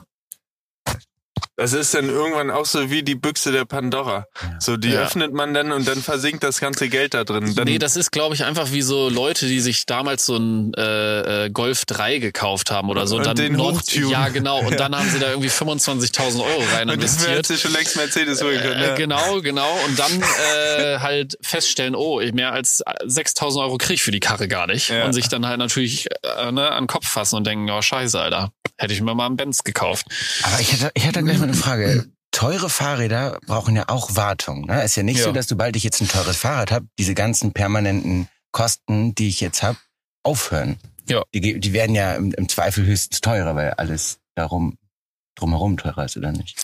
[1.60, 4.28] Das ist dann irgendwann auch so wie die Büchse der Pandora.
[4.60, 5.02] So, die Ja.
[5.02, 7.56] öffnet man dann und dann versinkt das ganze Geld da drin.
[7.56, 10.72] Dann, nee, das ist, glaube ich, einfach wie so Leute, die sich damals so ein
[10.76, 13.18] äh, äh, Golf 3 gekauft haben oder so.
[13.18, 14.10] Und den non- hochtunen.
[14.12, 14.60] Ja, genau.
[14.60, 17.38] Und dann haben sie da irgendwie 25.000 Euro rein und das investiert.
[17.40, 18.80] hätte sich schon längst Mercedes holen können.
[18.80, 18.96] Äh, ja.
[18.96, 19.70] Genau, genau.
[19.88, 20.12] Und dann
[20.78, 24.90] äh, halt feststellen, oh, mehr als 6000 Euro krieg ich für die Karre gar nicht.
[24.90, 25.06] Ja.
[25.06, 26.06] Und sich dann halt natürlich
[26.38, 28.52] äh, ne, an den Kopf fassen und denken, oh scheiße, Alter.
[28.78, 30.06] Hätte ich mir mal einen Benz gekauft.
[30.44, 32.08] Aber ich hätte, ich hätte gleich mal eine Frage.
[32.32, 34.66] Teure Fahrräder brauchen ja auch Wartung.
[34.68, 34.84] Ne?
[34.84, 35.24] Ist ja nicht Ja.
[35.26, 39.40] so, dass sobald ich jetzt ein teures Fahrrad habe, diese ganzen permanenten Kosten, die ich
[39.42, 39.78] jetzt habe,
[40.24, 40.78] aufhören.
[41.10, 41.24] Ja.
[41.34, 44.78] Die, die werden ja im, im Zweifel höchstens teurer, weil alles darum
[45.36, 46.58] drumherum teurer ist, oder nicht?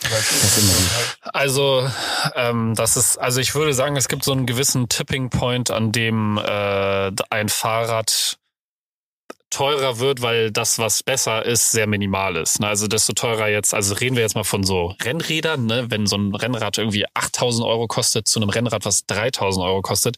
[1.22, 1.88] Also,
[2.34, 5.92] ähm, das ist, also ich würde sagen, es gibt so einen gewissen Tipping Point, an
[5.92, 8.36] dem äh, ein Fahrrad
[9.54, 12.58] teurer wird, weil das, was besser ist, sehr minimal ist.
[12.58, 12.66] Ne?
[12.66, 15.86] Also desto teurer jetzt, also reden wir jetzt mal von so Rennrädern, ne?
[15.90, 20.16] wenn so ein Rennrad irgendwie 8000 Euro kostet zu einem Rennrad, was 3000 Euro kostet,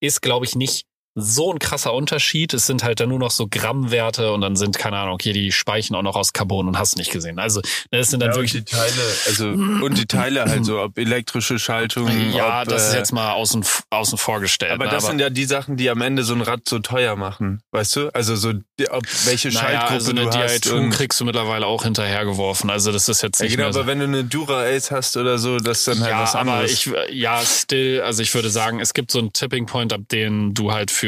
[0.00, 0.84] ist, glaube ich, nicht
[1.18, 2.52] so ein krasser Unterschied.
[2.52, 5.50] Es sind halt dann nur noch so Grammwerte und dann sind, keine Ahnung, hier die
[5.50, 7.38] Speichen auch noch aus Carbon und hast nicht gesehen.
[7.38, 8.92] Also das sind dann Ja, und wirklich die Teile,
[9.26, 13.12] also und die Teile halt so, ob elektrische Schaltung, Ja, ob, das ist äh, jetzt
[13.12, 14.72] mal außen, außen vorgestellt.
[14.72, 14.90] Aber ne?
[14.90, 17.96] das sind ja die Sachen, die am Ende so ein Rad so teuer machen, weißt
[17.96, 18.08] du?
[18.14, 18.50] Also so,
[18.90, 20.64] ob welche naja, Schaltgruppe also eine du hast.
[20.66, 22.68] DI2 und- kriegst du mittlerweile auch hinterhergeworfen.
[22.68, 23.80] Also das ist jetzt Ja, nicht genau, mehr so.
[23.80, 26.34] aber wenn du eine Dura Ace hast oder so, das ist dann halt ja, was
[26.34, 26.72] aber anderes.
[26.72, 30.52] ich, ja, still, also ich würde sagen, es gibt so einen Tipping Point, ab dem
[30.52, 31.05] du halt für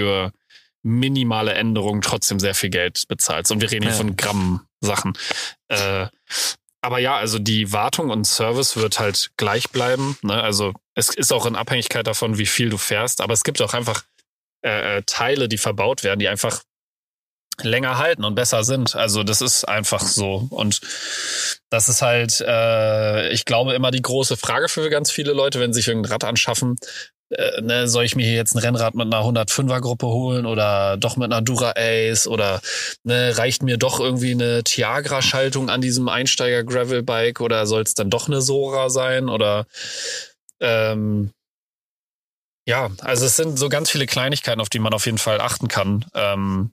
[0.83, 3.51] minimale Änderungen trotzdem sehr viel Geld bezahlst.
[3.53, 3.97] Und wir reden hier Ja.
[3.99, 5.13] von Gramm-Sachen.
[5.69, 6.07] Äh,
[6.81, 10.17] aber ja, also die Wartung und Service wird halt gleich bleiben.
[10.23, 10.41] Ne?
[10.41, 13.21] Also es ist auch in Abhängigkeit davon, wie viel du fährst.
[13.21, 14.05] Aber es gibt auch einfach
[14.65, 16.63] äh, äh, Teile, die verbaut werden, die einfach
[17.63, 18.95] länger halten und besser sind.
[18.95, 20.47] Also das ist einfach so.
[20.51, 20.81] Und
[21.71, 25.73] das ist halt, äh, ich glaube, immer die große Frage für ganz viele Leute, wenn
[25.73, 26.77] sie sich irgendein Rad anschaffen.
[27.31, 30.97] Äh, ne, soll ich mir hier jetzt ein Rennrad mit einer 105er Gruppe holen oder
[30.97, 32.61] doch mit einer Dura Ace oder
[33.05, 38.29] ne, reicht mir doch irgendwie eine Tiagra-Schaltung an diesem Einsteiger-Gravel-Bike oder soll es dann doch
[38.29, 39.67] eine Sora sein oder
[40.61, 41.33] ähm,
[42.67, 45.69] ja, also es sind so ganz viele Kleinigkeiten, auf die man auf jeden Fall achten
[45.69, 46.05] kann.
[46.15, 46.73] Ähm,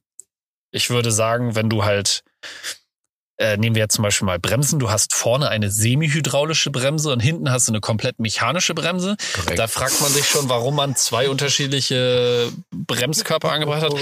[0.71, 2.23] ich würde sagen, wenn du halt,
[3.37, 7.19] äh, nehmen wir jetzt zum Beispiel mal Bremsen, du hast vorne eine semi-hydraulische Bremse und
[7.19, 9.17] hinten hast du eine komplett mechanische Bremse.
[9.33, 9.59] korrekt.
[9.59, 13.93] Da fragt man sich schon, warum man zwei unterschiedliche Bremskörper angebracht hat.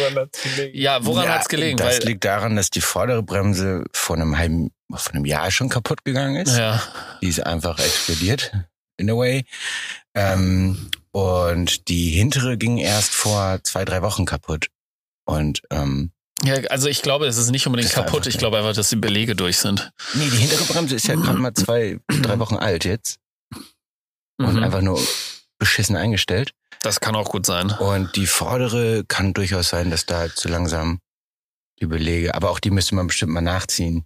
[0.74, 1.78] Ja, woran Ja, hat's gelegen?
[1.78, 5.70] Das Weil, liegt daran, dass die vordere Bremse vor einem halben, vor einem Jahr schon
[5.70, 6.56] kaputt gegangen ist.
[6.58, 6.82] ja,
[7.22, 8.52] Die ist einfach explodiert,
[8.98, 9.46] in a way.
[10.16, 14.68] Ähm, und die hintere ging erst vor zwei, drei Wochen kaputt.
[15.26, 16.12] Und ähm,
[16.44, 18.22] ja, also ich glaube, es ist nicht unbedingt war kaputt.
[18.22, 19.92] einfach Ich glaube einfach, dass die Belege durch sind.
[20.14, 23.20] nee, die hintere Bremse ist ja gerade mal zwei, drei Wochen alt jetzt.
[24.40, 24.64] und Mhm.
[24.64, 25.00] einfach nur
[25.60, 26.52] beschissen eingestellt.
[26.82, 27.70] Das kann auch gut sein.
[27.72, 31.00] Und die vordere kann durchaus sein, dass da zu langsam
[31.80, 34.06] die Belege, aber auch die müsste man bestimmt mal nachziehen.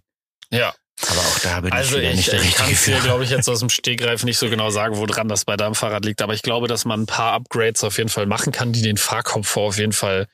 [0.50, 0.74] Ja.
[1.08, 3.06] Aber auch da bin Also ich ich, nicht der ich kann Richtige dir, für.
[3.06, 6.04] glaube ich, jetzt aus dem Stegreif nicht so genau sagen, woran das bei deinem Fahrrad
[6.04, 6.20] liegt.
[6.22, 8.96] Aber ich glaube, dass man ein paar Upgrades auf jeden Fall machen kann, die den
[8.96, 10.26] Fahrkomfort auf jeden Fall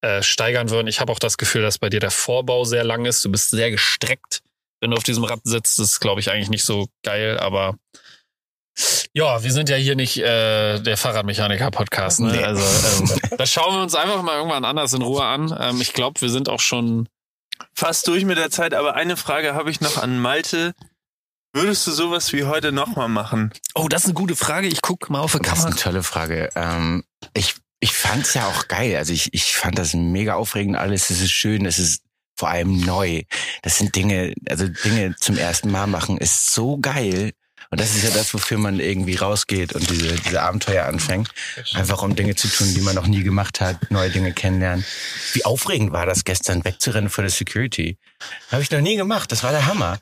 [0.00, 0.86] äh, steigern würden.
[0.86, 3.24] Ich habe auch das Gefühl, dass bei dir der Vorbau sehr lang ist.
[3.24, 4.40] Du bist sehr gestreckt,
[4.80, 5.78] wenn du auf diesem Rad sitzt.
[5.78, 7.38] Das ist, glaube ich, eigentlich nicht so geil.
[7.38, 7.74] Aber
[9.12, 12.20] ja, wir sind ja hier nicht äh, der Fahrradmechaniker-Podcast.
[12.20, 12.32] Ne?
[12.32, 12.44] Nee.
[12.44, 15.56] Also ähm, das schauen wir uns einfach mal irgendwann anders in Ruhe an.
[15.58, 17.08] Ähm, ich glaube, wir sind auch schon
[17.74, 20.74] Fast durch mit der Zeit, aber eine Frage habe ich noch an Malte.
[21.52, 23.52] Würdest du sowas wie heute nochmal machen?
[23.74, 24.68] Oh, das ist eine gute Frage.
[24.68, 25.66] Ich guck mal auf die Das ist Kamera.
[25.68, 26.50] eine tolle Frage.
[26.54, 28.96] Ähm, ich ich fand's ja auch geil.
[28.96, 31.10] Also ich, ich fand das mega aufregend alles.
[31.10, 32.02] Es ist schön, es ist
[32.36, 33.22] vor allem neu.
[33.62, 37.32] Das sind Dinge, also Dinge zum ersten Mal machen ist so geil.
[37.70, 41.28] Und das ist ja das, wofür man irgendwie rausgeht und diese, diese Abenteuer anfängt.
[41.74, 44.86] Einfach um Dinge zu tun, die man noch nie gemacht hat, neue Dinge kennenlernen.
[45.34, 47.98] Wie aufregend war das gestern, wegzurennen vor der Security?
[48.50, 49.30] Habe ich noch nie gemacht.
[49.30, 49.98] Das war der Hammer.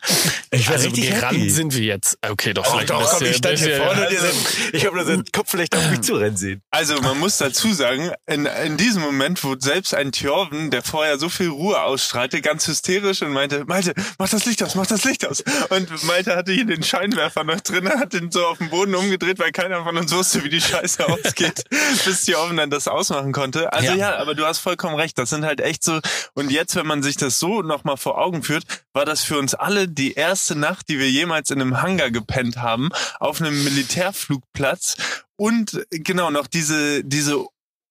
[0.50, 1.50] Ich war Also richtig gerannt happy.
[1.50, 2.18] sind wir jetzt.
[2.26, 4.32] Okay, doch, Oh, vielleicht doch, ein komm, bisschen, ich stand hier vorne und ihr also-
[4.38, 6.62] seid, ich habe nur seinen Kopf vielleicht auf mich zurennen sehen.
[6.70, 11.18] Also man muss dazu sagen, in, in diesem Moment wurde selbst ein Thjörven, der vorher
[11.18, 15.04] so viel Ruhe ausstrahlte, ganz hysterisch und meinte, Malte, mach das Licht aus, mach das
[15.04, 15.42] Licht aus.
[15.70, 19.38] Und Malte hatte hier den Scheinwerfer noch drin, hat den so auf den Boden umgedreht,
[19.38, 21.64] weil keiner von uns wusste, wie die Scheiße ausgeht,
[22.04, 23.72] bis Thjörven dann das ausmachen konnte.
[23.72, 23.96] Also Ja.
[23.96, 24.16] ja.
[24.16, 26.00] aber du hast vollkommen recht, das sind halt echt so,
[26.34, 29.54] und jetzt, wenn man sich das so nochmal vor Augen führt, war das für uns
[29.54, 34.96] alle die erste Nacht, die wir jemals in einem Hangar gepennt haben, auf einem Militärflugplatz
[35.34, 37.44] und genau noch diese diese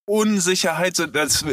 [0.07, 0.97] Unsicherheit,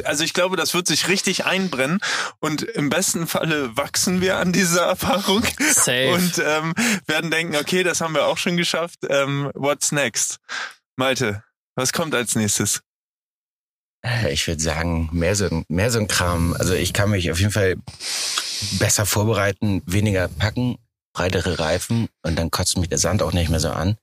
[0.05, 1.99] also ich glaube, das wird sich richtig einbrennen
[2.39, 6.13] und im besten Falle wachsen wir an dieser Erfahrung Safe.
[6.13, 6.73] und ähm,
[7.07, 9.01] werden denken, okay, das haben wir auch schon geschafft.
[9.09, 10.39] Ähm, what's next?
[10.95, 11.43] Malte,
[11.75, 12.83] was kommt als nächstes?
[14.05, 16.55] Äh, Ich würde sagen, mehr so, ein- mehr so ein Kram.
[16.59, 17.77] Also ich kann mich auf jeden Fall
[18.79, 20.77] besser vorbereiten, weniger packen,
[21.15, 23.97] breitere Reifen und dann kotzt mich der Sand auch nicht mehr so an.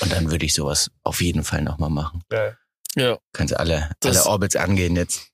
[0.00, 2.22] Und dann würde ich sowas auf jeden Fall nochmal machen.
[2.96, 3.18] ja.
[3.32, 5.28] Können Sie alle, Das- alle Orbits angehen jetzt.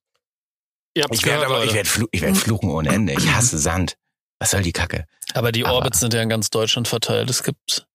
[0.97, 3.13] Ihr Ich werde aber, ich werde flu ich werd fluchen ohne Ende.
[3.13, 3.97] Ich hasse Sand.
[4.41, 5.07] Was soll die Kacke?
[5.35, 7.29] aber die aber- Orbits sind ja in ganz Deutschland verteilt.
[7.31, 7.87] Es gibt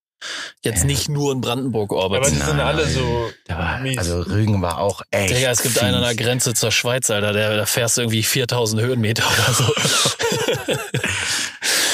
[0.64, 0.86] jetzt Ja.
[0.86, 2.30] nicht nur in Brandenburg Orbits.
[2.32, 3.98] die sind alle so war, mies.
[3.98, 5.36] also Rügen war auch echt.
[5.36, 6.20] Digga, es gibt einen an der fies.
[6.26, 7.34] Grenze zur Schweiz, Alter.
[7.34, 9.74] Der, da fährst du irgendwie 4000 Höhenmeter oder so.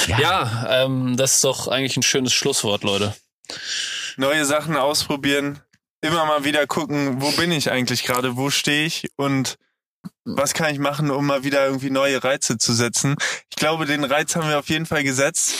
[0.07, 3.13] Ja, ja, ähm, das ist doch eigentlich ein schönes Schlusswort, Leute.
[4.17, 5.59] neue Sachen ausprobieren,
[6.01, 9.57] immer mal wieder gucken, wo bin ich eigentlich gerade, wo stehe ich und
[10.23, 13.15] was kann ich machen, um mal wieder irgendwie neue Reize zu setzen.
[13.49, 15.53] Ich glaube, den Reiz haben wir auf jeden Fall gesetzt.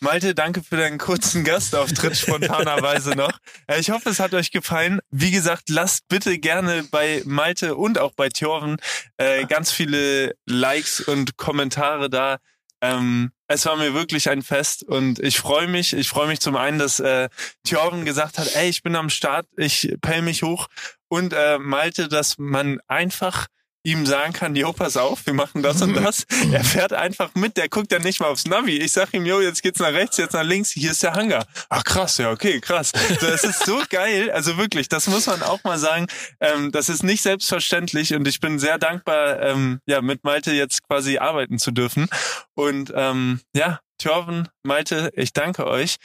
[0.00, 3.38] Malte, danke für deinen kurzen Gastauftritt spontanerweise noch.
[3.66, 5.00] Äh, Ich hoffe, es hat euch gefallen.
[5.10, 8.76] Wie gesagt, lasst bitte gerne bei Malte und auch bei Thjörven
[9.16, 12.38] äh, ganz viele Likes und Kommentare da.
[12.80, 15.94] Ähm, es war mir wirklich ein Fest und ich freue mich.
[15.94, 17.28] Ich freue mich zum einen, dass äh,
[17.64, 20.68] Thjörven gesagt hat, ey, ich bin am Start, ich pell mich hoch.
[21.08, 23.46] Und äh, Malte, dass man einfach
[23.90, 26.26] ihm sagen kann, jo, pass auf, wir machen das und das.
[26.52, 28.76] er fährt einfach mit, der guckt ja nicht mal aufs Navi.
[28.78, 31.46] Ich sag ihm, jo, jetzt geht's nach rechts, jetzt nach links, hier ist der Hangar.
[31.68, 32.92] Ach krass, ja, okay, krass.
[33.20, 36.06] Das ist so geil, also wirklich, das muss man auch mal sagen.
[36.40, 40.82] Ähm, das ist nicht selbstverständlich und ich bin sehr dankbar, ähm, ja, mit Malte jetzt
[40.86, 42.08] quasi arbeiten zu dürfen.
[42.54, 45.96] Und ähm, ja, Thjörven, Malte, ich danke euch.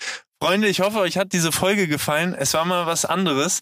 [0.42, 2.34] Freunde, ich hoffe, euch hat diese Folge gefallen.
[2.34, 3.62] Es war mal was anderes.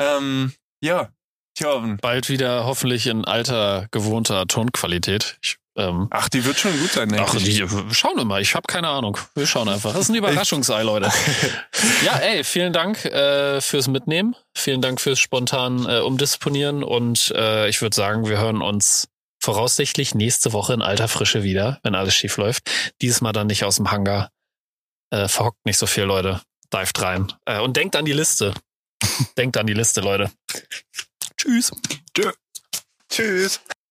[0.00, 1.10] Ähm, ja,
[1.56, 1.96] Thjörven.
[1.96, 5.38] Bald wieder hoffentlich in alter, gewohnter Tonqualität.
[5.42, 8.40] Ich, ähm, Ach, die wird schon gut sein, denke Ach, die, schauen wir mal.
[8.42, 9.18] Ich habe keine Ahnung.
[9.34, 9.92] Wir schauen einfach.
[9.92, 11.10] Das ist ein Überraschungsei, Leute.
[12.04, 14.36] Ja, ey, vielen Dank äh, fürs Mitnehmen.
[14.56, 16.82] Vielen Dank fürs spontan äh, Umdisponieren.
[16.84, 19.08] Und äh, ich würde sagen, wir hören uns
[19.42, 22.70] voraussichtlich nächste Woche in alter Frische wieder, wenn alles schief läuft.
[23.00, 24.30] Diesmal dann nicht aus dem Hangar.
[25.10, 26.42] Äh, verhockt nicht so viel, Leute.
[26.72, 27.32] Dived rein.
[27.46, 28.52] Äh, und denkt an die Liste.
[29.38, 30.30] denkt an die Liste, Leute.
[31.46, 31.70] Tschüss.
[33.08, 33.60] Tschüss.